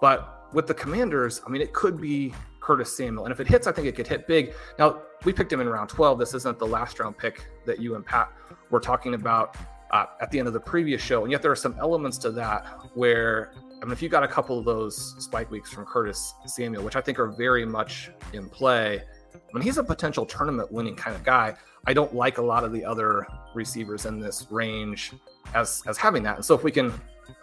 But 0.02 0.54
with 0.54 0.68
the 0.68 0.74
Commanders, 0.74 1.42
I 1.46 1.50
mean, 1.50 1.62
it 1.62 1.74
could 1.74 2.00
be 2.00 2.34
Curtis 2.62 2.96
Samuel. 2.96 3.26
And 3.26 3.32
if 3.32 3.40
it 3.40 3.48
hits, 3.48 3.68
I 3.68 3.72
think 3.72 3.88
it 3.88 3.96
could 3.96 4.08
hit 4.08 4.28
big. 4.28 4.54
Now, 4.80 5.02
we 5.24 5.34
picked 5.34 5.52
him 5.52 5.60
in 5.60 5.70
round 5.70 5.90
12. 5.90 6.20
This 6.20 6.34
isn't 6.34 6.60
the 6.60 6.68
last 6.68 7.00
round 7.00 7.18
pick 7.18 7.48
that 7.66 7.80
you 7.80 7.96
and 7.96 8.06
Pat 8.06 8.32
were 8.70 8.80
talking 8.80 9.14
about 9.14 9.56
uh, 9.92 10.06
at 10.22 10.32
the 10.32 10.40
end 10.40 10.48
of 10.48 10.54
the 10.54 10.60
previous 10.60 11.02
show. 11.02 11.24
And 11.24 11.32
yet 11.32 11.42
there 11.42 11.52
are 11.52 11.56
some 11.56 11.76
elements 11.80 12.18
to 12.20 12.32
that 12.32 12.66
where, 12.94 13.54
I 13.82 13.86
mean, 13.86 13.94
if 13.94 14.02
you 14.02 14.10
got 14.10 14.24
a 14.24 14.28
couple 14.28 14.60
of 14.60 14.66
those 14.66 15.16
spike 15.20 15.50
weeks 15.50 15.72
from 15.72 15.86
Curtis 15.86 16.34
Samuel, 16.46 16.84
which 16.84 16.96
I 16.96 17.02
think 17.02 17.20
are 17.20 17.28
very 17.28 17.66
much 17.66 18.12
in 18.34 18.50
play, 18.50 19.02
I 19.34 19.54
mean, 19.54 19.64
he's 19.64 19.78
a 19.78 19.84
potential 19.84 20.26
tournament 20.26 20.72
winning 20.72 20.96
kind 20.96 21.16
of 21.16 21.24
guy. 21.24 21.56
I 21.88 21.94
don't 21.94 22.14
like 22.14 22.38
a 22.38 22.42
lot 22.42 22.64
of 22.66 22.74
the 22.74 22.84
other 22.84 23.26
receivers 23.54 24.06
in 24.06 24.20
this 24.20 24.46
range 24.52 25.14
as 25.56 25.82
as 25.88 25.98
having 25.98 26.22
that. 26.24 26.36
And 26.36 26.46
so 26.46 26.54
if 26.54 26.64
we 26.64 26.72
can 26.72 26.94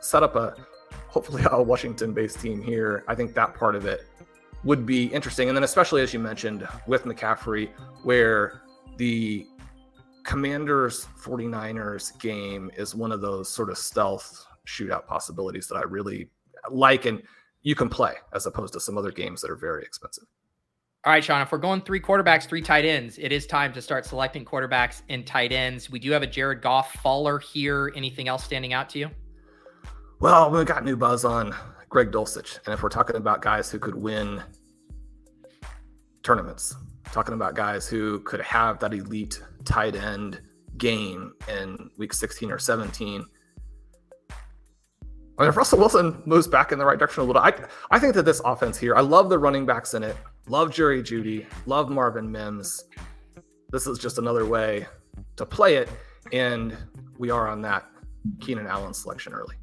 set 0.01 0.23
up 0.23 0.37
a 0.37 0.55
hopefully 1.09 1.43
a 1.51 1.63
Washington-based 1.63 2.41
team 2.41 2.63
here, 2.63 3.05
I 3.09 3.15
think 3.15 3.35
that 3.35 3.55
part 3.55 3.75
of 3.75 3.87
it 3.87 4.07
would 4.63 4.85
be 4.85 5.07
interesting. 5.07 5.49
And 5.49 5.57
then 5.57 5.65
especially 5.65 6.03
as 6.03 6.13
you 6.13 6.21
mentioned 6.21 6.69
with 6.87 7.05
McCaffrey, 7.05 7.71
where 8.03 8.61
the 8.99 9.47
Commanders 10.25 11.07
49ers 11.23 12.19
game 12.21 12.71
is 12.77 12.95
one 12.95 13.13
of 13.13 13.21
those 13.21 13.49
sort 13.49 13.71
of 13.71 13.79
stealth 13.79 14.47
shootout 14.67 15.07
possibilities 15.07 15.69
that 15.69 15.77
I 15.77 15.83
really 15.83 16.31
like 16.71 17.05
and 17.07 17.23
you 17.63 17.75
can 17.75 17.89
play 17.89 18.15
as 18.33 18.47
opposed 18.47 18.73
to 18.75 18.81
some 18.81 18.97
other 18.97 19.11
games 19.11 19.41
that 19.41 19.51
are 19.51 19.57
very 19.57 19.83
expensive. 19.83 20.25
All 21.07 21.13
right, 21.13 21.23
Shawn, 21.23 21.43
if 21.43 21.53
we're 21.53 21.59
going 21.59 21.83
three 21.83 22.01
quarterbacks, 22.01 22.47
three 22.47 22.63
tight 22.63 22.87
ends, 22.87 23.19
it 23.19 23.31
is 23.31 23.47
time 23.47 23.75
to 23.75 23.83
start 23.83 24.07
selecting 24.07 24.43
quarterbacks 24.43 25.03
and 25.11 25.27
tight 25.27 25.53
ends. 25.53 25.91
We 25.91 25.99
do 25.99 26.11
have 26.13 26.23
a 26.23 26.27
Jared 26.27 26.63
Goff 26.63 26.95
faller 26.95 27.39
here. 27.39 27.93
Anything 27.95 28.27
else 28.27 28.43
standing 28.43 28.73
out 28.73 28.89
to 28.91 28.99
you? 28.99 29.11
Well, 30.21 30.51
we 30.51 30.65
got 30.65 30.83
new 30.83 30.97
buzz 30.97 31.27
on 31.27 31.55
Greg 31.91 32.11
Dulcich. 32.11 32.59
And 32.65 32.73
if 32.73 32.83
we're 32.83 32.89
talking 32.89 33.17
about 33.17 33.43
guys 33.43 33.71
who 33.71 33.79
could 33.79 33.95
win 33.95 34.43
tournaments, 36.23 36.75
talking 37.13 37.35
about 37.35 37.55
guys 37.55 37.87
who 37.87 38.21
could 38.21 38.41
have 38.41 38.79
that 38.79 38.95
elite 38.95 39.43
tight 39.67 39.97
end 39.97 40.41
game 40.79 41.35
in 41.49 41.91
week 41.99 42.15
16 42.15 42.51
or 42.51 42.59
17, 42.59 43.27
I 45.37 45.43
mean, 45.43 45.49
if 45.49 45.57
Russell 45.57 45.79
Wilson 45.79 46.23
moves 46.27 46.47
back 46.47 46.71
in 46.71 46.79
the 46.79 46.85
right 46.85 46.99
direction 46.99 47.23
a 47.23 47.27
little, 47.27 47.43
I 47.43 47.53
I 47.91 47.99
think 47.99 48.15
that 48.15 48.25
this 48.25 48.41
offense 48.45 48.79
here, 48.79 48.95
I 48.95 49.01
love 49.01 49.29
the 49.29 49.39
running 49.39 49.67
backs 49.67 49.95
in 49.95 50.03
it. 50.03 50.17
Love 50.47 50.73
Jerry 50.73 51.03
Jeudy, 51.03 51.47
Love 51.67 51.91
Marvin 51.91 52.31
Mims. 52.31 52.85
This 53.71 53.87
is 53.87 53.99
just 53.99 54.19
another 54.19 54.47
way 54.47 54.87
to 55.37 55.45
play 55.45 55.77
it, 55.77 55.89
and 56.33 56.77
we 57.19 57.31
are 57.31 57.49
on 57.49 57.63
that 57.63 57.87
Keenan 58.41 58.67
Allen 58.67 58.95
selection 58.95 59.33
early. 59.33 59.57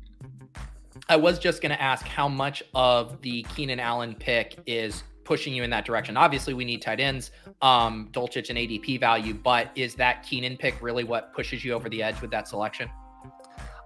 I 1.08 1.16
was 1.16 1.40
just 1.40 1.62
going 1.62 1.72
to 1.72 1.82
ask 1.82 2.06
how 2.06 2.28
much 2.28 2.64
of 2.74 3.22
the 3.22 3.44
Keenan 3.56 3.80
Allen 3.80 4.16
pick 4.16 4.60
is 4.66 5.04
pushing 5.24 5.54
you 5.54 5.64
in 5.64 5.70
that 5.70 5.86
direction. 5.86 6.18
Obviously, 6.18 6.54
we 6.54 6.66
need 6.66 6.82
tight 6.82 7.00
ends, 7.00 7.32
um, 7.62 8.10
Dulcich 8.12 8.50
and 8.50 8.58
ADP 8.58 9.00
value, 9.00 9.34
but 9.34 9.72
is 9.76 9.96
that 9.96 10.24
Keenan 10.24 10.58
pick 10.58 10.82
really 10.82 11.04
what 11.04 11.34
pushes 11.34 11.64
you 11.64 11.74
over 11.74 11.88
the 11.90 12.04
edge 12.04 12.20
with 12.22 12.32
that 12.32 12.48
selection? 12.48 12.90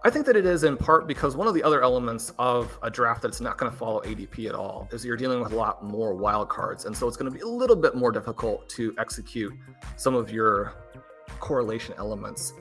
I 0.06 0.12
think 0.12 0.28
that 0.28 0.36
it 0.36 0.45
is 0.45 0.64
in 0.64 0.78
part 0.78 1.08
because 1.08 1.36
one 1.36 1.47
of 1.47 1.56
the 1.56 1.64
other 1.64 1.82
elements 1.82 2.32
of 2.38 2.78
a 2.84 2.91
draft 2.91 3.24
that's 3.24 3.41
not 3.41 3.58
going 3.58 3.72
to 3.72 3.76
follow 3.76 4.01
ADP 4.01 4.47
at 4.47 4.53
all 4.53 4.88
is 4.91 5.03
you're 5.03 5.18
dealing 5.18 5.41
with 5.41 5.51
a 5.51 5.56
lot 5.56 5.84
more 5.84 6.14
wild 6.14 6.47
cards. 6.47 6.86
And 6.86 6.95
so 6.95 7.08
it's 7.08 7.18
going 7.18 7.26
to 7.26 7.36
be 7.36 7.41
a 7.41 7.47
little 7.47 7.76
bit 7.76 7.95
more 7.95 8.12
difficult 8.12 8.70
to 8.70 8.93
execute 8.99 9.51
some 9.95 10.14
of 10.14 10.30
your 10.30 10.74
correlation 11.39 11.95
elements, 11.97 12.53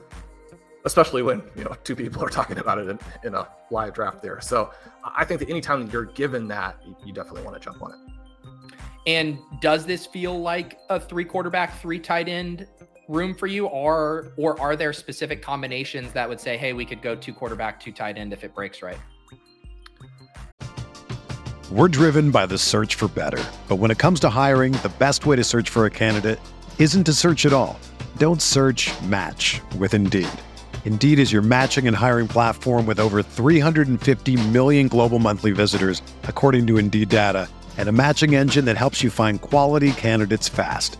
especially 0.85 1.21
when, 1.21 1.43
you 1.55 1.63
know, 1.63 1.75
two 1.83 1.95
people 1.95 2.25
are 2.25 2.29
talking 2.29 2.57
about 2.57 2.79
it 2.79 2.89
in, 2.89 2.97
in 3.23 3.35
a 3.35 3.47
live 3.69 3.93
draft 3.93 4.23
there. 4.23 4.41
So 4.41 4.71
I 5.03 5.23
think 5.23 5.39
that 5.39 5.47
anytime 5.47 5.87
you're 5.91 6.05
given 6.05 6.47
that, 6.47 6.77
you 7.05 7.13
definitely 7.13 7.43
want 7.43 7.61
to 7.61 7.63
jump 7.63 7.79
on 7.83 7.91
it. 7.91 7.99
And 9.05 9.37
does 9.61 9.85
this 9.85 10.07
feel 10.07 10.41
like 10.41 10.79
a 10.89 10.99
three 10.99 11.25
quarterback, 11.25 11.79
three 11.79 11.99
tight 11.99 12.27
end 12.27 12.67
room 13.07 13.33
for 13.35 13.47
you, 13.47 13.67
or 13.67 14.31
or 14.37 14.59
are 14.59 14.75
there 14.75 14.93
specific 14.93 15.41
combinations 15.41 16.13
that 16.13 16.27
would 16.27 16.39
say, 16.39 16.57
hey, 16.57 16.73
we 16.73 16.85
could 16.85 17.01
go 17.01 17.15
two 17.15 17.33
quarterback, 17.33 17.79
two 17.79 17.91
tight 17.91 18.17
end 18.17 18.33
if 18.33 18.43
it 18.43 18.53
breaks 18.53 18.81
right? 18.81 18.97
We're 21.71 21.87
driven 21.87 22.29
by 22.29 22.45
the 22.45 22.57
search 22.59 22.93
for 22.93 23.07
better, 23.07 23.43
but 23.67 23.77
when 23.77 23.89
it 23.89 23.97
comes 23.97 24.19
to 24.19 24.29
hiring, 24.29 24.73
the 24.73 24.93
best 24.99 25.25
way 25.25 25.35
to 25.35 25.43
search 25.43 25.69
for 25.69 25.85
a 25.85 25.89
candidate 25.89 26.39
isn't 26.77 27.05
to 27.05 27.13
search 27.13 27.45
at 27.45 27.53
all. 27.53 27.79
Don't 28.17 28.41
search. 28.41 28.91
Match 29.01 29.61
with 29.77 29.93
Indeed. 29.93 30.29
Indeed 30.85 31.17
is 31.17 31.31
your 31.31 31.41
matching 31.41 31.87
and 31.87 31.95
hiring 31.95 32.27
platform 32.27 32.85
with 32.85 32.99
over 32.99 33.23
350 33.23 34.49
million 34.49 34.87
global 34.87 35.17
monthly 35.17 35.51
visitors, 35.51 36.03
according 36.23 36.67
to 36.67 36.77
Indeed 36.77 37.09
data, 37.09 37.49
and 37.77 37.89
a 37.89 37.91
matching 37.91 38.35
engine 38.35 38.65
that 38.65 38.77
helps 38.77 39.01
you 39.01 39.09
find 39.09 39.41
quality 39.41 39.91
candidates 39.93 40.47
fast. 40.47 40.99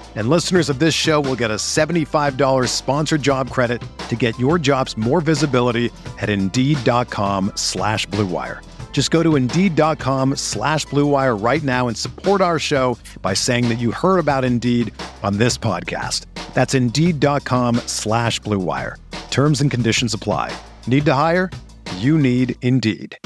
And 0.13 0.29
listeners 0.29 0.69
of 0.69 0.77
this 0.77 0.93
show 0.93 1.21
will 1.21 1.37
get 1.37 1.49
a 1.51 1.55
$75 1.55 2.67
sponsored 2.67 3.21
job 3.21 3.49
credit 3.49 3.81
to 4.09 4.15
get 4.17 4.37
your 4.37 4.59
jobs 4.59 4.95
more 4.95 5.21
visibility 5.21 5.89
at 6.19 6.29
Indeed.com 6.29 7.53
slash 7.55 8.05
BlueWire. 8.09 8.59
Just 8.91 9.09
go 9.09 9.23
to 9.23 9.35
Indeed.com 9.35 10.35
slash 10.35 10.85
BlueWire 10.87 11.41
right 11.41 11.63
now 11.63 11.87
and 11.87 11.97
support 11.97 12.41
our 12.41 12.59
show 12.59 12.97
by 13.21 13.33
saying 13.33 13.69
that 13.69 13.79
you 13.79 13.91
heard 13.91 14.19
about 14.19 14.43
Indeed 14.43 14.93
on 15.23 15.37
this 15.37 15.57
podcast. 15.57 16.25
That's 16.53 16.73
Indeed.com 16.73 17.77
slash 17.87 18.39
BlueWire. 18.41 18.97
Terms 19.31 19.61
and 19.61 19.71
conditions 19.71 20.13
apply. 20.13 20.53
Need 20.87 21.05
to 21.05 21.13
hire? 21.13 21.49
You 21.97 22.17
need 22.17 22.57
Indeed. 22.61 23.17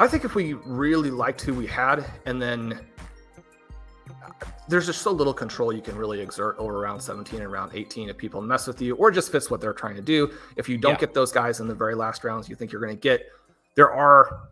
I 0.00 0.08
think 0.08 0.24
if 0.24 0.34
we 0.34 0.54
really 0.54 1.10
liked 1.10 1.42
who 1.42 1.54
we 1.54 1.66
had, 1.66 2.04
and 2.26 2.42
then 2.42 2.80
there's 4.68 4.86
just 4.86 5.02
so 5.02 5.10
little 5.10 5.34
control 5.34 5.72
you 5.72 5.82
can 5.82 5.96
really 5.96 6.20
exert 6.20 6.56
over 6.58 6.80
round 6.80 7.02
17 7.02 7.40
and 7.40 7.52
round 7.52 7.72
18 7.74 8.08
if 8.08 8.16
people 8.16 8.40
mess 8.40 8.66
with 8.66 8.80
you 8.80 8.96
or 8.96 9.10
just 9.10 9.30
fits 9.30 9.50
what 9.50 9.60
they're 9.60 9.72
trying 9.72 9.96
to 9.96 10.02
do. 10.02 10.32
If 10.56 10.68
you 10.68 10.78
don't 10.78 10.92
yeah. 10.92 11.00
get 11.00 11.14
those 11.14 11.32
guys 11.32 11.60
in 11.60 11.68
the 11.68 11.74
very 11.74 11.94
last 11.94 12.24
rounds 12.24 12.48
you 12.48 12.56
think 12.56 12.72
you're 12.72 12.80
going 12.80 12.96
to 12.96 13.00
get, 13.00 13.26
there 13.74 13.92
are 13.92 14.48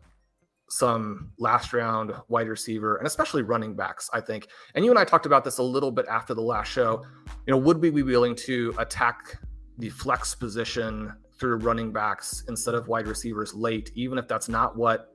some 0.69 1.31
last 1.39 1.73
round 1.73 2.15
wide 2.29 2.49
receiver 2.49 2.97
and 2.97 3.07
especially 3.07 3.43
running 3.43 3.75
backs, 3.75 4.09
I 4.13 4.21
think. 4.21 4.49
And 4.75 4.85
you 4.85 4.91
and 4.91 4.99
I 4.99 5.05
talked 5.05 5.27
about 5.27 5.45
this 5.45 5.59
a 5.59 5.63
little 5.63 5.91
bit 5.91 6.07
after 6.09 6.35
the 6.35 6.43
last 6.43 6.71
show. 6.71 7.05
You 7.47 7.53
know, 7.53 7.59
would 7.59 7.79
we 7.79 7.91
be 7.91 8.03
willing 8.03 8.35
to 8.37 8.75
attack 8.79 9.39
the 9.79 9.89
flex 9.89 10.35
position 10.35 11.13
through 11.39 11.57
running 11.57 11.93
backs 11.93 12.45
instead 12.49 12.75
of 12.75 12.89
wide 12.89 13.07
receivers 13.07 13.55
late, 13.55 13.91
even 13.95 14.17
if 14.17 14.29
that's 14.29 14.49
not 14.49 14.77
what 14.77 15.12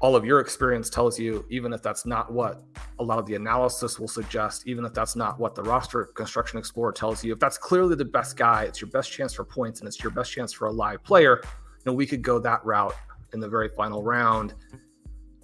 all 0.00 0.16
of 0.16 0.24
your 0.24 0.40
experience 0.40 0.90
tells 0.90 1.18
you, 1.18 1.44
even 1.48 1.72
if 1.72 1.82
that's 1.82 2.04
not 2.04 2.32
what 2.32 2.62
a 2.98 3.02
lot 3.02 3.18
of 3.18 3.26
the 3.26 3.34
analysis 3.34 3.98
will 3.98 4.08
suggest, 4.08 4.66
even 4.66 4.84
if 4.84 4.92
that's 4.92 5.16
not 5.16 5.38
what 5.38 5.54
the 5.54 5.62
roster 5.62 6.04
construction 6.04 6.58
explorer 6.58 6.92
tells 6.92 7.24
you, 7.24 7.32
if 7.32 7.38
that's 7.38 7.56
clearly 7.58 7.94
the 7.94 8.04
best 8.04 8.36
guy, 8.36 8.64
it's 8.64 8.80
your 8.80 8.90
best 8.90 9.10
chance 9.10 9.32
for 9.32 9.44
points 9.44 9.80
and 9.80 9.88
it's 9.88 10.02
your 10.02 10.10
best 10.10 10.32
chance 10.32 10.52
for 10.52 10.66
a 10.66 10.72
live 10.72 11.02
player, 11.02 11.40
you 11.42 11.50
know, 11.86 11.92
we 11.92 12.06
could 12.06 12.22
go 12.22 12.38
that 12.38 12.64
route 12.64 12.94
in 13.32 13.40
the 13.40 13.48
very 13.48 13.68
final 13.68 14.02
round, 14.02 14.54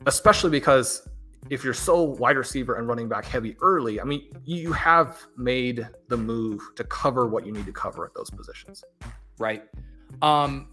especially 0.06 0.50
because 0.50 1.08
if 1.50 1.64
you're 1.64 1.74
so 1.74 2.02
wide 2.02 2.36
receiver 2.36 2.76
and 2.76 2.86
running 2.86 3.08
back 3.08 3.24
heavy 3.24 3.56
early, 3.60 4.00
I 4.00 4.04
mean, 4.04 4.30
you 4.44 4.72
have 4.72 5.20
made 5.36 5.88
the 6.08 6.16
move 6.16 6.60
to 6.76 6.84
cover 6.84 7.26
what 7.26 7.44
you 7.46 7.52
need 7.52 7.66
to 7.66 7.72
cover 7.72 8.04
at 8.04 8.14
those 8.14 8.30
positions. 8.30 8.84
Right. 9.38 9.64
Um, 10.20 10.68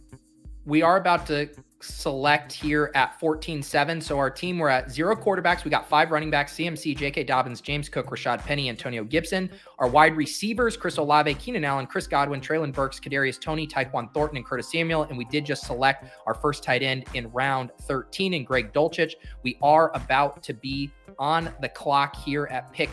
we 0.66 0.82
are 0.82 0.98
about 0.98 1.26
to 1.28 1.50
select 1.82 2.52
here 2.52 2.92
at 2.96 3.20
14-7. 3.20 4.02
So 4.04 4.18
our 4.18 4.30
team, 4.30 4.58
we're 4.58 4.70
at 4.70 4.92
zero 4.92 5.16
quarterbacks. 5.16 5.64
We 5.64 5.72
got 5.72 5.88
five 5.88 6.12
running 6.12 6.30
backs, 6.30 6.54
CMC, 6.54 6.98
J.K. 6.98 7.24
Dobbins, 7.24 7.62
James 7.62 7.90
Cook, 7.90 8.08
Rashad 8.08 8.40
Penny, 8.40 8.70
Antonio 8.70 9.04
Gibson. 9.04 9.50
Our 9.80 9.88
wide 9.88 10.16
receivers, 10.16 10.76
Chris 10.76 10.98
Olave, 10.98 11.34
Keenan 11.36 11.66
Allen, 11.66 11.86
Chris 11.86 12.08
Godwin, 12.08 12.42
Treylen 12.42 12.74
Burks, 12.74 13.00
Kadarius 13.00 13.40
Toney, 13.40 13.68
Tyquan 13.68 14.14
Thornton, 14.14 14.38
and 14.38 14.46
Curtis 14.46 14.72
Samuel. 14.72 15.04
And 15.04 15.18
we 15.18 15.26
did 15.26 15.46
just 15.46 15.66
select 15.66 16.06
our 16.26 16.34
first 16.34 16.64
tight 16.64 16.84
end 16.84 17.06
in 17.14 17.32
round 17.32 17.72
13 17.82 18.34
and 18.34 18.46
Greg 18.46 18.74
Dulcich. 18.74 19.14
We 19.44 19.58
are 19.62 19.92
about 19.96 20.44
to 20.44 20.54
be 20.54 20.92
on 21.18 21.54
the 21.62 21.70
clock 21.70 22.16
here 22.16 22.48
at 22.52 22.72
pick 22.74 22.90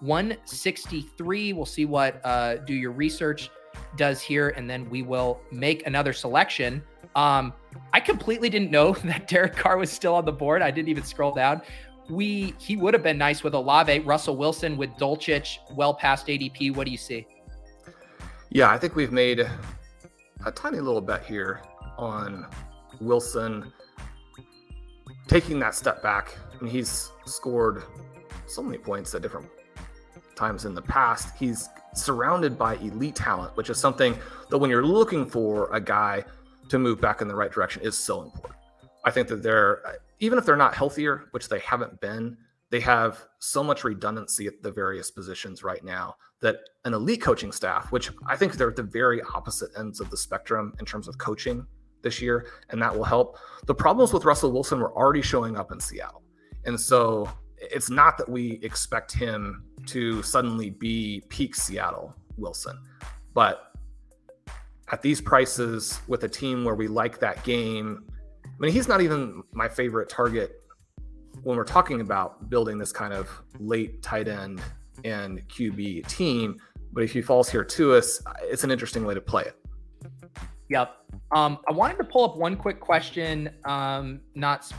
163. 0.00 1.52
We'll 1.52 1.66
see 1.66 1.84
what 1.84 2.20
uh, 2.24 2.56
do 2.56 2.74
your 2.74 2.92
research 2.92 3.50
does 3.96 4.20
here, 4.20 4.50
and 4.50 4.68
then 4.68 4.88
we 4.90 5.02
will 5.02 5.40
make 5.50 5.86
another 5.86 6.12
selection. 6.12 6.82
Um, 7.16 7.52
I 7.92 8.00
completely 8.00 8.48
didn't 8.48 8.70
know 8.70 8.92
that 9.04 9.28
Derek 9.28 9.54
Carr 9.56 9.78
was 9.78 9.90
still 9.90 10.14
on 10.14 10.24
the 10.24 10.32
board. 10.32 10.62
I 10.62 10.70
didn't 10.70 10.88
even 10.88 11.04
scroll 11.04 11.32
down. 11.32 11.62
We 12.10 12.54
he 12.58 12.76
would 12.76 12.92
have 12.92 13.02
been 13.02 13.16
nice 13.16 13.42
with 13.42 13.54
Olave, 13.54 14.00
Russell 14.00 14.36
Wilson 14.36 14.76
with 14.76 14.90
Dulcich, 14.92 15.56
well 15.72 15.94
past 15.94 16.26
ADP. 16.26 16.74
What 16.76 16.84
do 16.84 16.90
you 16.90 16.98
see? 16.98 17.26
Yeah, 18.50 18.70
I 18.70 18.78
think 18.78 18.94
we've 18.94 19.12
made 19.12 19.48
a 20.44 20.52
tiny 20.52 20.80
little 20.80 21.00
bet 21.00 21.24
here 21.24 21.62
on 21.96 22.46
Wilson 23.00 23.72
taking 25.26 25.58
that 25.60 25.74
step 25.74 26.02
back. 26.02 26.36
I 26.52 26.62
mean, 26.62 26.70
he's 26.70 27.10
scored 27.24 27.82
so 28.46 28.62
many 28.62 28.78
points 28.78 29.14
at 29.14 29.22
different 29.22 29.48
times 30.36 30.66
in 30.66 30.74
the 30.74 30.82
past. 30.82 31.34
He's 31.38 31.68
surrounded 31.94 32.58
by 32.58 32.74
elite 32.76 33.14
talent, 33.14 33.56
which 33.56 33.70
is 33.70 33.78
something 33.78 34.16
that 34.50 34.58
when 34.58 34.70
you're 34.70 34.84
looking 34.84 35.24
for 35.26 35.72
a 35.74 35.80
guy 35.80 36.24
to 36.68 36.78
move 36.78 37.00
back 37.00 37.20
in 37.20 37.28
the 37.28 37.34
right 37.34 37.52
direction 37.52 37.82
is 37.82 37.96
so 37.96 38.22
important. 38.22 38.54
I 39.04 39.10
think 39.10 39.28
that 39.28 39.42
they're 39.42 39.82
even 40.20 40.38
if 40.38 40.46
they're 40.46 40.56
not 40.56 40.74
healthier, 40.74 41.24
which 41.32 41.48
they 41.48 41.58
haven't 41.58 42.00
been, 42.00 42.36
they 42.70 42.80
have 42.80 43.26
so 43.38 43.62
much 43.62 43.84
redundancy 43.84 44.46
at 44.46 44.62
the 44.62 44.70
various 44.70 45.10
positions 45.10 45.62
right 45.62 45.84
now 45.84 46.16
that 46.40 46.56
an 46.84 46.94
elite 46.94 47.20
coaching 47.20 47.52
staff, 47.52 47.92
which 47.92 48.10
I 48.26 48.36
think 48.36 48.54
they're 48.54 48.70
at 48.70 48.76
the 48.76 48.82
very 48.82 49.20
opposite 49.34 49.70
ends 49.78 50.00
of 50.00 50.10
the 50.10 50.16
spectrum 50.16 50.72
in 50.80 50.86
terms 50.86 51.08
of 51.08 51.18
coaching 51.18 51.66
this 52.02 52.20
year, 52.20 52.46
and 52.70 52.80
that 52.82 52.94
will 52.94 53.04
help. 53.04 53.38
The 53.66 53.74
problems 53.74 54.12
with 54.12 54.24
Russell 54.24 54.52
Wilson 54.52 54.80
were 54.80 54.94
already 54.94 55.22
showing 55.22 55.56
up 55.56 55.72
in 55.72 55.80
Seattle. 55.80 56.22
And 56.64 56.78
so 56.78 57.28
it's 57.58 57.90
not 57.90 58.18
that 58.18 58.28
we 58.28 58.58
expect 58.62 59.12
him 59.12 59.64
to 59.86 60.22
suddenly 60.22 60.70
be 60.70 61.22
peak 61.28 61.54
Seattle 61.54 62.14
Wilson, 62.36 62.78
but 63.34 63.73
at 64.92 65.02
these 65.02 65.20
prices 65.20 66.00
with 66.08 66.24
a 66.24 66.28
team 66.28 66.64
where 66.64 66.74
we 66.74 66.88
like 66.88 67.18
that 67.20 67.42
game, 67.44 68.04
I 68.44 68.48
mean, 68.58 68.72
he's 68.72 68.88
not 68.88 69.00
even 69.00 69.42
my 69.52 69.68
favorite 69.68 70.08
target 70.08 70.62
when 71.42 71.56
we're 71.56 71.64
talking 71.64 72.00
about 72.00 72.48
building 72.48 72.78
this 72.78 72.92
kind 72.92 73.12
of 73.12 73.28
late 73.58 74.02
tight 74.02 74.28
end 74.28 74.60
and 75.04 75.46
QB 75.48 76.06
team. 76.06 76.60
But 76.92 77.02
if 77.04 77.12
he 77.12 77.22
falls 77.22 77.48
here 77.48 77.64
to 77.64 77.94
us, 77.94 78.22
it's 78.42 78.64
an 78.64 78.70
interesting 78.70 79.04
way 79.04 79.14
to 79.14 79.20
play 79.20 79.42
it. 79.42 79.56
Yep. 80.68 80.94
Um, 81.32 81.58
I 81.68 81.72
wanted 81.72 81.98
to 81.98 82.04
pull 82.04 82.24
up 82.24 82.36
one 82.36 82.56
quick 82.56 82.80
question, 82.80 83.50
um, 83.64 84.20
not 84.34 84.72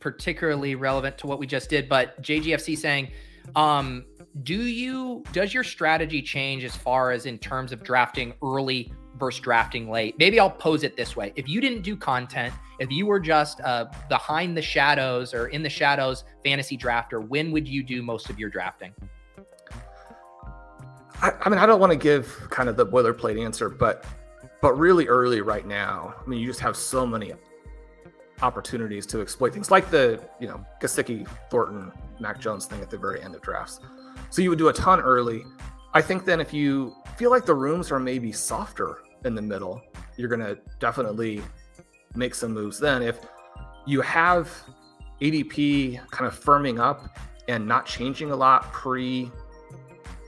particularly 0.00 0.74
relevant 0.74 1.16
to 1.18 1.26
what 1.26 1.38
we 1.38 1.46
just 1.46 1.70
did, 1.70 1.88
but 1.88 2.20
JGFC 2.22 2.76
saying, 2.76 3.10
um, 3.56 4.04
do 4.42 4.54
you 4.54 5.24
does 5.32 5.52
your 5.52 5.64
strategy 5.64 6.22
change 6.22 6.62
as 6.64 6.76
far 6.76 7.10
as 7.10 7.26
in 7.26 7.36
terms 7.38 7.72
of 7.72 7.82
drafting 7.82 8.32
early 8.42 8.92
versus 9.18 9.40
drafting 9.40 9.90
late? 9.90 10.16
Maybe 10.18 10.38
I'll 10.38 10.50
pose 10.50 10.82
it 10.82 10.96
this 10.96 11.16
way: 11.16 11.32
if 11.36 11.48
you 11.48 11.60
didn't 11.60 11.82
do 11.82 11.96
content, 11.96 12.54
if 12.78 12.90
you 12.90 13.06
were 13.06 13.20
just 13.20 13.60
uh, 13.60 13.86
behind 14.08 14.56
the 14.56 14.62
shadows 14.62 15.34
or 15.34 15.48
in 15.48 15.62
the 15.62 15.70
shadows 15.70 16.24
fantasy 16.44 16.76
drafter, 16.76 17.26
when 17.26 17.52
would 17.52 17.68
you 17.68 17.82
do 17.82 18.02
most 18.02 18.30
of 18.30 18.38
your 18.38 18.50
drafting? 18.50 18.92
I, 21.22 21.32
I 21.42 21.48
mean, 21.48 21.58
I 21.58 21.66
don't 21.66 21.80
want 21.80 21.92
to 21.92 21.98
give 21.98 22.48
kind 22.50 22.68
of 22.68 22.76
the 22.76 22.86
boilerplate 22.86 23.42
answer, 23.42 23.68
but 23.68 24.04
but 24.60 24.74
really 24.78 25.06
early 25.06 25.40
right 25.40 25.66
now, 25.66 26.14
I 26.18 26.28
mean, 26.28 26.40
you 26.40 26.46
just 26.46 26.60
have 26.60 26.76
so 26.76 27.06
many 27.06 27.32
opportunities 28.42 29.06
to 29.06 29.20
exploit 29.20 29.52
things 29.52 29.70
like 29.70 29.90
the, 29.90 30.20
you 30.38 30.48
know, 30.48 30.64
Gesicki, 30.80 31.26
Thornton, 31.50 31.92
Mac 32.20 32.40
Jones 32.40 32.66
thing 32.66 32.80
at 32.80 32.90
the 32.90 32.98
very 32.98 33.22
end 33.22 33.34
of 33.34 33.42
drafts. 33.42 33.80
So 34.30 34.42
you 34.42 34.50
would 34.50 34.58
do 34.58 34.68
a 34.68 34.72
ton 34.72 35.00
early. 35.00 35.44
I 35.92 36.00
think 36.00 36.24
then 36.24 36.40
if 36.40 36.54
you 36.54 36.94
feel 37.16 37.30
like 37.30 37.44
the 37.44 37.54
rooms 37.54 37.90
are 37.90 37.98
maybe 37.98 38.30
softer 38.30 38.98
in 39.24 39.34
the 39.34 39.42
middle, 39.42 39.82
you're 40.16 40.28
going 40.28 40.40
to 40.40 40.58
definitely 40.78 41.42
make 42.14 42.34
some 42.34 42.52
moves 42.52 42.78
then. 42.78 43.02
If 43.02 43.18
you 43.86 44.00
have 44.00 44.50
ADP 45.20 46.08
kind 46.10 46.26
of 46.26 46.38
firming 46.38 46.78
up 46.78 47.18
and 47.48 47.66
not 47.66 47.86
changing 47.86 48.30
a 48.30 48.36
lot 48.36 48.72
pre 48.72 49.30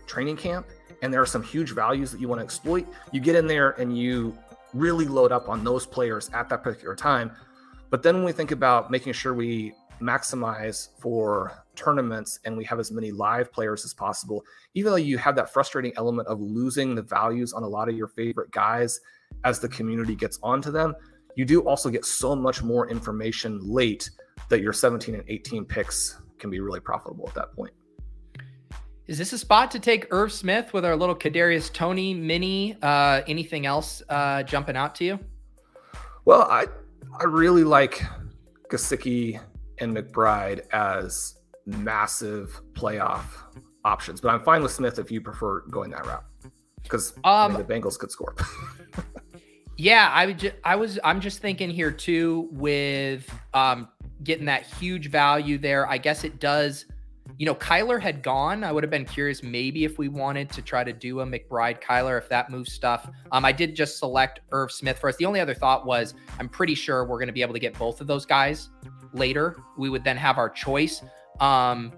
training 0.06 0.36
camp, 0.36 0.66
and 1.02 1.12
there 1.12 1.20
are 1.20 1.26
some 1.26 1.42
huge 1.42 1.72
values 1.72 2.10
that 2.12 2.20
you 2.20 2.28
want 2.28 2.40
to 2.40 2.44
exploit, 2.44 2.86
you 3.12 3.20
get 3.20 3.36
in 3.36 3.46
there 3.46 3.70
and 3.72 3.96
you 3.96 4.36
really 4.74 5.06
load 5.06 5.32
up 5.32 5.48
on 5.48 5.62
those 5.62 5.86
players 5.86 6.30
at 6.32 6.48
that 6.48 6.62
particular 6.62 6.96
time. 6.96 7.30
But 7.90 8.02
then 8.02 8.16
when 8.16 8.24
we 8.24 8.32
think 8.32 8.50
about 8.50 8.90
making 8.90 9.12
sure 9.12 9.34
we 9.34 9.74
maximize 10.00 10.88
for 10.98 11.61
tournaments 11.76 12.38
and 12.44 12.56
we 12.56 12.64
have 12.64 12.78
as 12.78 12.90
many 12.90 13.10
live 13.10 13.52
players 13.52 13.84
as 13.84 13.94
possible, 13.94 14.44
even 14.74 14.92
though 14.92 14.96
you 14.96 15.18
have 15.18 15.36
that 15.36 15.52
frustrating 15.52 15.92
element 15.96 16.28
of 16.28 16.40
losing 16.40 16.94
the 16.94 17.02
values 17.02 17.52
on 17.52 17.62
a 17.62 17.68
lot 17.68 17.88
of 17.88 17.96
your 17.96 18.08
favorite 18.08 18.50
guys 18.50 19.00
as 19.44 19.58
the 19.58 19.68
community 19.68 20.14
gets 20.14 20.38
onto 20.42 20.70
them, 20.70 20.94
you 21.34 21.44
do 21.44 21.60
also 21.60 21.90
get 21.90 22.04
so 22.04 22.36
much 22.36 22.62
more 22.62 22.88
information 22.90 23.58
late 23.62 24.10
that 24.48 24.60
your 24.60 24.72
17 24.72 25.14
and 25.14 25.24
18 25.28 25.64
picks 25.64 26.20
can 26.38 26.50
be 26.50 26.60
really 26.60 26.80
profitable 26.80 27.26
at 27.28 27.34
that 27.34 27.52
point. 27.54 27.72
Is 29.06 29.18
this 29.18 29.32
a 29.32 29.38
spot 29.38 29.70
to 29.72 29.80
take 29.80 30.06
Irv 30.10 30.32
Smith 30.32 30.72
with 30.72 30.84
our 30.84 30.96
little 30.96 31.14
Kadarius 31.14 31.72
Toney 31.72 32.14
mini? 32.14 32.76
Uh, 32.80 33.22
anything 33.26 33.66
else 33.66 34.02
uh, 34.08 34.42
jumping 34.44 34.76
out 34.76 34.94
to 34.96 35.04
you? 35.04 35.18
Well, 36.24 36.42
I 36.42 36.66
I 37.18 37.24
really 37.24 37.64
like 37.64 38.02
Gesicki 38.70 39.40
and 39.78 39.94
McBride 39.94 40.60
as 40.72 41.34
massive 41.66 42.60
playoff 42.72 43.24
options, 43.84 44.20
but 44.20 44.28
I'm 44.28 44.42
fine 44.42 44.62
with 44.62 44.72
Smith 44.72 44.98
if 44.98 45.10
you 45.10 45.20
prefer 45.20 45.60
going 45.62 45.90
that 45.90 46.06
route 46.06 46.24
because 46.82 47.12
um, 47.18 47.22
I 47.24 47.48
mean, 47.48 47.56
um, 47.56 47.66
the 47.66 47.74
Bengals 47.74 47.98
could 47.98 48.10
score. 48.10 48.34
yeah, 49.76 50.10
I 50.12 50.26
would. 50.26 50.38
Ju- 50.38 50.52
I 50.64 50.76
was. 50.76 50.98
I'm 51.04 51.20
just 51.20 51.40
thinking 51.40 51.70
here 51.70 51.90
too 51.90 52.48
with 52.52 53.32
um, 53.54 53.88
getting 54.24 54.46
that 54.46 54.64
huge 54.64 55.10
value 55.10 55.58
there. 55.58 55.88
I 55.88 55.98
guess 55.98 56.24
it 56.24 56.40
does 56.40 56.86
you 57.38 57.46
know, 57.46 57.54
Kyler 57.54 58.00
had 58.00 58.22
gone. 58.22 58.64
I 58.64 58.72
would 58.72 58.82
have 58.82 58.90
been 58.90 59.04
curious 59.04 59.42
maybe 59.42 59.84
if 59.84 59.98
we 59.98 60.08
wanted 60.08 60.50
to 60.50 60.62
try 60.62 60.84
to 60.84 60.92
do 60.92 61.20
a 61.20 61.26
McBride 61.26 61.80
Kyler, 61.80 62.18
if 62.18 62.28
that 62.28 62.50
moves 62.50 62.72
stuff. 62.72 63.08
Um, 63.30 63.44
I 63.44 63.52
did 63.52 63.74
just 63.74 63.98
select 63.98 64.40
Irv 64.52 64.70
Smith 64.72 64.98
for 64.98 65.08
us. 65.08 65.16
The 65.16 65.26
only 65.26 65.40
other 65.40 65.54
thought 65.54 65.86
was 65.86 66.14
I'm 66.38 66.48
pretty 66.48 66.74
sure 66.74 67.04
we're 67.04 67.18
going 67.18 67.28
to 67.28 67.32
be 67.32 67.42
able 67.42 67.54
to 67.54 67.60
get 67.60 67.78
both 67.78 68.00
of 68.00 68.06
those 68.06 68.26
guys 68.26 68.70
later. 69.12 69.56
We 69.76 69.88
would 69.88 70.04
then 70.04 70.16
have 70.16 70.38
our 70.38 70.48
choice. 70.48 71.02
Um, 71.40 71.92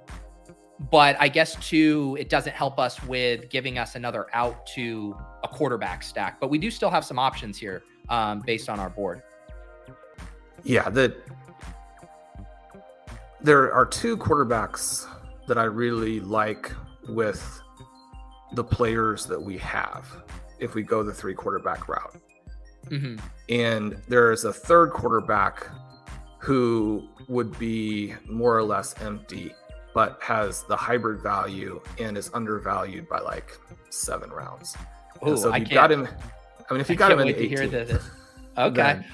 but 0.90 1.16
I 1.20 1.28
guess 1.28 1.54
too, 1.56 2.16
it 2.18 2.28
doesn't 2.28 2.54
help 2.54 2.78
us 2.78 3.02
with 3.04 3.48
giving 3.48 3.78
us 3.78 3.94
another 3.94 4.26
out 4.32 4.66
to 4.68 5.16
a 5.42 5.48
quarterback 5.48 6.02
stack. 6.02 6.40
But 6.40 6.50
we 6.50 6.58
do 6.58 6.70
still 6.70 6.90
have 6.90 7.04
some 7.04 7.18
options 7.18 7.58
here 7.58 7.82
um, 8.08 8.40
based 8.40 8.68
on 8.68 8.80
our 8.80 8.90
board. 8.90 9.22
Yeah, 10.62 10.88
the 10.88 11.16
there 13.40 13.72
are 13.72 13.84
two 13.84 14.16
quarterbacks 14.16 15.06
that 15.46 15.58
I 15.58 15.64
really 15.64 16.20
like 16.20 16.72
with 17.08 17.60
the 18.54 18.64
players 18.64 19.26
that 19.26 19.40
we 19.40 19.58
have 19.58 20.06
if 20.58 20.74
we 20.74 20.82
go 20.82 21.02
the 21.02 21.12
three 21.12 21.34
quarterback 21.34 21.88
route. 21.88 22.16
Mm-hmm. 22.86 23.16
And 23.50 24.02
there 24.08 24.32
is 24.32 24.44
a 24.44 24.52
third 24.52 24.92
quarterback 24.92 25.68
who 26.44 27.08
would 27.26 27.58
be 27.58 28.14
more 28.28 28.54
or 28.54 28.62
less 28.62 28.94
empty, 29.00 29.50
but 29.94 30.18
has 30.22 30.64
the 30.64 30.76
hybrid 30.76 31.22
value 31.22 31.80
and 31.98 32.18
is 32.18 32.30
undervalued 32.34 33.08
by 33.08 33.18
like 33.18 33.58
seven 33.88 34.28
rounds. 34.28 34.76
Oh, 35.22 35.36
so 35.36 35.54
you 35.56 35.64
got 35.64 35.90
him. 35.90 36.06
I 36.68 36.74
mean, 36.74 36.82
if 36.82 36.90
you 36.90 36.96
got 36.96 37.12
him 37.12 37.20
in 37.20 37.28
the 37.28 37.32
18th, 37.32 38.02
okay. 38.58 38.72
Then, 38.74 39.04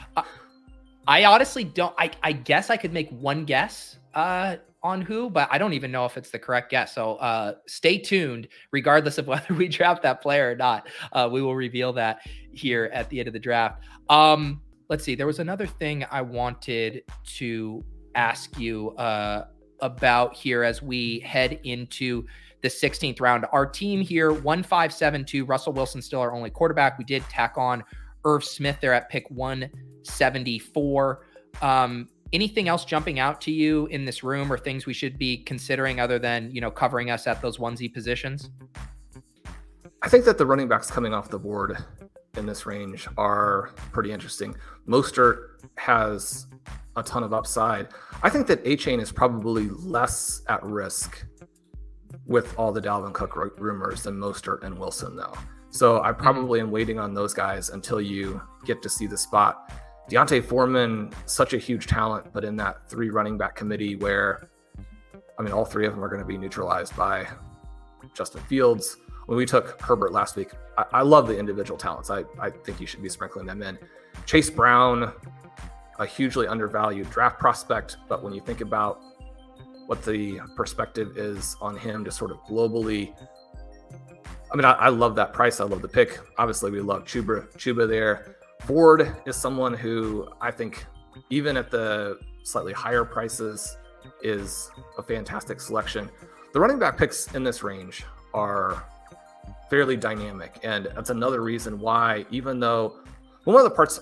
I 1.07 1.24
honestly 1.24 1.62
don't. 1.62 1.95
I, 1.99 2.11
I 2.24 2.33
guess 2.33 2.68
I 2.68 2.76
could 2.76 2.93
make 2.93 3.11
one 3.11 3.45
guess 3.45 3.99
uh, 4.12 4.57
on 4.83 5.01
who, 5.01 5.31
but 5.31 5.49
I 5.53 5.59
don't 5.59 5.74
even 5.74 5.93
know 5.93 6.07
if 6.07 6.16
it's 6.16 6.31
the 6.31 6.39
correct 6.41 6.68
guess. 6.72 6.93
So 6.97 7.14
uh, 7.16 7.55
stay 7.68 7.99
tuned, 7.99 8.49
regardless 8.72 9.18
of 9.18 9.26
whether 9.28 9.55
we 9.55 9.68
draft 9.68 10.03
that 10.03 10.20
player 10.20 10.51
or 10.51 10.57
not. 10.57 10.89
Uh, 11.12 11.28
we 11.31 11.43
will 11.43 11.55
reveal 11.55 11.93
that 11.93 12.22
here 12.51 12.91
at 12.93 13.09
the 13.09 13.20
end 13.20 13.28
of 13.28 13.35
the 13.35 13.41
draft. 13.41 13.85
Um, 14.09 14.62
let's 14.91 15.05
see. 15.05 15.14
There 15.14 15.26
was 15.26 15.38
another 15.38 15.66
thing 15.66 16.05
I 16.11 16.20
wanted 16.20 17.05
to 17.36 17.84
ask 18.16 18.59
you 18.59 18.91
uh, 18.97 19.47
about 19.80 20.34
here 20.34 20.64
as 20.64 20.82
we 20.82 21.20
head 21.20 21.61
into 21.62 22.26
the 22.61 22.68
16th 22.68 23.20
round. 23.20 23.47
Our 23.53 23.64
team 23.64 24.01
here, 24.01 24.32
1572. 24.32 25.45
Russell 25.47 25.72
Wilson 25.72 26.03
still 26.03 26.20
our 26.20 26.32
only 26.34 26.51
quarterback. 26.51 26.99
We 26.99 27.05
did 27.05 27.22
tack 27.30 27.55
on 27.57 27.84
Irv 28.24 28.45
Smith 28.45 28.78
there 28.82 28.93
at 28.93 29.09
pick 29.09 29.30
174. 29.30 31.26
Um, 31.62 32.09
anything 32.32 32.68
else 32.68 32.84
jumping 32.84 33.18
out 33.18 33.41
to 33.43 33.53
you 33.53 33.86
in 33.86 34.05
this 34.05 34.22
room 34.22 34.53
or 34.53 34.59
things 34.59 34.86
we 34.86 34.93
should 34.93 35.18
be 35.18 35.38
considering 35.38 36.01
other 36.01 36.18
than 36.18 36.51
you 36.53 36.61
know 36.61 36.70
covering 36.70 37.11
us 37.11 37.26
at 37.26 37.43
those 37.43 37.59
onesie 37.59 37.93
positions 37.93 38.51
i 40.03 40.09
think 40.09 40.24
that 40.24 40.38
the 40.38 40.47
running 40.47 40.68
backs 40.68 40.93
coming 40.93 41.12
off 41.12 41.28
the 41.28 41.38
board 41.38 41.76
in 42.37 42.47
this 42.47 42.66
range 42.66 43.09
are 43.16 43.70
pretty 43.93 44.12
interesting. 44.12 44.55
Mostert 44.87 45.62
has 45.76 46.47
a 46.97 47.03
ton 47.03 47.22
of 47.22 47.33
upside. 47.33 47.89
I 48.22 48.31
think 48.31 48.47
that 48.49 48.64
Achane 48.64 49.01
is 49.01 49.12
probably 49.12 49.68
less 49.68 50.43
at 50.49 50.62
risk 50.62 51.24
with 52.26 52.57
all 52.59 52.72
the 52.72 52.81
dalvin 52.81 53.12
cook 53.12 53.37
rumors 53.59 54.03
than 54.03 54.16
mostert 54.16 54.62
and 54.62 54.78
wilson 54.78 55.16
though. 55.16 55.35
So 55.70 56.03
i 56.03 56.12
probably 56.12 56.61
am 56.61 56.70
waiting 56.70 56.99
on 56.99 57.14
those 57.14 57.33
guys 57.33 57.70
until 57.70 58.01
you 58.01 58.41
get 58.64 58.83
to 58.83 58.89
see 58.89 59.07
the 59.07 59.16
spot. 59.16 59.72
D'Onta 60.09 60.43
Foreman, 60.43 61.12
such 61.26 61.55
a 61.55 61.59
huge 61.59 61.87
talent, 61.87 62.33
but 62.33 62.45
in 62.45 62.57
that 62.57 62.89
three 62.89 63.11
running 63.11 63.39
back 63.39 63.55
committee 63.55 63.95
where, 63.95 64.51
I 65.39 65.43
mean, 65.43 65.53
all 65.53 65.64
three 65.64 65.87
of 65.87 65.95
them 65.95 66.03
are 66.03 66.09
going 66.09 66.20
to 66.20 66.26
be 66.26 66.37
neutralized 66.37 66.97
by 66.97 67.28
Justin 68.14 68.43
Fields. 68.43 68.97
When 69.31 69.37
we 69.37 69.47
took 69.47 69.81
Herbert 69.81 70.11
last 70.11 70.35
week, 70.35 70.51
I, 70.76 70.87
I 70.93 71.03
love 71.03 71.28
the 71.28 71.39
individual 71.39 71.78
talents. 71.78 72.11
I, 72.11 72.24
I 72.41 72.51
think 72.51 72.81
you 72.81 72.87
should 72.89 73.01
be 73.01 73.09
sprinkling 73.09 73.47
them 73.47 73.62
in. 73.62 73.78
Chase 74.26 74.51
Brown, 74.51 75.12
a 76.01 76.05
hugely 76.05 76.49
undervalued 76.49 77.09
draft 77.11 77.39
prospect, 77.39 77.99
but 78.09 78.24
when 78.24 78.33
you 78.33 78.41
think 78.41 78.61
about 78.61 79.01
what 79.87 80.03
the 80.03 80.41
perspective 80.57 81.16
is 81.16 81.55
on 81.61 81.76
him 81.76 82.05
to 82.07 82.11
sort 82.11 82.33
of 82.33 82.39
globally, 82.39 83.14
I 84.53 84.57
mean, 84.57 84.64
I, 84.64 84.72
I 84.72 84.89
love 84.89 85.14
that 85.14 85.33
price. 85.33 85.61
I 85.61 85.64
love 85.64 85.81
the 85.81 85.87
pick. 85.87 86.18
Obviously, 86.37 86.72
we 86.72 86.81
love 86.81 87.05
Chuba, 87.05 87.53
Chuba 87.53 87.89
there. 87.89 88.35
Ford 88.62 89.14
is 89.26 89.37
someone 89.37 89.74
who 89.74 90.28
I 90.41 90.51
think, 90.51 90.87
even 91.31 91.57
at 91.57 91.70
the 91.70 92.18
slightly 92.43 92.72
higher 92.72 93.05
prices 93.05 93.76
is 94.24 94.72
a 94.99 95.05
fantastic 95.05 95.61
selection. 95.61 96.11
The 96.53 96.59
running 96.59 96.81
back 96.81 96.99
picks 96.99 97.33
in 97.33 97.45
this 97.45 97.62
range 97.62 98.05
are 98.35 98.85
fairly 99.70 99.96
dynamic. 99.96 100.58
And 100.64 100.86
that's 100.94 101.10
another 101.10 101.42
reason 101.42 101.78
why, 101.78 102.26
even 102.30 102.58
though 102.60 102.96
one 103.44 103.56
of 103.56 103.64
the 103.64 103.70
parts 103.70 104.00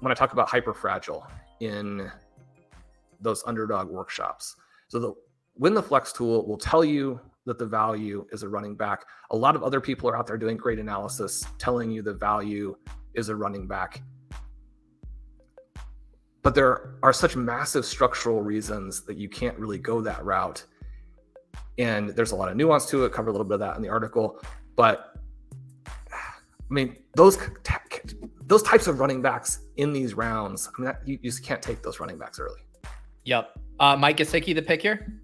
when 0.00 0.10
I 0.10 0.14
talk 0.14 0.32
about 0.32 0.48
hyper 0.48 0.74
fragile 0.74 1.26
in 1.60 2.10
those 3.20 3.44
underdog 3.46 3.88
workshops, 3.88 4.56
so 4.88 4.98
the 4.98 5.14
win 5.56 5.74
the 5.74 5.82
flex 5.82 6.12
tool 6.12 6.46
will 6.48 6.58
tell 6.58 6.84
you 6.84 7.20
that 7.46 7.58
the 7.58 7.66
value 7.66 8.26
is 8.32 8.42
a 8.42 8.48
running 8.48 8.74
back. 8.74 9.04
A 9.30 9.36
lot 9.36 9.54
of 9.54 9.62
other 9.62 9.80
people 9.80 10.08
are 10.08 10.16
out 10.16 10.26
there 10.26 10.38
doing 10.38 10.56
great 10.56 10.78
analysis 10.78 11.44
telling 11.58 11.90
you 11.90 12.02
the 12.02 12.14
value 12.14 12.74
is 13.14 13.28
a 13.28 13.36
running 13.36 13.68
back. 13.68 14.02
But 16.42 16.54
there 16.54 16.96
are 17.02 17.12
such 17.12 17.36
massive 17.36 17.84
structural 17.84 18.42
reasons 18.42 19.02
that 19.04 19.16
you 19.16 19.28
can't 19.28 19.58
really 19.58 19.78
go 19.78 20.00
that 20.00 20.24
route. 20.24 20.64
And 21.78 22.10
there's 22.10 22.32
a 22.32 22.36
lot 22.36 22.50
of 22.50 22.56
nuance 22.56 22.86
to 22.86 23.04
it. 23.04 23.12
Cover 23.12 23.28
a 23.28 23.32
little 23.32 23.46
bit 23.46 23.54
of 23.54 23.60
that 23.60 23.76
in 23.76 23.82
the 23.82 23.88
article. 23.88 24.40
But 24.76 25.14
I 26.74 26.74
mean, 26.74 26.96
those 27.14 27.38
those 28.46 28.62
types 28.62 28.86
of 28.86 29.00
running 29.00 29.22
backs 29.22 29.60
in 29.76 29.92
these 29.92 30.14
rounds, 30.14 30.68
I 30.68 30.80
mean, 30.80 30.86
that, 30.86 31.06
you, 31.06 31.18
you, 31.22 31.30
just 31.30 31.44
can't 31.44 31.62
take 31.62 31.82
those 31.82 32.00
running 32.00 32.18
backs 32.18 32.38
early. 32.38 32.60
Yep. 33.24 33.58
Uh, 33.80 33.96
Mike 33.96 34.18
Gesicki, 34.18 34.54
the 34.54 34.62
pick 34.62 34.82
here. 34.82 35.20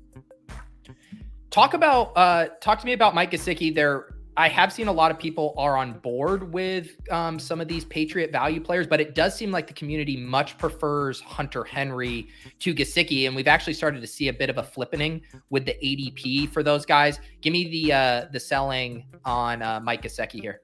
Talk 1.50 1.74
about 1.74 2.12
uh, 2.16 2.48
talk 2.60 2.78
to 2.80 2.86
me 2.86 2.92
about 2.92 3.14
Mike 3.14 3.30
Gesicki. 3.32 3.74
There, 3.74 4.14
I 4.36 4.48
have 4.48 4.72
seen 4.72 4.88
a 4.88 4.92
lot 4.92 5.10
of 5.10 5.18
people 5.18 5.54
are 5.58 5.76
on 5.76 5.98
board 5.98 6.52
with 6.52 6.96
um, 7.10 7.38
some 7.38 7.60
of 7.60 7.68
these 7.68 7.84
Patriot 7.84 8.30
value 8.30 8.60
players, 8.60 8.86
but 8.86 9.00
it 9.00 9.14
does 9.14 9.34
seem 9.34 9.50
like 9.50 9.66
the 9.66 9.72
community 9.72 10.16
much 10.16 10.56
prefers 10.56 11.20
Hunter 11.20 11.64
Henry 11.64 12.28
to 12.60 12.74
Gesicki, 12.74 13.26
and 13.26 13.34
we've 13.34 13.48
actually 13.48 13.74
started 13.74 14.00
to 14.00 14.06
see 14.06 14.28
a 14.28 14.32
bit 14.32 14.48
of 14.48 14.58
a 14.58 14.62
flippening 14.62 15.22
with 15.50 15.66
the 15.66 15.74
ADP 15.82 16.50
for 16.50 16.62
those 16.62 16.86
guys. 16.86 17.18
Give 17.40 17.52
me 17.52 17.68
the 17.70 17.92
uh, 17.92 18.24
the 18.32 18.40
selling 18.40 19.04
on 19.24 19.62
uh, 19.62 19.80
Mike 19.80 20.02
Gesicki 20.02 20.40
here. 20.40 20.60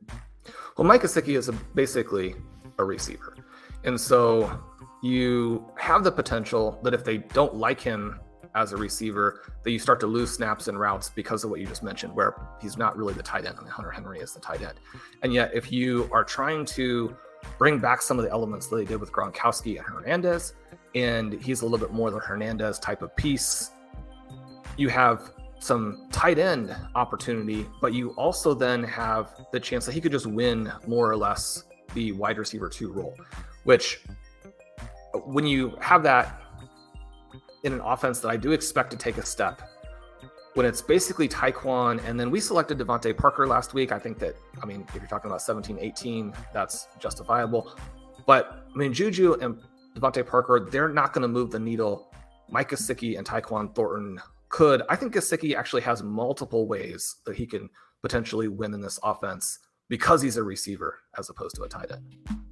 Well, 0.78 0.86
Mike 0.86 1.02
Gesicki 1.02 1.36
is 1.36 1.48
a, 1.48 1.52
basically 1.52 2.34
a 2.78 2.84
receiver, 2.84 3.36
and 3.84 4.00
so 4.00 4.62
you 5.02 5.70
have 5.76 6.04
the 6.04 6.12
potential 6.12 6.78
that 6.82 6.94
if 6.94 7.04
they 7.04 7.18
don't 7.18 7.54
like 7.54 7.80
him 7.80 8.20
as 8.56 8.72
a 8.72 8.76
receiver 8.76 9.42
that 9.62 9.70
you 9.70 9.78
start 9.78 10.00
to 10.00 10.06
lose 10.06 10.32
snaps 10.32 10.66
and 10.66 10.80
routes 10.80 11.10
because 11.10 11.44
of 11.44 11.50
what 11.50 11.60
you 11.60 11.66
just 11.66 11.82
mentioned, 11.82 12.12
where 12.12 12.34
he's 12.60 12.76
not 12.76 12.96
really 12.96 13.14
the 13.14 13.22
tight 13.22 13.44
end. 13.44 13.54
I 13.58 13.62
mean, 13.62 13.70
Hunter 13.70 13.90
Henry 13.90 14.18
is 14.18 14.32
the 14.32 14.40
tight 14.40 14.62
end. 14.62 14.80
And 15.22 15.32
yet, 15.32 15.52
if 15.54 15.70
you 15.70 16.08
are 16.10 16.24
trying 16.24 16.64
to 16.66 17.14
bring 17.58 17.78
back 17.78 18.02
some 18.02 18.18
of 18.18 18.24
the 18.24 18.30
elements 18.30 18.66
that 18.68 18.76
they 18.76 18.84
did 18.84 18.98
with 18.98 19.12
Gronkowski 19.12 19.76
and 19.76 19.86
Hernandez, 19.86 20.54
and 20.94 21.34
he's 21.34 21.60
a 21.60 21.64
little 21.64 21.78
bit 21.78 21.92
more 21.94 22.10
the 22.10 22.18
Hernandez 22.18 22.78
type 22.78 23.02
of 23.02 23.14
piece, 23.14 23.72
you 24.78 24.88
have 24.88 25.30
some 25.58 26.08
tight 26.10 26.38
end 26.38 26.74
opportunity, 26.94 27.66
but 27.80 27.92
you 27.92 28.10
also 28.10 28.54
then 28.54 28.82
have 28.82 29.34
the 29.52 29.60
chance 29.60 29.84
that 29.84 29.92
he 29.92 30.00
could 30.00 30.12
just 30.12 30.26
win 30.26 30.72
more 30.86 31.10
or 31.10 31.16
less 31.16 31.64
the 31.94 32.12
wide 32.12 32.38
receiver 32.38 32.68
two 32.68 32.90
role, 32.92 33.14
which 33.64 34.00
when 35.24 35.46
you 35.46 35.76
have 35.80 36.02
that 36.02 36.42
in 37.66 37.72
an 37.72 37.80
offense 37.80 38.20
that 38.20 38.28
I 38.28 38.36
do 38.36 38.52
expect 38.52 38.92
to 38.92 38.96
take 38.96 39.18
a 39.18 39.26
step. 39.26 39.60
When 40.54 40.64
it's 40.64 40.80
basically 40.80 41.28
Tyquan, 41.28 42.02
and 42.06 42.18
then 42.18 42.30
we 42.30 42.40
selected 42.40 42.78
DeVante 42.78 43.14
Parker 43.14 43.46
last 43.46 43.74
week. 43.74 43.92
I 43.92 43.98
think 43.98 44.18
that, 44.20 44.36
I 44.62 44.66
mean, 44.66 44.86
if 44.88 44.94
you're 44.94 45.06
talking 45.06 45.28
about 45.28 45.42
17, 45.42 45.76
18, 45.78 46.32
that's 46.54 46.86
justifiable. 46.98 47.76
But 48.24 48.64
I 48.72 48.78
mean, 48.78 48.92
Juju 48.94 49.34
and 49.34 49.60
DeVante 49.96 50.26
Parker, 50.26 50.68
they're 50.70 50.88
not 50.88 51.12
going 51.12 51.22
to 51.22 51.28
move 51.28 51.50
the 51.50 51.58
needle. 51.58 52.10
Mike 52.48 52.70
Gesicki 52.70 53.18
and 53.18 53.26
Tyquan 53.26 53.74
Thornton 53.74 54.20
could. 54.48 54.82
I 54.88 54.96
think 54.96 55.12
Gesicki 55.12 55.56
actually 55.56 55.82
has 55.82 56.02
multiple 56.02 56.68
ways 56.68 57.16
that 57.26 57.36
he 57.36 57.46
can 57.46 57.68
potentially 58.00 58.48
win 58.48 58.72
in 58.72 58.80
this 58.80 59.00
offense 59.02 59.58
because 59.88 60.22
he's 60.22 60.36
a 60.36 60.42
receiver 60.42 61.00
as 61.18 61.28
opposed 61.28 61.56
to 61.56 61.64
a 61.64 61.68
tight 61.68 61.90
end. 61.90 62.45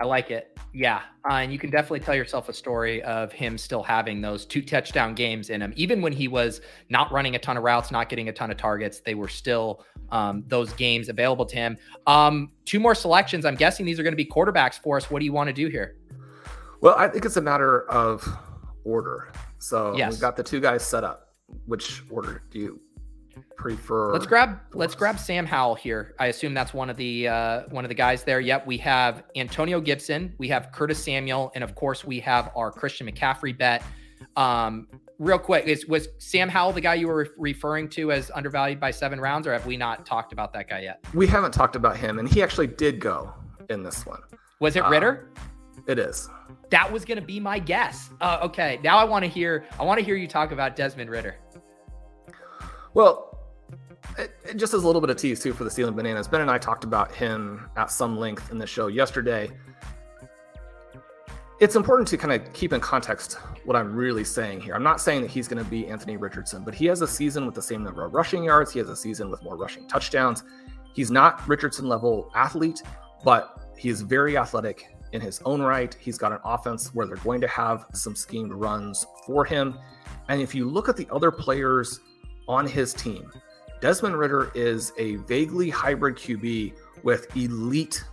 I 0.00 0.04
like 0.04 0.30
it. 0.30 0.58
Yeah. 0.74 1.02
Uh, 1.28 1.34
and 1.34 1.52
you 1.52 1.58
can 1.58 1.70
definitely 1.70 2.00
tell 2.00 2.14
yourself 2.14 2.48
a 2.48 2.52
story 2.52 3.02
of 3.02 3.32
him 3.32 3.56
still 3.56 3.82
having 3.82 4.20
those 4.20 4.44
two 4.44 4.62
touchdown 4.62 5.14
games 5.14 5.50
in 5.50 5.62
him. 5.62 5.72
Even 5.76 6.02
when 6.02 6.12
he 6.12 6.28
was 6.28 6.60
not 6.88 7.12
running 7.12 7.36
a 7.36 7.38
ton 7.38 7.56
of 7.56 7.62
routes, 7.62 7.90
not 7.90 8.08
getting 8.08 8.28
a 8.28 8.32
ton 8.32 8.50
of 8.50 8.56
targets, 8.56 9.00
they 9.00 9.14
were 9.14 9.28
still 9.28 9.84
um, 10.10 10.44
those 10.48 10.72
games 10.72 11.08
available 11.08 11.46
to 11.46 11.56
him. 11.56 11.76
Um, 12.06 12.52
two 12.64 12.80
more 12.80 12.94
selections. 12.94 13.44
I'm 13.44 13.54
guessing 13.54 13.86
these 13.86 14.00
are 14.00 14.02
going 14.02 14.12
to 14.12 14.16
be 14.16 14.24
quarterbacks 14.24 14.78
for 14.78 14.96
us. 14.96 15.10
What 15.10 15.20
do 15.20 15.24
you 15.24 15.32
want 15.32 15.48
to 15.48 15.52
do 15.52 15.68
here? 15.68 15.96
Well, 16.80 16.96
I 16.96 17.06
think 17.06 17.24
it's 17.24 17.36
a 17.36 17.42
matter 17.42 17.88
of 17.88 18.26
order. 18.84 19.30
So 19.58 19.96
yes. 19.96 20.12
we've 20.12 20.20
got 20.20 20.36
the 20.36 20.42
two 20.42 20.60
guys 20.60 20.82
set 20.82 21.04
up. 21.04 21.28
Which 21.66 22.02
order 22.10 22.42
do 22.50 22.58
you 22.58 22.80
prefer. 23.62 24.12
Let's 24.12 24.26
grab 24.26 24.58
let's 24.74 24.94
grab 24.94 25.18
Sam 25.18 25.46
Howell 25.46 25.76
here. 25.76 26.14
I 26.18 26.26
assume 26.26 26.52
that's 26.52 26.74
one 26.74 26.90
of 26.90 26.96
the 26.96 27.28
uh, 27.28 27.62
one 27.70 27.84
of 27.84 27.88
the 27.88 27.94
guys 27.94 28.24
there. 28.24 28.40
Yep, 28.40 28.66
we 28.66 28.76
have 28.78 29.22
Antonio 29.36 29.80
Gibson, 29.80 30.34
we 30.38 30.48
have 30.48 30.72
Curtis 30.72 31.02
Samuel, 31.02 31.52
and 31.54 31.62
of 31.62 31.74
course 31.74 32.04
we 32.04 32.20
have 32.20 32.50
our 32.56 32.70
Christian 32.70 33.06
McCaffrey 33.06 33.56
bet. 33.56 33.82
Um, 34.36 34.88
real 35.18 35.38
quick, 35.38 35.66
is 35.66 35.86
was 35.86 36.08
Sam 36.18 36.48
Howell 36.48 36.72
the 36.72 36.80
guy 36.80 36.94
you 36.94 37.06
were 37.06 37.28
referring 37.38 37.88
to 37.90 38.12
as 38.12 38.30
undervalued 38.34 38.80
by 38.80 38.90
seven 38.90 39.20
rounds, 39.20 39.46
or 39.46 39.52
have 39.52 39.64
we 39.64 39.76
not 39.76 40.04
talked 40.04 40.32
about 40.32 40.52
that 40.54 40.68
guy 40.68 40.80
yet? 40.80 41.04
We 41.14 41.26
haven't 41.26 41.52
talked 41.52 41.76
about 41.76 41.96
him, 41.96 42.18
and 42.18 42.28
he 42.28 42.42
actually 42.42 42.66
did 42.66 43.00
go 43.00 43.32
in 43.70 43.82
this 43.82 44.04
one. 44.04 44.20
Was 44.60 44.76
it 44.76 44.84
Ridder? 44.86 45.30
Uh, 45.36 45.40
it 45.86 45.98
is. 45.98 46.28
That 46.70 46.90
was 46.90 47.04
going 47.04 47.18
to 47.18 47.24
be 47.24 47.40
my 47.40 47.58
guess. 47.58 48.10
Uh, 48.20 48.38
okay, 48.42 48.78
now 48.82 48.98
I 48.98 49.04
want 49.04 49.24
to 49.24 49.28
hear. 49.28 49.66
I 49.78 49.84
want 49.84 49.98
to 49.98 50.04
hear 50.04 50.16
you 50.16 50.28
talk 50.28 50.52
about 50.52 50.76
Desmond 50.76 51.10
Ridder. 51.10 51.36
Well, 52.94 53.31
it, 54.18 54.56
just 54.56 54.74
as 54.74 54.82
a 54.82 54.86
little 54.86 55.00
bit 55.00 55.10
of 55.10 55.16
tease 55.16 55.42
too 55.42 55.52
for 55.52 55.64
the 55.64 55.70
Stealing 55.70 55.94
Bananas. 55.94 56.28
Ben 56.28 56.40
and 56.40 56.50
I 56.50 56.58
talked 56.58 56.84
about 56.84 57.12
him 57.12 57.68
at 57.76 57.90
some 57.90 58.18
length 58.18 58.50
in 58.50 58.58
the 58.58 58.66
show 58.66 58.86
yesterday. 58.88 59.50
It's 61.60 61.76
important 61.76 62.08
to 62.08 62.16
kind 62.16 62.32
of 62.32 62.52
keep 62.52 62.72
in 62.72 62.80
context 62.80 63.34
what 63.64 63.76
I'm 63.76 63.94
really 63.94 64.24
saying 64.24 64.60
here. 64.60 64.74
I'm 64.74 64.82
not 64.82 65.00
saying 65.00 65.22
that 65.22 65.30
he's 65.30 65.46
going 65.46 65.62
to 65.62 65.70
be 65.70 65.86
Anthony 65.86 66.16
Richardson, 66.16 66.64
but 66.64 66.74
he 66.74 66.86
has 66.86 67.02
a 67.02 67.06
season 67.06 67.46
with 67.46 67.54
the 67.54 67.62
same 67.62 67.84
number 67.84 68.04
of 68.04 68.14
rushing 68.14 68.42
yards. 68.42 68.72
He 68.72 68.80
has 68.80 68.88
a 68.88 68.96
season 68.96 69.30
with 69.30 69.42
more 69.44 69.56
rushing 69.56 69.86
touchdowns. 69.86 70.42
He's 70.92 71.10
not 71.10 71.46
Richardson 71.48 71.88
level 71.88 72.30
athlete, 72.34 72.82
but 73.24 73.60
he 73.76 73.88
is 73.88 74.00
very 74.00 74.36
athletic 74.36 74.88
in 75.12 75.20
his 75.20 75.40
own 75.44 75.62
right. 75.62 75.96
He's 76.00 76.18
got 76.18 76.32
an 76.32 76.38
offense 76.44 76.92
where 76.94 77.06
they're 77.06 77.16
going 77.18 77.40
to 77.42 77.48
have 77.48 77.86
some 77.92 78.16
schemed 78.16 78.52
runs 78.52 79.06
for 79.24 79.44
him. 79.44 79.78
And 80.28 80.40
if 80.42 80.54
you 80.54 80.68
look 80.68 80.88
at 80.88 80.96
the 80.96 81.06
other 81.12 81.30
players 81.30 82.00
on 82.48 82.66
his 82.66 82.92
team, 82.92 83.30
Desmond 83.82 84.16
Ridder 84.16 84.52
is 84.54 84.92
a 84.96 85.16
vaguely 85.16 85.68
hybrid 85.68 86.14
QB 86.14 86.72
with 87.02 87.36
elite 87.36 88.04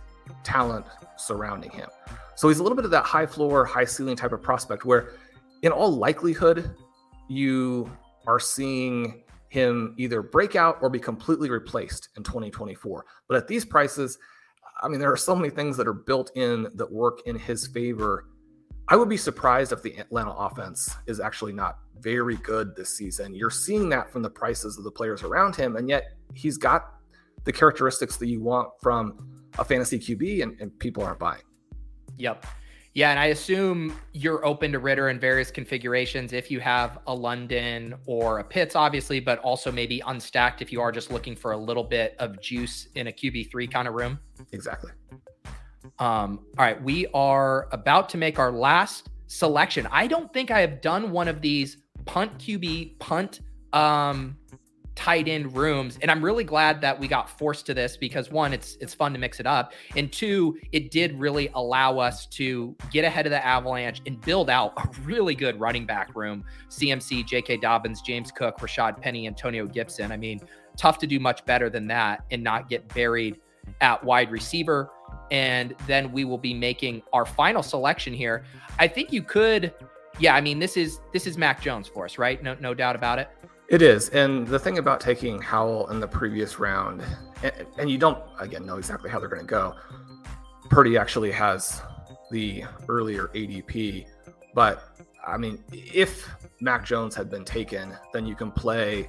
talent 0.42 0.84
surrounding 1.16 1.70
him. 1.70 1.88
So 2.34 2.48
he's 2.48 2.58
a 2.58 2.62
little 2.64 2.74
bit 2.74 2.84
of 2.84 2.90
that 2.90 3.04
high 3.04 3.24
floor, 3.24 3.64
high 3.64 3.84
ceiling 3.84 4.16
type 4.16 4.32
of 4.32 4.42
prospect 4.42 4.84
where, 4.84 5.12
in 5.62 5.70
all 5.70 5.92
likelihood, 5.92 6.74
you 7.28 7.88
are 8.26 8.40
seeing 8.40 9.22
him 9.48 9.94
either 9.96 10.22
break 10.22 10.56
out 10.56 10.78
or 10.82 10.90
be 10.90 10.98
completely 10.98 11.50
replaced 11.50 12.08
in 12.16 12.24
2024. 12.24 13.04
But 13.28 13.36
at 13.36 13.46
these 13.46 13.64
prices, 13.64 14.18
I 14.82 14.88
mean, 14.88 14.98
there 14.98 15.12
are 15.12 15.16
so 15.16 15.36
many 15.36 15.50
things 15.50 15.76
that 15.76 15.86
are 15.86 15.92
built 15.92 16.32
in 16.34 16.66
that 16.74 16.90
work 16.90 17.20
in 17.26 17.38
his 17.38 17.68
favor. 17.68 18.24
I 18.90 18.96
would 18.96 19.08
be 19.08 19.16
surprised 19.16 19.70
if 19.70 19.82
the 19.82 19.96
Atlanta 19.98 20.32
offense 20.32 20.96
is 21.06 21.20
actually 21.20 21.52
not 21.52 21.78
very 22.00 22.34
good 22.38 22.74
this 22.74 22.90
season. 22.96 23.32
You're 23.36 23.48
seeing 23.48 23.88
that 23.90 24.10
from 24.10 24.22
the 24.22 24.30
prices 24.30 24.78
of 24.78 24.82
the 24.84 24.90
players 24.90 25.22
around 25.22 25.54
him, 25.54 25.76
and 25.76 25.88
yet 25.88 26.14
he's 26.34 26.58
got 26.58 26.94
the 27.44 27.52
characteristics 27.52 28.16
that 28.16 28.26
you 28.26 28.42
want 28.42 28.68
from 28.82 29.46
a 29.60 29.64
fantasy 29.64 29.96
QB, 29.96 30.42
and, 30.42 30.60
and 30.60 30.76
people 30.80 31.04
aren't 31.04 31.20
buying. 31.20 31.42
Yep. 32.18 32.44
Yeah, 32.94 33.10
and 33.10 33.20
I 33.20 33.26
assume 33.26 33.96
you're 34.12 34.44
open 34.44 34.72
to 34.72 34.80
Ridder 34.80 35.08
in 35.10 35.20
various 35.20 35.52
configurations 35.52 36.32
if 36.32 36.50
you 36.50 36.58
have 36.58 36.98
a 37.06 37.14
London 37.14 37.94
or 38.06 38.40
a 38.40 38.44
Pitts, 38.44 38.74
obviously, 38.74 39.20
but 39.20 39.38
also 39.38 39.70
maybe 39.70 40.02
unstacked 40.04 40.60
if 40.62 40.72
you 40.72 40.80
are 40.80 40.90
just 40.90 41.12
looking 41.12 41.36
for 41.36 41.52
a 41.52 41.56
little 41.56 41.84
bit 41.84 42.16
of 42.18 42.40
juice 42.40 42.88
in 42.96 43.06
a 43.06 43.12
QB3 43.12 43.70
kind 43.70 43.86
of 43.86 43.94
room. 43.94 44.18
Exactly. 44.50 44.90
Um, 46.00 46.40
all 46.58 46.64
right, 46.64 46.82
we 46.82 47.06
are 47.12 47.68
about 47.72 48.08
to 48.10 48.18
make 48.18 48.38
our 48.38 48.50
last 48.50 49.10
selection. 49.26 49.86
I 49.92 50.06
don't 50.06 50.32
think 50.32 50.50
I 50.50 50.60
have 50.60 50.80
done 50.80 51.12
one 51.12 51.28
of 51.28 51.42
these 51.42 51.76
punt 52.06 52.38
QB, 52.38 52.98
punt 52.98 53.40
um, 53.74 54.36
tight 54.94 55.28
end 55.28 55.54
rooms. 55.54 55.98
And 56.02 56.10
I'm 56.10 56.24
really 56.24 56.42
glad 56.42 56.80
that 56.80 56.98
we 56.98 57.06
got 57.06 57.28
forced 57.38 57.66
to 57.66 57.74
this 57.74 57.96
because 57.96 58.30
one, 58.30 58.52
it's 58.52 58.76
it's 58.80 58.94
fun 58.94 59.12
to 59.12 59.18
mix 59.18 59.40
it 59.40 59.46
up. 59.46 59.72
And 59.94 60.10
two, 60.10 60.58
it 60.72 60.90
did 60.90 61.18
really 61.18 61.50
allow 61.54 61.98
us 61.98 62.26
to 62.26 62.74
get 62.90 63.04
ahead 63.04 63.26
of 63.26 63.30
the 63.30 63.44
avalanche 63.44 64.00
and 64.06 64.20
build 64.22 64.50
out 64.50 64.72
a 64.78 64.88
really 65.02 65.34
good 65.34 65.60
running 65.60 65.84
back 65.84 66.16
room. 66.16 66.44
CMC, 66.70 67.26
J.K. 67.26 67.58
Dobbins, 67.58 68.00
James 68.00 68.30
Cook, 68.30 68.58
Rashad 68.58 69.00
Penny, 69.00 69.26
Antonio 69.26 69.66
Gibson. 69.66 70.12
I 70.12 70.16
mean, 70.16 70.40
tough 70.76 70.98
to 70.98 71.06
do 71.06 71.20
much 71.20 71.44
better 71.44 71.68
than 71.68 71.86
that 71.88 72.24
and 72.30 72.42
not 72.42 72.70
get 72.70 72.92
buried 72.94 73.38
at 73.80 74.02
wide 74.02 74.30
receiver. 74.30 74.90
And 75.30 75.74
then 75.86 76.10
we 76.12 76.24
will 76.24 76.38
be 76.38 76.52
making 76.52 77.02
our 77.12 77.24
final 77.24 77.62
selection 77.62 78.12
here. 78.12 78.44
I 78.78 78.88
think 78.88 79.12
you 79.12 79.22
could 79.22 79.72
yeah, 80.20 80.34
I 80.34 80.40
mean 80.40 80.58
this 80.58 80.76
is 80.76 81.00
this 81.12 81.26
is 81.26 81.38
Mac 81.38 81.60
Jones 81.62 81.88
for 81.88 82.04
us, 82.04 82.18
right? 82.18 82.42
No 82.42 82.54
no 82.60 82.74
doubt 82.74 82.94
about 82.96 83.18
it. 83.18 83.28
It 83.68 83.82
is. 83.82 84.08
And 84.10 84.46
the 84.46 84.58
thing 84.58 84.78
about 84.78 85.00
taking 85.00 85.40
Howell 85.40 85.90
in 85.90 86.00
the 86.00 86.08
previous 86.08 86.58
round, 86.58 87.02
and, 87.42 87.52
and 87.78 87.90
you 87.90 87.98
don't 87.98 88.18
again 88.38 88.66
know 88.66 88.76
exactly 88.76 89.08
how 89.10 89.18
they're 89.18 89.28
going 89.28 89.40
to 89.40 89.46
go. 89.46 89.74
Purdy 90.68 90.96
actually 90.98 91.30
has 91.32 91.80
the 92.30 92.64
earlier 92.88 93.28
ADP, 93.28 94.06
but 94.54 94.84
I 95.26 95.36
mean, 95.36 95.62
if 95.72 96.28
Mac 96.60 96.84
Jones 96.84 97.14
had 97.14 97.30
been 97.30 97.44
taken, 97.44 97.96
then 98.12 98.26
you 98.26 98.34
can 98.34 98.50
play. 98.50 99.08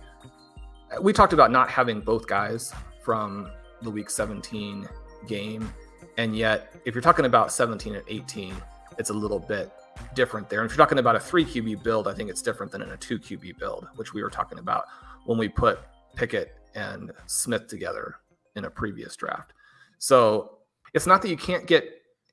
We 1.02 1.14
talked 1.14 1.34
about 1.34 1.52
not 1.52 1.70
having 1.70 2.02
both 2.02 2.28
guys 2.28 2.74
from 3.04 3.50
the 3.82 3.90
week 3.90 4.10
17 4.10 4.88
game. 5.28 5.74
And 6.22 6.36
yet, 6.36 6.76
if 6.86 6.94
you're 6.94 7.02
talking 7.02 7.26
about 7.26 7.52
17 7.52 7.96
and 7.96 8.04
18, 8.08 8.54
it's 9.00 9.10
a 9.10 9.14
little 9.14 9.40
bit 9.40 9.72
different 10.14 10.52
there. 10.52 10.62
And 10.62 10.70
if 10.70 10.78
you're 10.78 10.86
talking 10.86 11.00
about 11.00 11.16
a 11.16 11.20
three 11.20 11.44
QB 11.44 11.82
build, 11.82 12.08
I 12.08 12.14
think 12.14 12.30
it's 12.30 12.44
different 12.44 12.72
than 12.72 12.84
in 12.84 12.92
a 12.92 12.98
two 12.98 13.18
QB 13.18 13.58
build, 13.58 13.88
which 13.96 14.14
we 14.14 14.22
were 14.22 14.30
talking 14.30 14.60
about 14.60 14.86
when 15.26 15.40
we 15.40 15.50
put 15.50 15.80
Pickett 16.16 16.54
and 16.76 17.12
Smith 17.26 17.66
together 17.68 18.18
in 18.56 18.66
a 18.66 18.70
previous 18.70 19.16
draft. 19.16 19.54
So 19.98 20.60
it's 20.94 21.08
not 21.08 21.24
that 21.24 21.30
you 21.30 21.38
can't 21.38 21.66
get 21.66 21.86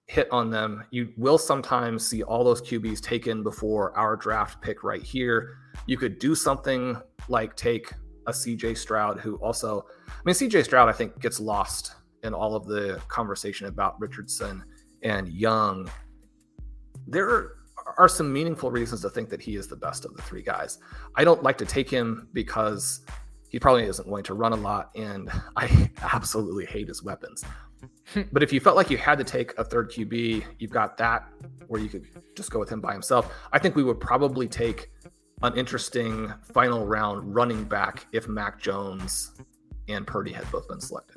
hit 0.05 0.29
on 0.31 0.51
them. 0.51 0.85
You 0.91 1.15
will 1.17 1.39
sometimes 1.39 2.07
see 2.07 2.23
all 2.23 2.45
those 2.45 2.61
QBs 2.61 3.01
taken 3.01 3.43
before 3.43 3.97
our 3.97 4.17
draft 4.17 4.61
pick 4.61 4.85
right 4.85 5.03
here. 5.03 5.57
You 5.87 5.97
could 5.97 6.19
do 6.19 6.35
something 6.35 7.01
like 7.31 7.57
take 7.57 7.91
a 8.27 8.33
CJ 8.33 8.77
Stroud, 8.77 9.19
who 9.21 9.37
also, 9.37 9.87
I 10.07 10.21
mean, 10.27 10.35
CJ 10.35 10.65
Stroud, 10.65 10.91
I 10.91 10.93
think, 10.93 11.19
gets 11.21 11.41
lost 11.41 11.95
in 12.23 12.35
all 12.35 12.55
of 12.55 12.67
the 12.67 13.01
conversation 13.09 13.67
about 13.67 14.01
Richardson 14.01 14.65
and 15.03 15.29
Young. 15.29 15.91
There 17.07 17.53
are 17.97 18.09
some 18.09 18.33
meaningful 18.33 18.71
reasons 18.71 19.01
to 19.03 19.11
think 19.11 19.29
that 19.31 19.41
he 19.41 19.57
is 19.57 19.67
the 19.67 19.77
best 19.77 20.05
of 20.05 20.15
the 20.15 20.23
three 20.23 20.43
guys. 20.43 20.79
I 21.17 21.25
don't 21.25 21.43
like 21.43 21.59
to 21.59 21.67
take 21.67 21.89
him 21.89 22.29
because 22.33 23.01
he 23.49 23.59
probably 23.59 23.85
isn't 23.85 24.09
going 24.09 24.25
to 24.25 24.35
run 24.35 24.53
a 24.53 24.57
lot, 24.57 24.91
and 24.95 25.31
I 25.57 25.91
absolutely 26.03 26.67
hate 26.67 26.89
his 26.89 27.03
weapons. 27.03 27.45
but 28.33 28.43
if 28.43 28.53
you 28.53 28.61
felt 28.61 28.77
like 28.77 28.91
you 28.91 28.99
had 28.99 29.19
to 29.19 29.25
take 29.25 29.57
a 29.59 29.65
third 29.65 29.91
QB, 29.91 30.45
you've 30.59 30.71
got 30.71 30.97
that 30.99 31.29
where 31.69 31.81
you 31.81 31.89
could 31.89 32.07
just 32.35 32.51
go 32.51 32.59
with 32.59 32.71
him 32.71 32.81
by 32.81 32.93
himself. 32.93 33.33
I 33.53 33.59
think 33.59 33.77
we 33.77 33.85
would 33.85 34.01
probably 34.01 34.49
take 34.49 34.91
an 35.43 35.57
interesting 35.57 36.33
final 36.43 36.87
round 36.87 37.35
running 37.35 37.65
back 37.65 38.07
if 38.13 38.27
Mac 38.29 38.61
Jones 38.61 39.33
and 39.89 40.07
Purdy 40.07 40.33
had 40.33 40.51
both 40.51 40.69
been 40.69 40.81
selected. 40.81 41.17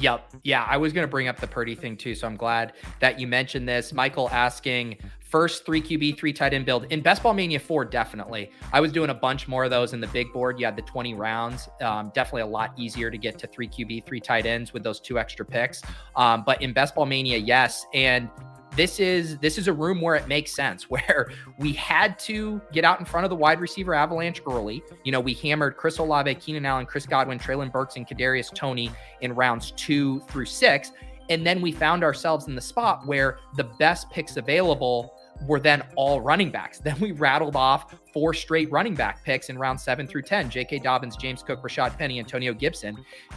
Yep. 0.00 0.34
Yeah, 0.42 0.66
I 0.68 0.76
was 0.76 0.92
going 0.92 1.06
to 1.06 1.10
bring 1.10 1.28
up 1.28 1.40
the 1.40 1.46
Purdy 1.46 1.74
thing 1.74 1.96
too. 1.96 2.14
So 2.14 2.26
I'm 2.26 2.36
glad 2.36 2.72
that 3.00 3.18
you 3.20 3.26
mentioned 3.26 3.68
this. 3.68 3.92
Michael 3.92 4.28
asking 4.30 4.98
first 5.34 5.66
three 5.66 5.82
QB, 5.82 6.16
three 6.16 6.32
tight 6.32 6.54
end 6.54 6.64
build 6.64 6.86
in 6.90 7.00
Best 7.00 7.22
Ball 7.22 7.34
Mania 7.34 7.58
4, 7.58 7.84
definitely. 7.86 8.50
I 8.72 8.80
was 8.80 8.92
doing 8.92 9.10
a 9.10 9.14
bunch 9.14 9.48
more 9.48 9.64
of 9.64 9.70
those 9.70 9.92
in 9.92 10.00
the 10.00 10.06
big 10.08 10.32
board. 10.32 10.60
You 10.60 10.66
had 10.66 10.76
the 10.76 10.82
20 10.82 11.14
rounds. 11.14 11.68
Um, 11.80 12.12
definitely 12.14 12.42
a 12.42 12.46
lot 12.46 12.72
easier 12.76 13.10
to 13.10 13.18
get 13.18 13.38
to 13.40 13.46
three 13.46 13.68
QB, 13.68 14.06
three 14.06 14.20
tight 14.20 14.46
ends 14.46 14.72
with 14.72 14.84
those 14.84 15.00
two 15.00 15.18
extra 15.18 15.44
picks. 15.44 15.82
Um, 16.14 16.44
but 16.46 16.62
in 16.62 16.72
Best 16.72 16.94
Ball 16.94 17.06
Mania, 17.06 17.38
yes. 17.38 17.84
And 17.94 18.28
this 18.76 19.00
is 19.00 19.38
this 19.38 19.58
is 19.58 19.68
a 19.68 19.72
room 19.72 20.00
where 20.00 20.14
it 20.14 20.28
makes 20.28 20.54
sense 20.54 20.84
where 20.90 21.30
we 21.58 21.72
had 21.72 22.18
to 22.20 22.60
get 22.72 22.84
out 22.84 23.00
in 23.00 23.06
front 23.06 23.24
of 23.24 23.30
the 23.30 23.36
wide 23.36 23.60
receiver 23.60 23.94
avalanche 23.94 24.40
early. 24.48 24.82
You 25.04 25.12
know, 25.12 25.20
we 25.20 25.34
hammered 25.34 25.76
Chris 25.76 25.98
Olave, 25.98 26.34
Keenan 26.36 26.66
Allen, 26.66 26.86
Chris 26.86 27.06
Godwin, 27.06 27.38
Treylen 27.38 27.70
Burks, 27.70 27.96
and 27.96 28.06
Kadarius 28.06 28.54
Toney 28.54 28.90
in 29.20 29.34
rounds 29.34 29.72
two 29.72 30.20
through 30.28 30.46
six. 30.46 30.92
And 31.30 31.46
then 31.46 31.62
we 31.62 31.72
found 31.72 32.04
ourselves 32.04 32.48
in 32.48 32.54
the 32.54 32.60
spot 32.60 33.06
where 33.06 33.38
the 33.56 33.64
best 33.64 34.10
picks 34.10 34.36
available 34.36 35.14
were 35.46 35.58
then 35.58 35.82
all 35.96 36.20
running 36.20 36.50
backs. 36.50 36.78
Then 36.84 36.98
we 37.00 37.12
rattled 37.12 37.56
off 37.56 37.94
four 38.12 38.34
straight 38.34 38.70
running 38.70 38.94
back 38.94 39.24
picks 39.24 39.48
in 39.48 39.58
round 39.58 39.80
seven 39.80 40.06
through 40.06 40.22
10 40.22 40.50
J.K. 40.50 40.80
Dobbins, 40.80 41.16
James 41.16 41.42
Cook, 41.42 41.62
Rashad 41.62 41.96
Penny, 41.96 42.18
Antonio 42.18 42.52
Gibson. 42.52 42.96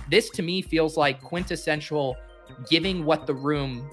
This 0.09 0.29
to 0.31 0.41
me 0.41 0.61
feels 0.61 0.97
like 0.97 1.21
quintessential 1.21 2.17
giving 2.69 3.05
what 3.05 3.25
the 3.25 3.33
room 3.33 3.89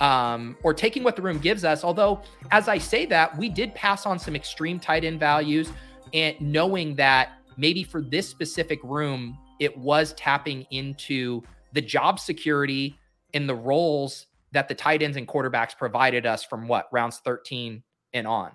um, 0.00 0.56
or 0.62 0.72
taking 0.74 1.02
what 1.02 1.16
the 1.16 1.22
room 1.22 1.38
gives 1.38 1.64
us. 1.64 1.84
Although, 1.84 2.22
as 2.50 2.68
I 2.68 2.78
say 2.78 3.06
that, 3.06 3.36
we 3.36 3.48
did 3.48 3.74
pass 3.74 4.06
on 4.06 4.18
some 4.18 4.36
extreme 4.36 4.78
tight 4.78 5.04
end 5.04 5.20
values 5.20 5.72
and 6.14 6.40
knowing 6.40 6.94
that 6.96 7.32
maybe 7.56 7.82
for 7.82 8.00
this 8.00 8.28
specific 8.28 8.80
room, 8.82 9.38
it 9.60 9.76
was 9.76 10.12
tapping 10.14 10.62
into 10.70 11.42
the 11.72 11.82
job 11.82 12.18
security 12.18 12.98
and 13.34 13.48
the 13.48 13.54
roles 13.54 14.26
that 14.52 14.68
the 14.68 14.74
tight 14.74 15.02
ends 15.02 15.16
and 15.16 15.28
quarterbacks 15.28 15.76
provided 15.76 16.24
us 16.24 16.44
from 16.44 16.68
what 16.68 16.88
rounds 16.92 17.20
13 17.24 17.82
and 18.14 18.26
on. 18.26 18.52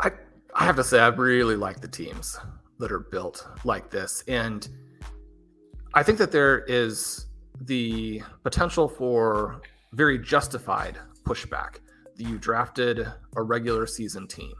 I 0.00 0.12
I 0.54 0.64
have 0.64 0.76
to 0.76 0.84
say 0.84 0.98
I 1.00 1.08
really 1.08 1.56
like 1.56 1.80
the 1.80 1.88
teams 1.88 2.38
that 2.78 2.90
are 2.92 3.00
built 3.00 3.46
like 3.64 3.90
this 3.90 4.22
and 4.28 4.68
I 5.94 6.02
think 6.02 6.18
that 6.18 6.30
there 6.30 6.64
is 6.66 7.26
the 7.60 8.22
potential 8.42 8.88
for 8.88 9.60
very 9.92 10.18
justified 10.18 10.98
pushback 11.24 11.78
you 12.20 12.38
drafted 12.38 13.06
a 13.36 13.42
regular 13.42 13.86
season 13.86 14.26
team. 14.26 14.52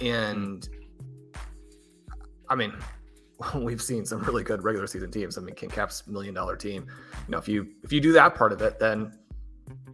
And 0.00 0.68
I 2.48 2.54
mean, 2.54 2.72
we've 3.54 3.82
seen 3.82 4.04
some 4.04 4.20
really 4.22 4.42
good 4.42 4.64
regular 4.64 4.86
season 4.86 5.10
teams. 5.10 5.38
I 5.38 5.40
mean, 5.40 5.54
King 5.54 5.70
Cap's 5.70 6.06
million 6.06 6.34
dollar 6.34 6.56
team. 6.56 6.86
You 7.26 7.32
know, 7.32 7.38
if 7.38 7.48
you 7.48 7.68
if 7.82 7.92
you 7.92 8.00
do 8.00 8.12
that 8.12 8.34
part 8.34 8.52
of 8.52 8.62
it, 8.62 8.78
then 8.78 9.18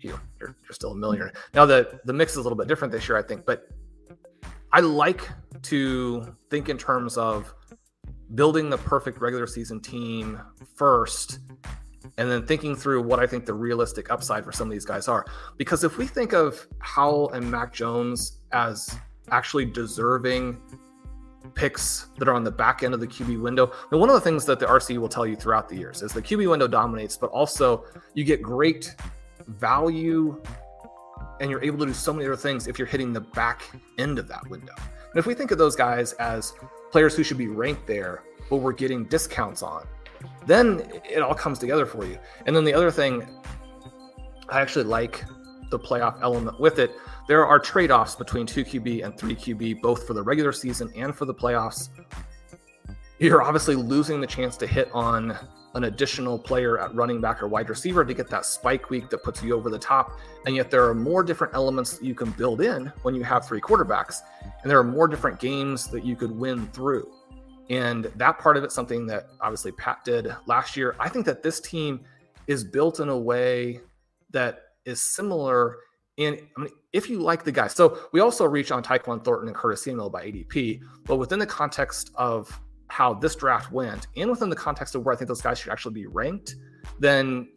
you're, 0.00 0.20
you're 0.40 0.54
still 0.70 0.92
a 0.92 0.96
millionaire. 0.96 1.32
Now 1.52 1.66
the 1.66 2.00
the 2.04 2.12
mix 2.12 2.32
is 2.32 2.38
a 2.38 2.42
little 2.42 2.58
bit 2.58 2.68
different 2.68 2.92
this 2.92 3.08
year, 3.08 3.18
I 3.18 3.22
think, 3.22 3.44
but 3.44 3.68
I 4.72 4.80
like 4.80 5.28
to 5.62 6.34
think 6.50 6.68
in 6.68 6.76
terms 6.76 7.16
of 7.16 7.54
building 8.34 8.70
the 8.70 8.78
perfect 8.78 9.20
regular 9.20 9.46
season 9.46 9.80
team 9.80 10.40
first 10.74 11.38
and 12.18 12.30
then 12.30 12.46
thinking 12.46 12.76
through 12.76 13.02
what 13.02 13.18
I 13.18 13.26
think 13.26 13.46
the 13.46 13.54
realistic 13.54 14.10
upside 14.10 14.44
for 14.44 14.52
some 14.52 14.68
of 14.68 14.72
these 14.72 14.84
guys 14.84 15.08
are. 15.08 15.24
Because 15.56 15.84
if 15.84 15.98
we 15.98 16.06
think 16.06 16.32
of 16.32 16.66
Howell 16.78 17.30
and 17.30 17.50
Mac 17.50 17.72
Jones 17.72 18.40
as 18.52 18.96
actually 19.30 19.64
deserving 19.64 20.60
picks 21.54 22.08
that 22.18 22.28
are 22.28 22.34
on 22.34 22.44
the 22.44 22.50
back 22.50 22.82
end 22.82 22.94
of 22.94 23.00
the 23.00 23.06
QB 23.06 23.40
window, 23.40 23.72
and 23.90 24.00
one 24.00 24.08
of 24.08 24.14
the 24.14 24.20
things 24.20 24.44
that 24.46 24.58
the 24.58 24.66
RC 24.66 24.98
will 24.98 25.08
tell 25.08 25.26
you 25.26 25.36
throughout 25.36 25.68
the 25.68 25.76
years 25.76 26.02
is 26.02 26.12
the 26.12 26.22
QB 26.22 26.48
window 26.50 26.66
dominates, 26.66 27.16
but 27.16 27.30
also 27.30 27.84
you 28.14 28.24
get 28.24 28.42
great 28.42 28.94
value 29.46 30.40
and 31.40 31.50
you're 31.50 31.62
able 31.62 31.78
to 31.78 31.86
do 31.86 31.94
so 31.94 32.12
many 32.12 32.26
other 32.26 32.36
things 32.36 32.66
if 32.66 32.78
you're 32.78 32.88
hitting 32.88 33.12
the 33.12 33.20
back 33.20 33.62
end 33.98 34.18
of 34.18 34.28
that 34.28 34.48
window. 34.48 34.74
And 34.76 35.18
if 35.18 35.26
we 35.26 35.34
think 35.34 35.50
of 35.50 35.58
those 35.58 35.76
guys 35.76 36.12
as 36.14 36.54
players 36.90 37.16
who 37.16 37.22
should 37.22 37.38
be 37.38 37.48
ranked 37.48 37.86
there, 37.86 38.22
but 38.50 38.56
we're 38.56 38.72
getting 38.72 39.04
discounts 39.04 39.62
on, 39.62 39.86
then 40.46 40.82
it 41.08 41.20
all 41.20 41.34
comes 41.34 41.58
together 41.58 41.86
for 41.86 42.04
you. 42.04 42.18
And 42.46 42.54
then 42.54 42.64
the 42.64 42.74
other 42.74 42.90
thing, 42.90 43.26
I 44.48 44.60
actually 44.60 44.84
like 44.84 45.24
the 45.70 45.78
playoff 45.78 46.20
element 46.22 46.60
with 46.60 46.78
it. 46.78 46.92
There 47.26 47.46
are 47.46 47.58
trade 47.58 47.90
offs 47.90 48.14
between 48.14 48.46
2QB 48.46 49.04
and 49.04 49.14
3QB, 49.14 49.80
both 49.80 50.06
for 50.06 50.12
the 50.14 50.22
regular 50.22 50.52
season 50.52 50.92
and 50.94 51.14
for 51.14 51.24
the 51.24 51.34
playoffs. 51.34 51.88
You're 53.18 53.42
obviously 53.42 53.76
losing 53.76 54.20
the 54.20 54.26
chance 54.26 54.56
to 54.58 54.66
hit 54.66 54.90
on 54.92 55.38
an 55.74 55.84
additional 55.84 56.38
player 56.38 56.78
at 56.78 56.94
running 56.94 57.20
back 57.20 57.42
or 57.42 57.48
wide 57.48 57.68
receiver 57.68 58.04
to 58.04 58.14
get 58.14 58.28
that 58.30 58.44
spike 58.44 58.90
week 58.90 59.10
that 59.10 59.22
puts 59.22 59.42
you 59.42 59.54
over 59.54 59.70
the 59.70 59.78
top. 59.78 60.12
And 60.46 60.54
yet, 60.54 60.70
there 60.70 60.86
are 60.88 60.94
more 60.94 61.22
different 61.22 61.54
elements 61.54 61.98
that 61.98 62.04
you 62.04 62.14
can 62.14 62.30
build 62.32 62.60
in 62.60 62.92
when 63.02 63.14
you 63.14 63.24
have 63.24 63.46
three 63.46 63.60
quarterbacks. 63.60 64.18
And 64.62 64.70
there 64.70 64.78
are 64.78 64.84
more 64.84 65.08
different 65.08 65.40
games 65.40 65.88
that 65.88 66.04
you 66.04 66.16
could 66.16 66.30
win 66.30 66.68
through. 66.68 67.10
And 67.70 68.04
that 68.16 68.38
part 68.38 68.56
of 68.56 68.64
it's 68.64 68.74
something 68.74 69.06
that 69.06 69.28
obviously 69.40 69.72
Pat 69.72 70.04
did 70.04 70.34
last 70.46 70.76
year. 70.76 70.96
I 70.98 71.08
think 71.08 71.24
that 71.26 71.42
this 71.42 71.60
team 71.60 72.00
is 72.46 72.62
built 72.64 73.00
in 73.00 73.08
a 73.08 73.18
way 73.18 73.80
that 74.30 74.60
is 74.84 75.00
similar. 75.00 75.78
And 76.18 76.38
I 76.56 76.60
mean, 76.60 76.70
if 76.92 77.08
you 77.08 77.20
like 77.20 77.44
the 77.44 77.52
guys, 77.52 77.72
so 77.72 77.98
we 78.12 78.20
also 78.20 78.44
reach 78.44 78.70
on 78.70 78.82
Tyquan 78.82 79.24
Thornton 79.24 79.48
and 79.48 79.56
Curtis 79.56 79.82
Samuel 79.82 80.10
by 80.10 80.26
ADP, 80.26 80.80
but 81.04 81.16
within 81.16 81.38
the 81.38 81.46
context 81.46 82.10
of 82.16 82.60
how 82.88 83.14
this 83.14 83.34
draft 83.34 83.72
went, 83.72 84.06
and 84.16 84.30
within 84.30 84.50
the 84.50 84.56
context 84.56 84.94
of 84.94 85.04
where 85.04 85.14
I 85.14 85.18
think 85.18 85.28
those 85.28 85.40
guys 85.40 85.58
should 85.58 85.72
actually 85.72 85.94
be 85.94 86.06
ranked, 86.06 86.54
then 87.00 87.48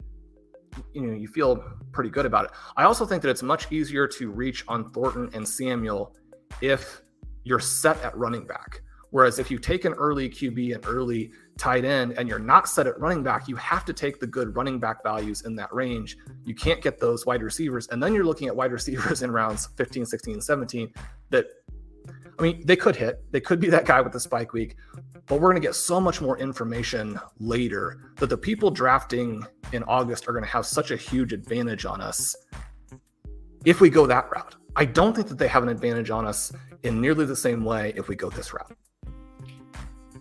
you 0.92 1.02
know 1.02 1.14
you 1.14 1.28
feel 1.28 1.62
pretty 1.92 2.10
good 2.10 2.26
about 2.26 2.46
it. 2.46 2.50
I 2.76 2.84
also 2.84 3.04
think 3.06 3.22
that 3.22 3.28
it's 3.28 3.42
much 3.42 3.70
easier 3.70 4.08
to 4.08 4.30
reach 4.30 4.64
on 4.68 4.90
Thornton 4.90 5.30
and 5.34 5.46
Samuel 5.46 6.16
if 6.60 7.02
you're 7.44 7.60
set 7.60 8.02
at 8.02 8.16
running 8.16 8.46
back. 8.46 8.80
Whereas 9.10 9.38
if 9.38 9.50
you 9.50 9.58
take 9.58 9.84
an 9.84 9.94
early 9.94 10.28
QB 10.28 10.74
and 10.74 10.86
early 10.86 11.32
tight 11.56 11.84
end 11.84 12.12
and 12.18 12.28
you're 12.28 12.38
not 12.38 12.68
set 12.68 12.86
at 12.86 12.98
running 13.00 13.22
back, 13.22 13.48
you 13.48 13.56
have 13.56 13.84
to 13.86 13.92
take 13.92 14.20
the 14.20 14.26
good 14.26 14.54
running 14.54 14.78
back 14.78 15.02
values 15.02 15.42
in 15.42 15.56
that 15.56 15.72
range. 15.72 16.18
You 16.44 16.54
can't 16.54 16.82
get 16.82 16.98
those 16.98 17.24
wide 17.24 17.42
receivers. 17.42 17.88
And 17.88 18.02
then 18.02 18.14
you're 18.14 18.24
looking 18.24 18.48
at 18.48 18.56
wide 18.56 18.72
receivers 18.72 19.22
in 19.22 19.30
rounds 19.30 19.68
15, 19.76 20.04
16, 20.04 20.40
17 20.40 20.92
that, 21.30 21.46
I 22.38 22.42
mean, 22.42 22.62
they 22.66 22.76
could 22.76 22.96
hit. 22.96 23.24
They 23.32 23.40
could 23.40 23.60
be 23.60 23.70
that 23.70 23.84
guy 23.84 24.00
with 24.00 24.12
the 24.12 24.20
spike 24.20 24.52
week, 24.52 24.76
but 25.26 25.36
we're 25.36 25.50
going 25.50 25.60
to 25.60 25.66
get 25.66 25.74
so 25.74 26.00
much 26.00 26.20
more 26.20 26.38
information 26.38 27.18
later 27.38 28.12
that 28.16 28.28
the 28.28 28.38
people 28.38 28.70
drafting 28.70 29.44
in 29.72 29.82
August 29.84 30.28
are 30.28 30.32
going 30.32 30.44
to 30.44 30.50
have 30.50 30.66
such 30.66 30.90
a 30.90 30.96
huge 30.96 31.32
advantage 31.32 31.84
on 31.84 32.00
us 32.00 32.36
if 33.64 33.80
we 33.80 33.90
go 33.90 34.06
that 34.06 34.30
route. 34.30 34.56
I 34.76 34.84
don't 34.84 35.14
think 35.14 35.28
that 35.28 35.38
they 35.38 35.48
have 35.48 35.62
an 35.62 35.68
advantage 35.68 36.10
on 36.10 36.26
us 36.26 36.52
in 36.84 37.00
nearly 37.00 37.24
the 37.24 37.36
same 37.36 37.64
way 37.64 37.92
if 37.96 38.06
we 38.08 38.14
go 38.14 38.30
this 38.30 38.52
route. 38.52 38.76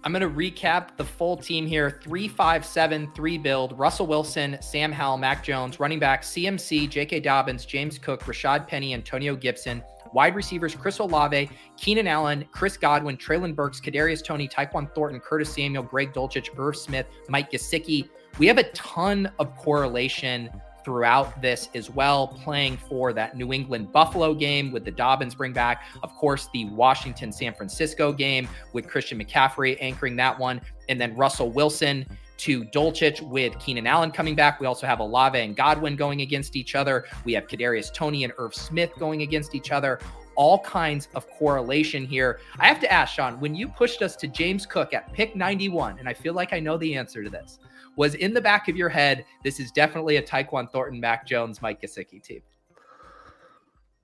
I'm 0.08 0.14
going 0.14 0.22
to 0.22 0.30
recap 0.30 0.96
the 0.96 1.04
full 1.04 1.36
team 1.36 1.68
here 1.68 2.00
3 2.02 2.30
5 2.30 2.66
7 2.66 3.12
3 3.14 3.38
build. 3.40 3.78
Russell 3.78 4.08
Wilson, 4.08 4.58
Sam 4.62 4.90
Howell, 4.90 5.18
Mac 5.18 5.44
Jones, 5.44 5.82
running 5.82 6.00
back 6.00 6.22
CMC, 6.22 6.90
J.K. 6.90 7.20
Dobbins, 7.20 7.66
James 7.66 8.00
Cook, 8.00 8.24
Rashad 8.24 8.70
Penny, 8.70 8.94
Antonio 8.94 9.36
Gibson. 9.36 9.84
Wide 10.14 10.34
receivers 10.34 10.74
Chris 10.74 11.00
Olave, 11.00 11.50
Keenan 11.76 12.08
Allen, 12.08 12.46
Chris 12.54 12.78
Godwin, 12.78 13.18
Treylen 13.18 13.54
Burks, 13.54 13.82
Kadarius 13.82 14.24
Toney, 14.24 14.48
Tyquan 14.48 14.90
Thornton, 14.96 15.20
Curtis 15.20 15.54
Samuel, 15.54 15.84
Greg 15.84 16.14
Dulcich, 16.14 16.58
Irv 16.58 16.78
Smith, 16.78 17.08
Mike 17.28 17.52
Gesicki. 17.52 18.08
We 18.40 18.48
have 18.48 18.60
a 18.60 18.72
ton 18.72 19.30
of 19.40 19.58
correlation 19.58 20.50
throughout 20.88 21.42
this 21.42 21.68
as 21.76 21.90
well, 21.90 22.30
playing 22.30 22.78
for 22.78 23.12
that 23.12 23.36
New 23.36 23.52
England 23.52 23.92
Buffalo 23.92 24.34
game 24.34 24.72
with 24.72 24.86
the 24.86 24.92
Dobbins 24.92 25.36
bring 25.36 25.52
back. 25.52 25.84
Of 26.02 26.16
course, 26.16 26.48
the 26.54 26.64
Washington 26.70 27.30
San 27.34 27.54
Francisco 27.54 28.14
game 28.14 28.48
with 28.72 28.88
Christian 28.88 29.22
McCaffrey 29.22 29.76
anchoring 29.82 30.16
that 30.16 30.40
one. 30.40 30.62
And 30.88 31.00
then 31.00 31.14
Russell 31.18 31.52
Wilson 31.52 32.06
to 32.38 32.64
Dulcich 32.64 33.22
with 33.22 33.60
Keenan 33.60 33.86
Allen 33.86 34.12
coming 34.12 34.34
back. 34.34 34.62
We 34.62 34.66
also 34.66 34.88
have 34.88 35.02
Olave 35.02 35.38
and 35.38 35.58
Godwin 35.58 35.98
going 35.98 36.22
against 36.22 36.56
each 36.56 36.74
other. 36.74 37.04
We 37.26 37.34
have 37.34 37.48
Kadarius 37.48 37.94
Toney 37.94 38.24
and 38.24 38.32
Irv 38.38 38.56
Smith 38.56 38.94
going 38.98 39.24
against 39.24 39.56
each 39.56 39.74
other. 39.74 40.00
All 40.38 40.60
kinds 40.60 41.10
of 41.16 41.30
correlation 41.32 42.06
here. 42.06 42.40
I 42.60 42.68
have 42.68 42.80
to 42.80 42.90
ask, 42.90 43.14
Shawn, 43.14 43.42
when 43.42 43.56
you 43.56 43.68
pushed 43.68 44.02
us 44.02 44.16
to 44.16 44.28
James 44.28 44.66
Cook 44.66 44.94
at 44.94 45.12
pick 45.12 45.36
91, 45.36 46.00
and 46.00 46.08
I 46.08 46.14
feel 46.14 46.34
like 46.34 46.54
I 46.54 46.62
know 46.62 46.78
the 46.78 46.96
answer 46.96 47.26
to 47.26 47.30
this, 47.30 47.60
was 47.98 48.14
in 48.16 48.34
the 48.34 48.40
back 48.40 48.70
of 48.70 48.78
your 48.78 48.88
head, 48.88 49.26
this 49.44 49.60
is 49.60 49.72
definitely 49.72 50.16
a 50.18 50.22
Tyquan 50.22 50.72
Thornton, 50.72 51.02
Mac 51.02 51.28
Jones, 51.28 51.62
Mike 51.62 51.82
Gesicki 51.82 52.24
team? 52.24 52.42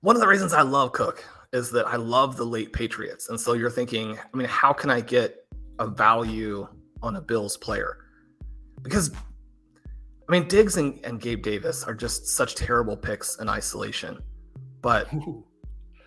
One 0.00 0.16
of 0.16 0.20
the 0.20 0.28
reasons 0.28 0.52
I 0.52 0.62
love 0.62 0.92
Cook 0.92 1.24
is 1.52 1.70
that 1.70 1.86
I 1.86 1.96
love 1.96 2.36
the 2.36 2.44
late 2.44 2.72
Patriots. 2.72 3.30
And 3.30 3.40
so 3.40 3.54
you're 3.54 3.70
thinking, 3.70 4.18
I 4.18 4.36
mean, 4.36 4.48
how 4.48 4.72
can 4.72 4.90
I 4.90 5.00
get 5.00 5.46
a 5.78 5.86
value 5.86 6.66
on 7.02 7.16
a 7.16 7.20
Bills 7.22 7.56
player? 7.56 7.98
Because 8.82 9.12
I 10.28 10.32
mean, 10.32 10.48
Diggs 10.48 10.76
and, 10.76 10.98
and 11.04 11.20
Gabe 11.20 11.42
Davis 11.42 11.84
are 11.84 11.94
just 11.94 12.26
such 12.26 12.54
terrible 12.54 12.96
picks 12.96 13.38
in 13.38 13.48
isolation, 13.48 14.18
but 14.82 15.12
Ooh. 15.14 15.44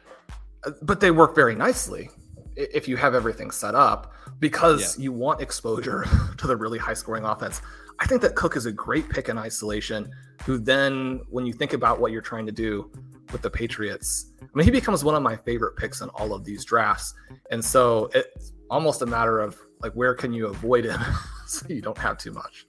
but 0.81 0.99
they 0.99 1.11
work 1.11 1.35
very 1.35 1.55
nicely 1.55 2.09
if 2.55 2.87
you 2.87 2.97
have 2.97 3.13
everything 3.13 3.51
set 3.51 3.75
up 3.75 4.13
because 4.39 4.97
yeah. 4.97 5.03
you 5.03 5.11
want 5.11 5.41
exposure 5.41 6.05
to 6.37 6.47
the 6.47 6.55
really 6.55 6.77
high 6.77 6.93
scoring 6.93 7.23
offense. 7.25 7.61
I 7.99 8.05
think 8.05 8.21
that 8.21 8.35
Cook 8.35 8.55
is 8.55 8.65
a 8.65 8.71
great 8.71 9.09
pick 9.09 9.29
in 9.29 9.37
isolation, 9.37 10.11
who 10.45 10.57
then, 10.59 11.21
when 11.29 11.45
you 11.45 11.53
think 11.53 11.73
about 11.73 11.99
what 11.99 12.11
you're 12.11 12.21
trying 12.21 12.45
to 12.45 12.51
do 12.51 12.91
with 13.31 13.41
the 13.41 13.49
Patriots, 13.49 14.33
I 14.41 14.45
mean, 14.53 14.65
he 14.65 14.71
becomes 14.71 15.03
one 15.03 15.15
of 15.15 15.23
my 15.23 15.35
favorite 15.35 15.75
picks 15.77 16.01
in 16.01 16.09
all 16.09 16.33
of 16.33 16.43
these 16.45 16.63
drafts. 16.63 17.13
And 17.51 17.63
so 17.63 18.09
it's 18.13 18.53
almost 18.69 19.01
a 19.01 19.05
matter 19.05 19.39
of 19.39 19.57
like, 19.81 19.93
where 19.93 20.13
can 20.13 20.31
you 20.31 20.47
avoid 20.47 20.85
him 20.85 21.01
so 21.47 21.65
you 21.69 21.81
don't 21.81 21.97
have 21.97 22.17
too 22.17 22.31
much? 22.31 22.67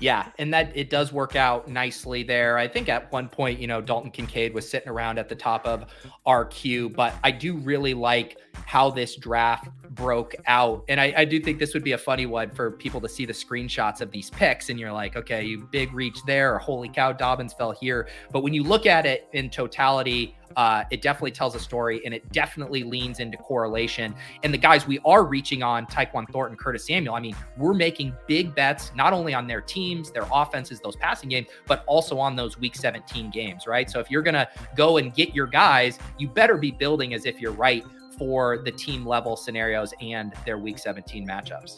Yeah, 0.00 0.28
and 0.38 0.52
that 0.52 0.76
it 0.76 0.90
does 0.90 1.12
work 1.12 1.36
out 1.36 1.68
nicely 1.68 2.22
there. 2.22 2.58
I 2.58 2.66
think 2.66 2.88
at 2.88 3.12
one 3.12 3.28
point, 3.28 3.60
you 3.60 3.66
know, 3.66 3.80
Dalton 3.80 4.10
Kincaid 4.10 4.52
was 4.52 4.68
sitting 4.68 4.88
around 4.88 5.18
at 5.18 5.28
the 5.28 5.34
top 5.34 5.66
of 5.66 5.86
our 6.26 6.44
queue, 6.46 6.88
but 6.88 7.14
I 7.22 7.30
do 7.30 7.56
really 7.56 7.94
like 7.94 8.38
how 8.66 8.90
this 8.90 9.16
draft 9.16 9.68
broke 9.94 10.34
out. 10.46 10.84
And 10.88 11.00
I, 11.00 11.12
I, 11.16 11.24
do 11.24 11.38
think 11.40 11.58
this 11.58 11.74
would 11.74 11.84
be 11.84 11.92
a 11.92 11.98
funny 11.98 12.26
one 12.26 12.50
for 12.50 12.70
people 12.70 13.00
to 13.02 13.08
see 13.08 13.26
the 13.26 13.32
screenshots 13.32 14.00
of 14.00 14.10
these 14.10 14.30
picks. 14.30 14.70
And 14.70 14.80
you're 14.80 14.92
like, 14.92 15.16
okay, 15.16 15.44
you 15.44 15.68
big 15.70 15.92
reach 15.92 16.18
there, 16.26 16.54
or 16.54 16.58
holy 16.58 16.88
cow, 16.88 17.12
Dobbins 17.12 17.52
fell 17.52 17.72
here. 17.72 18.08
But 18.30 18.42
when 18.42 18.54
you 18.54 18.62
look 18.62 18.86
at 18.86 19.04
it 19.04 19.28
in 19.32 19.50
totality, 19.50 20.34
uh, 20.56 20.84
it 20.90 21.02
definitely 21.02 21.30
tells 21.30 21.54
a 21.54 21.58
story 21.58 22.02
and 22.04 22.12
it 22.14 22.30
definitely 22.32 22.82
leans 22.82 23.20
into 23.20 23.36
correlation. 23.38 24.14
And 24.42 24.52
the 24.52 24.58
guys 24.58 24.86
we 24.86 24.98
are 25.04 25.24
reaching 25.24 25.62
on, 25.62 25.86
Tyquan 25.86 26.28
Thornton, 26.30 26.56
Curtis 26.56 26.86
Samuel, 26.86 27.14
I 27.14 27.20
mean, 27.20 27.36
we're 27.56 27.74
making 27.74 28.14
big 28.26 28.54
bets 28.54 28.92
not 28.94 29.12
only 29.12 29.34
on 29.34 29.46
their 29.46 29.60
teams, 29.60 30.10
their 30.10 30.26
offenses, 30.32 30.80
those 30.80 30.96
passing 30.96 31.28
games, 31.30 31.48
but 31.66 31.84
also 31.86 32.18
on 32.18 32.36
those 32.36 32.58
week 32.58 32.76
17 32.76 33.30
games, 33.30 33.66
right? 33.66 33.88
So 33.88 33.98
if 33.98 34.10
you're 34.10 34.22
going 34.22 34.34
to 34.34 34.48
go 34.76 34.98
and 34.98 35.14
get 35.14 35.34
your 35.34 35.46
guys, 35.46 35.98
you 36.18 36.28
better 36.28 36.56
be 36.56 36.70
building 36.70 37.14
as 37.14 37.24
if 37.24 37.40
you're 37.40 37.52
right 37.52 37.84
for 38.22 38.58
the 38.58 38.70
team 38.70 39.04
level 39.04 39.36
scenarios 39.36 39.92
and 40.00 40.32
their 40.46 40.56
week 40.56 40.78
17 40.78 41.26
matchups. 41.26 41.76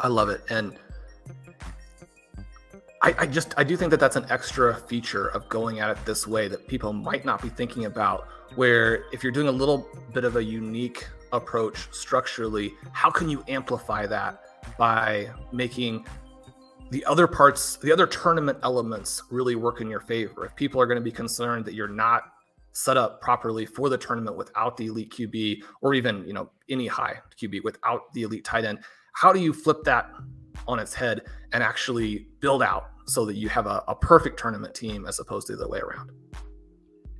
I 0.00 0.08
love 0.08 0.28
it. 0.28 0.42
And 0.50 0.78
I, 3.02 3.14
I, 3.20 3.26
just 3.26 3.54
I 3.56 3.64
do 3.64 3.78
think 3.78 3.90
that 3.92 4.00
that's 4.00 4.16
an 4.16 4.26
extra 4.28 4.76
feature 4.76 5.28
of 5.28 5.48
going 5.48 5.80
at 5.80 5.88
it 5.88 6.04
this 6.04 6.26
way 6.26 6.48
that 6.48 6.68
people 6.68 6.92
might 6.92 7.24
not 7.24 7.40
be 7.40 7.48
thinking 7.48 7.86
about. 7.86 8.28
Where 8.56 9.04
if 9.10 9.22
you're 9.22 9.32
doing 9.32 9.48
a 9.48 9.52
little 9.52 9.88
bit 10.12 10.24
of 10.24 10.36
a 10.36 10.44
unique 10.44 11.08
approach 11.32 11.88
structurally, 11.92 12.74
how 12.92 13.10
can 13.10 13.30
you 13.30 13.42
amplify 13.48 14.06
that 14.08 14.42
by 14.76 15.30
making 15.50 16.04
the 16.90 17.02
other 17.06 17.26
parts, 17.26 17.76
the 17.76 17.90
other 17.90 18.06
tournament 18.06 18.58
elements 18.62 19.22
really 19.30 19.54
work 19.54 19.80
in 19.80 19.88
your 19.88 20.00
favor? 20.00 20.44
If 20.44 20.54
people 20.56 20.78
are 20.78 20.86
going 20.86 20.98
to 20.98 21.04
be 21.04 21.10
concerned 21.10 21.64
that 21.64 21.72
you're 21.72 21.88
not 21.88 22.34
set 22.76 22.98
up 22.98 23.22
properly 23.22 23.64
for 23.64 23.88
the 23.88 23.96
tournament 23.96 24.36
without 24.36 24.76
the 24.76 24.86
elite 24.86 25.10
QB 25.10 25.62
or 25.80 25.94
even, 25.94 26.26
you 26.26 26.34
know, 26.34 26.50
any 26.68 26.86
high 26.86 27.14
QB 27.40 27.64
without 27.64 28.12
the 28.12 28.22
elite 28.24 28.44
tight 28.44 28.66
end. 28.66 28.80
How 29.14 29.32
do 29.32 29.40
you 29.40 29.54
flip 29.54 29.78
that 29.84 30.10
on 30.68 30.78
its 30.78 30.92
head 30.92 31.22
and 31.54 31.62
actually 31.62 32.28
build 32.40 32.62
out 32.62 32.90
so 33.06 33.24
that 33.24 33.36
you 33.36 33.48
have 33.48 33.66
a, 33.66 33.82
a 33.88 33.94
perfect 33.94 34.38
tournament 34.38 34.74
team 34.74 35.06
as 35.06 35.18
opposed 35.18 35.46
to 35.46 35.56
the 35.56 35.64
other 35.64 35.72
way 35.72 35.78
around? 35.78 36.10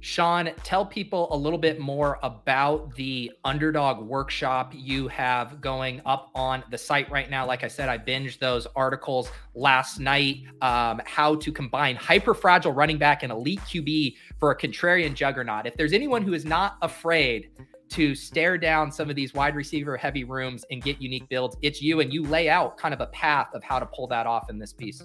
Shawn, 0.01 0.51
tell 0.63 0.87
people 0.87 1.33
a 1.33 1.37
little 1.37 1.59
bit 1.59 1.81
more 1.81 2.19
about 2.23 2.95
the 2.95 3.33
underdog 3.45 4.07
workshop 4.07 4.73
you 4.75 5.09
have 5.09 5.61
going 5.61 6.01
up 6.07 6.31
on 6.35 6.63
the 6.71 6.79
site 6.79 7.11
right 7.11 7.29
now. 7.29 7.47
Like 7.47 7.65
I 7.65 7.69
said, 7.69 7.89
I 7.89 7.99
binged 7.99 8.39
those 8.39 8.67
articles 8.77 9.31
last 9.55 9.99
night. 9.99 10.45
Um, 10.61 11.01
how 11.07 11.35
to 11.37 11.51
combine 11.51 11.97
hyper 11.97 12.35
fragile 12.35 12.73
running 12.73 12.99
back 12.99 13.23
and 13.23 13.33
elite 13.33 13.61
QB 13.61 14.17
for 14.39 14.51
a 14.51 14.59
contrarian 14.59 15.15
juggernaut. 15.15 15.67
If 15.67 15.77
there's 15.77 15.93
anyone 15.93 16.23
who 16.23 16.35
is 16.35 16.45
not 16.45 16.77
afraid 16.83 17.51
to 17.89 18.15
stare 18.15 18.59
down 18.59 18.91
some 18.91 19.09
of 19.09 19.17
these 19.17 19.33
wide 19.33 19.55
receiver 19.55 19.97
heavy 19.97 20.25
rooms 20.25 20.65
and 20.71 20.83
get 20.83 21.01
unique 21.01 21.29
builds, 21.29 21.57
it's 21.63 21.81
you. 21.81 22.01
And 22.01 22.13
you 22.13 22.25
lay 22.25 22.49
out 22.49 22.77
kind 22.77 22.93
of 22.93 23.01
a 23.01 23.07
path 23.07 23.49
of 23.55 23.63
how 23.63 23.79
to 23.79 23.87
pull 23.87 24.07
that 24.09 24.27
off 24.27 24.51
in 24.51 24.59
this 24.59 24.73
piece. 24.73 25.05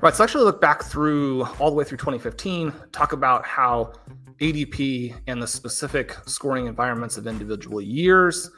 Right. 0.00 0.14
So 0.14 0.24
actually 0.24 0.44
look 0.44 0.60
back 0.60 0.82
through 0.82 1.44
all 1.58 1.70
the 1.70 1.76
way 1.76 1.84
through 1.84 1.98
2015, 1.98 2.72
talk 2.92 3.12
about 3.12 3.44
how 3.46 3.92
ADP 4.40 5.14
and 5.26 5.40
the 5.40 5.46
specific 5.46 6.16
scoring 6.26 6.66
environments 6.66 7.16
of 7.16 7.26
individual 7.26 7.80
years 7.80 8.50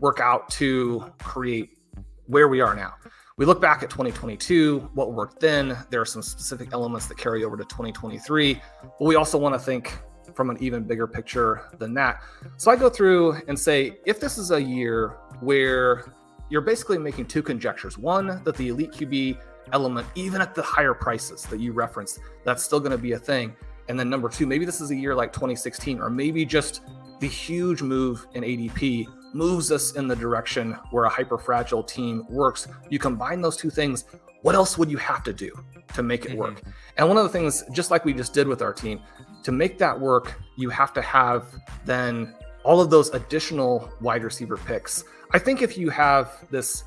work 0.00 0.20
out 0.20 0.48
to 0.50 1.12
create 1.18 1.78
where 2.26 2.48
we 2.48 2.60
are 2.60 2.74
now. 2.74 2.94
We 3.36 3.44
look 3.44 3.60
back 3.60 3.82
at 3.82 3.90
2022, 3.90 4.90
what 4.94 5.12
worked 5.12 5.40
then. 5.40 5.76
There 5.90 6.00
are 6.00 6.06
some 6.06 6.22
specific 6.22 6.70
elements 6.72 7.06
that 7.06 7.18
carry 7.18 7.44
over 7.44 7.56
to 7.56 7.64
2023, 7.64 8.54
but 8.82 9.04
we 9.04 9.16
also 9.16 9.36
want 9.36 9.54
to 9.54 9.58
think 9.58 9.98
from 10.34 10.50
an 10.50 10.56
even 10.60 10.84
bigger 10.84 11.06
picture 11.06 11.62
than 11.78 11.92
that. 11.94 12.22
So 12.56 12.70
I 12.70 12.76
go 12.76 12.88
through 12.88 13.40
and 13.48 13.58
say, 13.58 13.98
if 14.06 14.20
this 14.20 14.38
is 14.38 14.52
a 14.52 14.62
year 14.62 15.18
where 15.40 16.12
you're 16.48 16.62
basically 16.62 16.98
making 16.98 17.26
two 17.26 17.42
conjectures 17.42 17.98
one, 17.98 18.42
that 18.44 18.56
the 18.56 18.68
elite 18.68 18.92
QB 18.92 19.38
element, 19.72 20.06
even 20.14 20.40
at 20.40 20.54
the 20.54 20.62
higher 20.62 20.94
prices 20.94 21.42
that 21.44 21.60
you 21.60 21.72
referenced, 21.72 22.20
that's 22.44 22.62
still 22.62 22.80
going 22.80 22.92
to 22.92 22.98
be 22.98 23.12
a 23.12 23.18
thing. 23.18 23.54
And 23.88 23.98
then 23.98 24.10
number 24.10 24.28
two, 24.28 24.46
maybe 24.46 24.64
this 24.64 24.80
is 24.80 24.90
a 24.90 24.96
year 24.96 25.14
like 25.14 25.32
2016, 25.32 26.00
or 26.00 26.10
maybe 26.10 26.44
just 26.44 26.82
the 27.20 27.28
huge 27.28 27.82
move 27.82 28.26
in 28.34 28.42
ADP 28.42 29.06
moves 29.32 29.70
us 29.70 29.92
in 29.96 30.08
the 30.08 30.16
direction 30.16 30.72
where 30.90 31.04
a 31.04 31.08
hyper 31.08 31.38
fragile 31.38 31.82
team 31.82 32.24
works. 32.28 32.68
You 32.90 32.98
combine 32.98 33.40
those 33.40 33.56
two 33.56 33.70
things. 33.70 34.04
What 34.42 34.54
else 34.54 34.78
would 34.78 34.90
you 34.90 34.96
have 34.98 35.22
to 35.24 35.32
do 35.32 35.52
to 35.94 36.02
make 36.02 36.24
it 36.24 36.30
mm-hmm. 36.30 36.38
work? 36.38 36.62
And 36.96 37.08
one 37.08 37.16
of 37.16 37.22
the 37.22 37.28
things, 37.28 37.64
just 37.72 37.90
like 37.90 38.04
we 38.04 38.12
just 38.12 38.32
did 38.32 38.48
with 38.48 38.62
our 38.62 38.72
team, 38.72 39.00
to 39.42 39.52
make 39.52 39.78
that 39.78 39.98
work, 39.98 40.40
you 40.56 40.70
have 40.70 40.92
to 40.94 41.02
have 41.02 41.46
then 41.84 42.34
all 42.64 42.80
of 42.80 42.90
those 42.90 43.10
additional 43.10 43.88
wide 44.00 44.24
receiver 44.24 44.56
picks. 44.56 45.04
I 45.32 45.38
think 45.38 45.62
if 45.62 45.78
you 45.78 45.90
have 45.90 46.46
this 46.50 46.84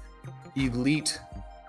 elite 0.56 1.20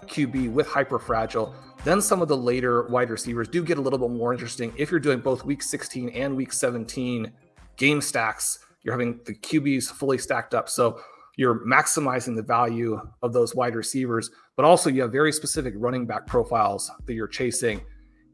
QB 0.06 0.52
with 0.52 0.66
hyper 0.66 0.98
fragile. 0.98 1.54
Then 1.84 2.00
some 2.00 2.20
of 2.20 2.28
the 2.28 2.36
later 2.36 2.86
wide 2.88 3.10
receivers 3.10 3.48
do 3.48 3.64
get 3.64 3.78
a 3.78 3.80
little 3.80 3.98
bit 3.98 4.10
more 4.10 4.32
interesting. 4.32 4.72
If 4.76 4.90
you're 4.90 5.00
doing 5.00 5.20
both 5.20 5.44
week 5.44 5.62
16 5.62 6.10
and 6.10 6.36
week 6.36 6.52
17 6.52 7.32
game 7.76 8.00
stacks, 8.00 8.58
you're 8.82 8.92
having 8.92 9.20
the 9.24 9.34
QBs 9.34 9.90
fully 9.90 10.18
stacked 10.18 10.54
up. 10.54 10.68
So 10.68 11.00
you're 11.36 11.64
maximizing 11.66 12.36
the 12.36 12.42
value 12.42 13.00
of 13.22 13.32
those 13.32 13.54
wide 13.54 13.74
receivers, 13.74 14.30
but 14.56 14.64
also 14.64 14.90
you 14.90 15.02
have 15.02 15.12
very 15.12 15.32
specific 15.32 15.74
running 15.76 16.06
back 16.06 16.26
profiles 16.26 16.90
that 17.06 17.14
you're 17.14 17.28
chasing. 17.28 17.80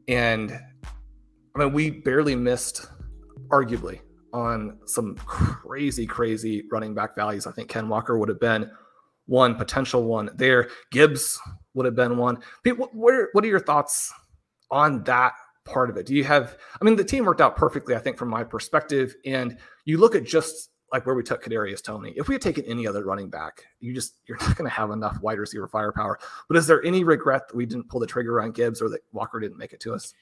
And 0.07 0.51
I 1.55 1.59
mean, 1.59 1.73
we 1.73 1.89
barely 1.89 2.35
missed, 2.35 2.87
arguably, 3.49 4.01
on 4.33 4.77
some 4.85 5.15
crazy, 5.15 6.05
crazy 6.05 6.63
running 6.71 6.93
back 6.93 7.15
values. 7.15 7.47
I 7.47 7.51
think 7.51 7.69
Ken 7.69 7.87
Walker 7.87 8.17
would 8.17 8.29
have 8.29 8.39
been 8.39 8.69
one 9.27 9.55
potential 9.55 10.03
one 10.03 10.29
there. 10.35 10.69
Gibbs 10.91 11.39
would 11.73 11.85
have 11.85 11.95
been 11.95 12.17
one. 12.17 12.39
What, 12.65 12.95
what 12.95 13.13
are, 13.13 13.47
your 13.47 13.59
thoughts 13.59 14.11
on 14.71 15.03
that 15.03 15.33
part 15.65 15.89
of 15.89 15.97
it? 15.97 16.05
Do 16.05 16.15
you 16.15 16.23
have, 16.23 16.57
I 16.81 16.83
mean, 16.83 16.95
the 16.95 17.03
team 17.03 17.25
worked 17.25 17.41
out 17.41 17.55
perfectly, 17.55 17.95
I 17.95 17.99
think, 17.99 18.17
from 18.17 18.29
my 18.29 18.43
perspective. 18.43 19.15
And 19.25 19.57
you 19.85 19.97
look 19.97 20.15
at 20.15 20.23
just 20.23 20.69
like 20.91 21.05
where 21.05 21.15
we 21.15 21.23
took 21.23 21.43
Kadarius 21.43 21.83
Toney. 21.83 22.13
If 22.15 22.27
we 22.27 22.35
had 22.35 22.41
taken 22.41 22.65
any 22.65 22.87
other 22.87 23.03
running 23.03 23.29
back, 23.29 23.65
you 23.79 23.93
just 23.93 24.15
you're 24.27 24.37
not 24.39 24.55
going 24.55 24.69
to 24.69 24.75
have 24.75 24.91
enough 24.91 25.19
wide 25.21 25.37
receiver 25.37 25.67
firepower. 25.67 26.17
But 26.47 26.57
is 26.57 26.67
there 26.67 26.83
any 26.83 27.03
regret 27.03 27.49
that 27.49 27.55
we 27.55 27.65
didn't 27.65 27.89
pull 27.89 27.99
the 27.99 28.07
trigger 28.07 28.41
on 28.41 28.51
Gibbs 28.51 28.81
or 28.81 28.89
that 28.89 29.01
Walker 29.11 29.39
didn't 29.39 29.57
make 29.57 29.73
it 29.73 29.81
to 29.81 29.93
us? 29.93 30.13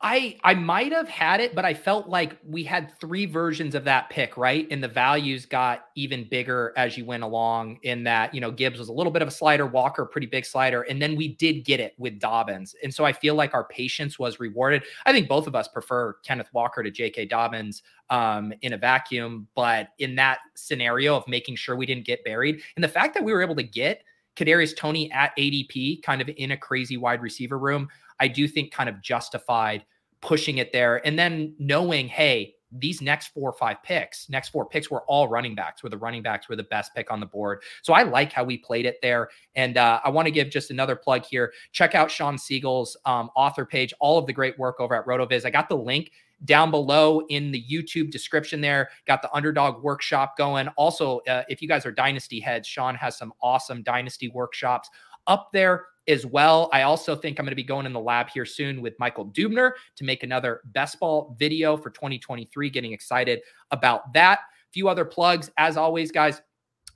I 0.00 0.36
I 0.44 0.54
might 0.54 0.92
have 0.92 1.08
had 1.08 1.40
it, 1.40 1.56
but 1.56 1.64
I 1.64 1.74
felt 1.74 2.08
like 2.08 2.36
we 2.46 2.62
had 2.62 2.96
three 3.00 3.26
versions 3.26 3.74
of 3.74 3.82
that 3.84 4.08
pick, 4.10 4.36
right? 4.36 4.64
And 4.70 4.82
the 4.82 4.88
values 4.88 5.44
got 5.44 5.86
even 5.96 6.28
bigger 6.28 6.72
as 6.76 6.96
you 6.96 7.04
went 7.04 7.24
along. 7.24 7.80
In 7.82 8.04
that, 8.04 8.32
you 8.32 8.40
know, 8.40 8.52
Gibbs 8.52 8.78
was 8.78 8.88
a 8.88 8.92
little 8.92 9.10
bit 9.10 9.22
of 9.22 9.28
a 9.28 9.32
slider, 9.32 9.66
Walker 9.66 10.04
pretty 10.04 10.28
big 10.28 10.44
slider, 10.44 10.82
and 10.82 11.02
then 11.02 11.16
we 11.16 11.34
did 11.34 11.64
get 11.64 11.80
it 11.80 11.94
with 11.98 12.20
Dobbins. 12.20 12.76
And 12.84 12.94
so 12.94 13.04
I 13.04 13.12
feel 13.12 13.34
like 13.34 13.54
our 13.54 13.64
patience 13.64 14.20
was 14.20 14.38
rewarded. 14.38 14.84
I 15.04 15.10
think 15.10 15.28
both 15.28 15.48
of 15.48 15.56
us 15.56 15.66
prefer 15.66 16.14
Kenneth 16.24 16.48
Walker 16.52 16.84
to 16.84 16.92
J.K. 16.92 17.26
Dobbins 17.26 17.82
um, 18.08 18.52
in 18.62 18.74
a 18.74 18.78
vacuum, 18.78 19.48
but 19.56 19.88
in 19.98 20.14
that 20.14 20.38
scenario 20.54 21.16
of 21.16 21.26
making 21.26 21.56
sure 21.56 21.74
we 21.74 21.86
didn't 21.86 22.06
get 22.06 22.22
buried, 22.24 22.62
and 22.76 22.84
the 22.84 22.88
fact 22.88 23.14
that 23.14 23.24
we 23.24 23.32
were 23.32 23.42
able 23.42 23.56
to 23.56 23.64
get 23.64 24.04
Kadarius 24.38 24.76
Toney 24.76 25.10
at 25.10 25.36
ADP, 25.36 26.02
kind 26.02 26.20
of 26.22 26.30
in 26.36 26.52
a 26.52 26.56
crazy 26.56 26.96
wide 26.96 27.20
receiver 27.20 27.58
room. 27.58 27.88
I 28.20 28.28
do 28.28 28.48
think 28.48 28.72
kind 28.72 28.88
of 28.88 29.00
justified 29.02 29.84
pushing 30.20 30.58
it 30.58 30.72
there. 30.72 31.06
And 31.06 31.18
then 31.18 31.54
knowing, 31.58 32.08
hey, 32.08 32.54
these 32.70 33.00
next 33.00 33.28
four 33.28 33.48
or 33.48 33.54
five 33.54 33.82
picks, 33.82 34.28
next 34.28 34.50
four 34.50 34.66
picks 34.66 34.90
were 34.90 35.02
all 35.02 35.28
running 35.28 35.54
backs, 35.54 35.82
where 35.82 35.90
the 35.90 35.96
running 35.96 36.22
backs 36.22 36.48
were 36.48 36.56
the 36.56 36.64
best 36.64 36.94
pick 36.94 37.10
on 37.10 37.18
the 37.18 37.26
board. 37.26 37.62
So 37.82 37.94
I 37.94 38.02
like 38.02 38.32
how 38.32 38.44
we 38.44 38.58
played 38.58 38.84
it 38.84 38.98
there. 39.00 39.30
And 39.54 39.78
uh, 39.78 40.00
I 40.04 40.10
want 40.10 40.26
to 40.26 40.30
give 40.30 40.50
just 40.50 40.70
another 40.70 40.94
plug 40.94 41.24
here. 41.24 41.52
Check 41.72 41.94
out 41.94 42.10
Shawn 42.10 42.36
Siegele's 42.36 42.96
um, 43.06 43.30
author 43.34 43.64
page, 43.64 43.94
all 44.00 44.18
of 44.18 44.26
the 44.26 44.32
great 44.32 44.58
work 44.58 44.80
over 44.80 44.94
at 44.94 45.06
RotoViz. 45.06 45.46
I 45.46 45.50
got 45.50 45.68
the 45.68 45.76
link 45.76 46.10
down 46.44 46.70
below 46.70 47.22
in 47.28 47.50
the 47.50 47.64
YouTube 47.70 48.10
description 48.10 48.60
there. 48.60 48.90
Got 49.06 49.22
the 49.22 49.32
underdog 49.34 49.82
workshop 49.82 50.36
going. 50.36 50.68
Also, 50.76 51.20
uh, 51.20 51.44
if 51.48 51.62
you 51.62 51.68
guys 51.68 51.86
are 51.86 51.92
dynasty 51.92 52.38
heads, 52.38 52.68
Shawn 52.68 52.94
has 52.96 53.16
some 53.16 53.32
awesome 53.42 53.82
dynasty 53.82 54.28
workshops 54.28 54.90
up 55.28 55.50
there 55.52 55.86
as 56.08 56.24
well. 56.24 56.70
I 56.72 56.82
also 56.82 57.14
think 57.14 57.38
I'm 57.38 57.44
going 57.44 57.52
to 57.52 57.56
be 57.56 57.62
going 57.62 57.86
in 57.86 57.92
the 57.92 58.00
lab 58.00 58.30
here 58.30 58.46
soon 58.46 58.80
with 58.80 58.94
Michael 58.98 59.26
Dubner 59.26 59.72
to 59.96 60.04
make 60.04 60.22
another 60.22 60.62
best 60.66 60.98
ball 60.98 61.36
video 61.38 61.76
for 61.76 61.90
2023. 61.90 62.70
Getting 62.70 62.92
excited 62.92 63.40
about 63.70 64.12
that. 64.14 64.38
A 64.40 64.72
few 64.72 64.88
other 64.88 65.04
plugs, 65.04 65.50
as 65.58 65.76
always, 65.76 66.10
guys. 66.10 66.40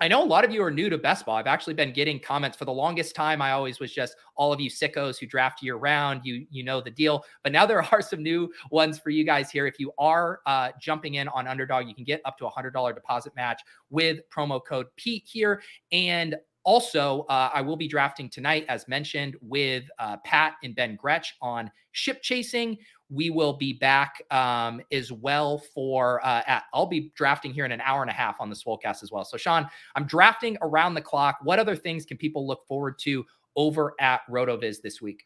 I 0.01 0.09
know 0.09 0.25
a 0.25 0.27
lot 0.27 0.45
of 0.45 0.51
you 0.51 0.65
are 0.65 0.71
new 0.71 0.91
to 0.91 0.99
best 0.99 1.27
ball. 1.27 1.37
I've 1.37 1.47
actually 1.47 1.75
been 1.75 1.93
getting 1.93 2.19
comments 2.19 2.57
for 2.57 2.65
the 2.65 2.73
longest 2.73 3.15
time. 3.15 3.41
I 3.41 3.53
always 3.53 3.79
was 3.79 3.93
just 3.93 4.17
all 4.35 4.53
of 4.53 4.61
you 4.61 4.69
sickos 4.69 5.17
who 5.17 5.27
draft 5.27 5.63
year 5.63 5.77
round. 5.77 6.23
You 6.25 6.45
you 6.51 6.65
know 6.65 6.81
the 6.81 6.91
deal. 6.91 7.25
But 7.45 7.53
now 7.53 7.67
there 7.67 7.83
are 7.93 8.01
some 8.01 8.21
new 8.21 8.51
ones 8.73 8.99
for 8.99 9.11
you 9.11 9.23
guys 9.23 9.51
here. 9.51 9.67
If 9.67 9.79
you 9.79 9.93
are 9.99 10.41
uh, 10.47 10.71
jumping 10.81 11.15
in 11.15 11.29
on 11.29 11.47
Underdog, 11.47 11.87
you 11.87 11.95
can 11.95 12.03
get 12.03 12.21
up 12.25 12.37
to 12.39 12.47
a 12.47 12.51
hundred 12.51 12.73
dollar 12.73 12.93
deposit 12.93 13.37
match 13.37 13.61
with 13.91 14.21
promo 14.35 14.61
code 14.65 14.87
Pete 14.97 15.25
here. 15.25 15.63
And 15.93 16.35
also, 16.65 17.23
uh, 17.29 17.51
I 17.53 17.61
will 17.61 17.77
be 17.77 17.89
drafting 17.89 18.29
tonight, 18.29 18.65
as 18.69 18.87
mentioned, 18.87 19.37
with 19.41 19.85
uh, 19.99 20.17
Pat 20.19 20.55
and 20.63 20.75
Ben 20.75 20.97
Gretch 20.97 21.35
on 21.41 21.71
ship 21.93 22.23
chasing. 22.23 22.79
We 23.11 23.31
will 23.31 23.55
be 23.55 23.73
back 23.73 24.23
um, 24.31 24.81
as 24.93 25.13
well 25.13 25.59
for. 25.59 26.25
Uh, 26.25 26.43
at, 26.47 26.65
I'll 26.73 26.87
be 26.87 27.13
drafting 27.15 27.53
here 27.53 27.65
in 27.65 27.73
an 27.73 27.81
hour 27.81 28.03
and 28.03 28.11
a 28.11 28.15
half 28.15 28.37
on 28.41 28.49
the 28.49 28.57
Swolecast 28.57 29.03
as 29.03 29.11
well. 29.11 29.25
So, 29.25 29.37
Shawn, 29.37 29.69
I'm 29.97 30.05
drafting 30.05 30.57
around 30.63 30.95
the 30.95 31.03
clock. 31.03 31.39
What 31.43 31.59
other 31.59 31.77
things 31.77 32.05
can 32.05 32.17
people 32.17 32.47
look 32.47 32.67
forward 32.67 32.99
to 33.01 33.25
over 33.57 33.95
at 34.01 34.21
RotoViz 34.31 34.81
this 34.83 35.03
week? 35.03 35.25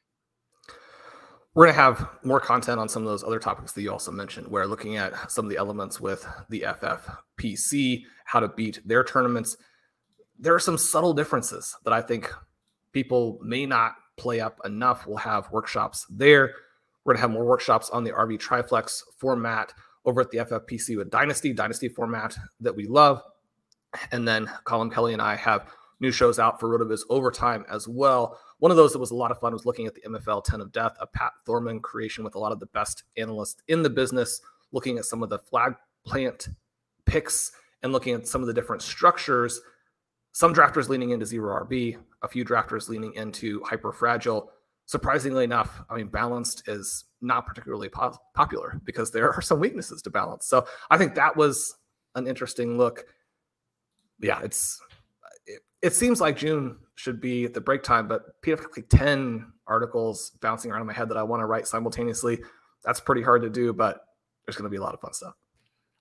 We're 1.55 1.66
going 1.66 1.74
to 1.74 1.80
have 1.80 2.09
more 2.22 2.41
content 2.41 2.78
on 2.78 2.89
some 2.89 3.03
of 3.03 3.09
those 3.09 3.24
other 3.24 3.39
topics 3.39 3.72
that 3.72 3.80
you 3.80 3.91
also 3.91 4.11
mentioned. 4.11 4.47
We're 4.49 4.66
looking 4.66 4.97
at 4.97 5.30
some 5.30 5.47
of 5.47 5.51
the 5.51 5.57
elements 5.57 5.99
with 5.99 6.26
the 6.51 6.66
FFPC, 6.66 8.03
how 8.26 8.41
to 8.41 8.49
beat 8.49 8.80
their 8.84 9.03
tournaments 9.03 9.57
there 10.39 10.55
are 10.55 10.61
some 10.61 10.78
subtle 10.78 11.14
differences 11.14 11.76
that 11.84 11.93
I 11.93 12.03
think 12.03 12.32
people 12.93 13.39
may 13.43 13.66
not 13.66 13.95
play 14.16 14.41
up 14.41 14.61
enough. 14.64 15.07
We'll 15.07 15.18
have 15.18 15.51
workshops 15.51 16.07
there. 16.11 16.55
We're 17.05 17.12
going 17.12 17.18
to 17.18 17.22
have 17.22 17.30
more 17.30 17.45
workshops 17.45 17.91
on 17.91 18.05
the 18.05 18.12
RV 18.12 18.39
Triflex 18.39 19.03
format 19.18 19.72
over 20.05 20.20
at 20.20 20.30
the 20.30 20.39
FFPC 20.39 20.97
with 20.97 21.11
Dynasty, 21.11 21.53
Dynasty 21.53 21.89
format 21.89 22.37
that 22.61 22.74
we 22.74 22.87
love. 22.87 23.22
And 24.12 24.26
then 24.26 24.51
Colin 24.64 24.91
Kelly 24.91 25.12
and 25.12 25.22
I 25.22 25.37
have 25.37 25.68
new 26.01 26.11
shows 26.11 26.39
out 26.39 26.61
for 26.61 26.68
Rotoviz 26.68 27.01
Overtime 27.09 27.64
as 27.70 27.89
well. 27.89 28.39
One 28.59 28.70
of 28.70 28.76
those 28.76 28.93
that 28.93 28.99
was 28.99 29.11
a 29.11 29.16
lot 29.16 29.30
of 29.30 29.39
fun 29.39 29.53
was 29.53 29.66
looking 29.66 29.87
at 29.87 29.95
the 29.95 30.03
MFL 30.03 30.45
10 30.45 30.61
of 30.61 30.72
Death, 30.72 30.97
a 31.01 31.07
Pat 31.07 31.32
Thorman 31.45 31.80
creation 31.80 32.24
with 32.24 32.34
a 32.34 32.39
lot 32.39 32.53
of 32.53 32.61
the 32.61 32.66
best 32.66 33.05
analysts 33.16 33.62
in 33.68 33.82
the 33.82 33.91
business, 33.91 34.41
looking 34.72 34.99
at 34.99 35.05
some 35.05 35.22
of 35.22 35.30
the 35.30 35.39
flag 35.39 35.74
plant 36.05 36.49
picks 37.05 37.53
and 37.82 37.93
looking 37.93 38.14
at 38.14 38.26
some 38.26 38.41
of 38.41 38.47
the 38.47 38.55
different 38.55 38.82
structures 38.82 39.61
some 40.37 40.53
drafters 40.53 40.91
leaning 40.91 41.12
into 41.12 41.24
zero 41.24 41.64
RB, 41.64 41.97
a 42.20 42.28
few 42.28 42.45
drafters 42.45 42.91
leaning 42.91 43.14
into 43.14 43.62
hyper 43.64 43.91
fragile. 43.91 44.51
Surprisingly 44.84 45.45
enough, 45.45 45.80
I 45.89 45.97
mean, 45.97 46.09
balanced 46.09 46.68
is 46.68 47.07
not 47.22 47.47
particularly 47.47 47.89
po- 47.89 48.18
popular 48.34 48.78
because 48.84 49.11
there 49.11 49.32
are 49.32 49.41
some 49.41 49.61
weaknesses 49.61 50.03
to 50.03 50.11
balance. 50.11 50.47
So 50.47 50.66
I 50.91 50.99
think 50.99 51.14
that 51.14 51.34
was 51.34 51.76
an 52.16 52.26
interesting 52.26 52.76
look. 52.76 53.07
Yeah, 54.20 54.41
it's 54.43 54.78
it, 55.47 55.62
it 55.80 55.95
seems 55.95 56.20
like 56.20 56.37
June 56.37 56.80
should 56.97 57.18
be 57.18 57.47
the 57.47 57.62
break 57.62 57.82
time, 57.82 58.07
but 58.07 58.39
Pete, 58.43 58.61
like 58.76 58.91
10 58.91 59.51
articles 59.66 60.32
bouncing 60.43 60.70
around 60.70 60.82
in 60.82 60.87
my 60.87 60.93
head 60.93 61.09
that 61.09 61.16
I 61.16 61.22
want 61.22 61.41
to 61.41 61.47
write 61.47 61.66
simultaneously. 61.66 62.41
That's 62.84 63.01
pretty 63.01 63.22
hard 63.22 63.41
to 63.41 63.49
do, 63.49 63.72
but 63.72 64.01
there's 64.45 64.57
going 64.57 64.64
to 64.64 64.70
be 64.70 64.76
a 64.76 64.82
lot 64.82 64.93
of 64.93 65.01
fun 65.01 65.14
stuff. 65.14 65.32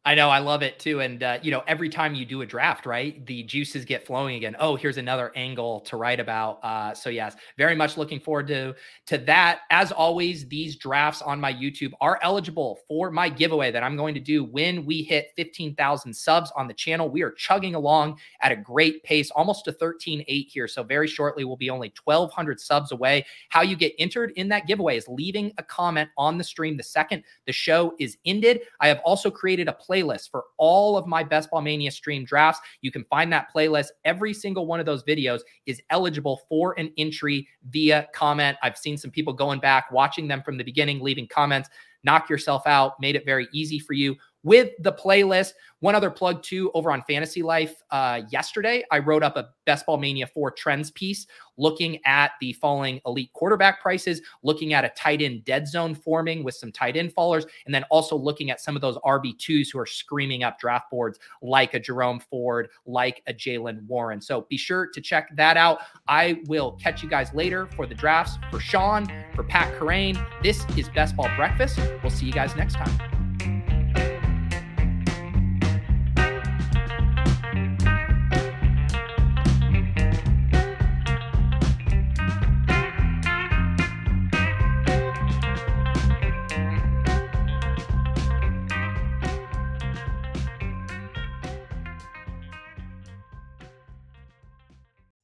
I 0.07 0.13
know, 0.13 0.29
I 0.29 0.37
love 0.37 0.61
it 0.61 0.77
too. 0.77 1.01
And 1.01 1.23
uh, 1.23 1.39
you 1.41 1.49
know, 1.49 1.63
every 1.67 1.89
time 1.89 2.13
you 2.13 2.27
do 2.27 2.41
a 2.43 2.45
draft, 2.45 2.85
right, 2.85 3.25
the 3.25 3.41
juices 3.41 3.85
get 3.85 4.05
flowing 4.05 4.35
again. 4.35 4.55
Oh, 4.59 4.75
here's 4.75 4.97
another 4.97 5.31
angle 5.35 5.79
to 5.81 5.97
write 5.97 6.19
about. 6.19 6.59
Uh, 6.63 6.93
so 6.93 7.09
yes, 7.09 7.35
very 7.57 7.75
much 7.75 7.97
looking 7.97 8.19
forward 8.19 8.45
to 8.47 8.75
to 9.07 9.17
that. 9.17 9.61
As 9.71 9.91
always, 9.91 10.47
these 10.47 10.75
drafts 10.75 11.23
on 11.23 11.41
my 11.41 11.51
YouTube 11.51 11.91
are 12.01 12.19
eligible 12.21 12.81
for 12.87 13.09
my 13.09 13.29
giveaway 13.29 13.71
that 13.71 13.81
I'm 13.81 13.97
going 13.97 14.13
to 14.13 14.19
do 14.19 14.43
when 14.43 14.85
we 14.85 15.01
hit 15.01 15.31
15,000 15.35 16.13
subs 16.13 16.51
on 16.55 16.67
the 16.67 16.73
channel. 16.75 17.09
We 17.09 17.23
are 17.23 17.31
chugging 17.31 17.73
along 17.73 18.19
at 18.41 18.51
a 18.51 18.55
great 18.55 19.01
pace, 19.03 19.31
almost 19.31 19.65
to 19.65 19.71
13.8 19.71 20.47
here. 20.47 20.67
So 20.67 20.83
very 20.83 21.07
shortly, 21.07 21.45
we'll 21.45 21.57
be 21.57 21.71
only 21.71 21.91
1,200 22.03 22.59
subs 22.59 22.91
away. 22.91 23.25
How 23.49 23.63
you 23.63 23.75
get 23.75 23.93
entered 23.97 24.33
in 24.35 24.49
that 24.49 24.67
giveaway 24.67 24.97
is 24.97 25.07
leaving 25.07 25.51
a 25.57 25.63
comment 25.63 26.11
on 26.15 26.37
the 26.37 26.43
stream 26.43 26.77
the 26.77 26.83
second 26.83 27.23
the 27.47 27.51
show 27.51 27.95
is 27.97 28.17
ended. 28.23 28.61
I 28.79 28.87
have 28.87 28.99
also 29.03 29.31
created 29.31 29.67
a 29.67 29.73
play 29.73 29.94
playlist 29.95 30.29
for 30.29 30.45
all 30.57 30.97
of 30.97 31.07
my 31.07 31.23
Best 31.23 31.49
Ball 31.49 31.61
Mania 31.61 31.91
stream 31.91 32.25
drafts. 32.25 32.61
You 32.81 32.91
can 32.91 33.05
find 33.05 33.31
that 33.33 33.47
playlist. 33.55 33.87
Every 34.03 34.33
single 34.33 34.65
one 34.65 34.79
of 34.79 34.85
those 34.85 35.03
videos 35.03 35.41
is 35.65 35.81
eligible 35.89 36.41
for 36.49 36.77
an 36.79 36.91
entry 36.97 37.47
via 37.69 38.07
comment. 38.13 38.57
I've 38.61 38.77
seen 38.77 38.97
some 38.97 39.11
people 39.11 39.33
going 39.33 39.59
back, 39.59 39.91
watching 39.91 40.27
them 40.27 40.41
from 40.43 40.57
the 40.57 40.63
beginning, 40.63 40.99
leaving 41.01 41.27
comments. 41.27 41.69
Knock 42.03 42.29
yourself 42.29 42.63
out, 42.67 42.99
made 42.99 43.15
it 43.15 43.25
very 43.25 43.47
easy 43.51 43.79
for 43.79 43.93
you 43.93 44.15
with 44.45 44.69
the 44.79 44.93
playlist. 44.93 45.51
One 45.79 45.95
other 45.95 46.09
plug 46.09 46.41
too 46.41 46.71
over 46.73 46.91
on 46.91 47.03
Fantasy 47.03 47.41
Life. 47.41 47.81
Uh, 47.91 48.21
yesterday, 48.29 48.85
I 48.91 48.99
wrote 48.99 49.23
up 49.23 49.35
a 49.35 49.49
Best 49.65 49.85
Ball 49.85 49.97
Mania 49.97 50.27
4 50.27 50.51
trends 50.51 50.91
piece 50.91 51.27
looking 51.57 51.99
at 52.05 52.31
the 52.39 52.53
falling 52.53 53.01
elite 53.05 53.31
quarterback 53.33 53.81
prices, 53.81 54.21
looking 54.43 54.73
at 54.73 54.85
a 54.85 54.89
tight 54.89 55.21
end 55.21 55.43
dead 55.45 55.67
zone 55.67 55.95
forming 55.95 56.43
with 56.43 56.53
some 56.53 56.71
tight 56.71 56.95
end 56.95 57.13
fallers, 57.13 57.45
and 57.65 57.73
then 57.73 57.83
also 57.89 58.15
looking 58.15 58.51
at 58.51 58.61
some 58.61 58.75
of 58.75 58.81
those 58.81 58.97
RB2s 58.97 59.71
who 59.71 59.79
are 59.79 59.85
screaming 59.85 60.43
up 60.43 60.59
draft 60.59 60.89
boards 60.91 61.19
like 61.41 61.73
a 61.73 61.79
Jerome 61.79 62.19
Ford, 62.19 62.69
like 62.85 63.23
a 63.27 63.33
Jaylen 63.33 63.85
Warren. 63.87 64.21
So 64.21 64.45
be 64.49 64.57
sure 64.57 64.87
to 64.87 65.01
check 65.01 65.35
that 65.35 65.57
out. 65.57 65.79
I 66.07 66.41
will 66.47 66.73
catch 66.73 67.01
you 67.01 67.09
guys 67.09 67.33
later 67.33 67.67
for 67.75 67.87
the 67.87 67.95
drafts. 67.95 68.37
For 68.51 68.59
Shawn, 68.59 69.11
for 69.33 69.43
Pat 69.43 69.73
Kerrane, 69.79 70.23
this 70.43 70.65
is 70.77 70.87
Best 70.89 71.15
Ball 71.15 71.29
Breakfast. 71.35 71.79
We'll 72.03 72.11
see 72.11 72.27
you 72.27 72.33
guys 72.33 72.55
next 72.55 72.75
time. 72.75 73.24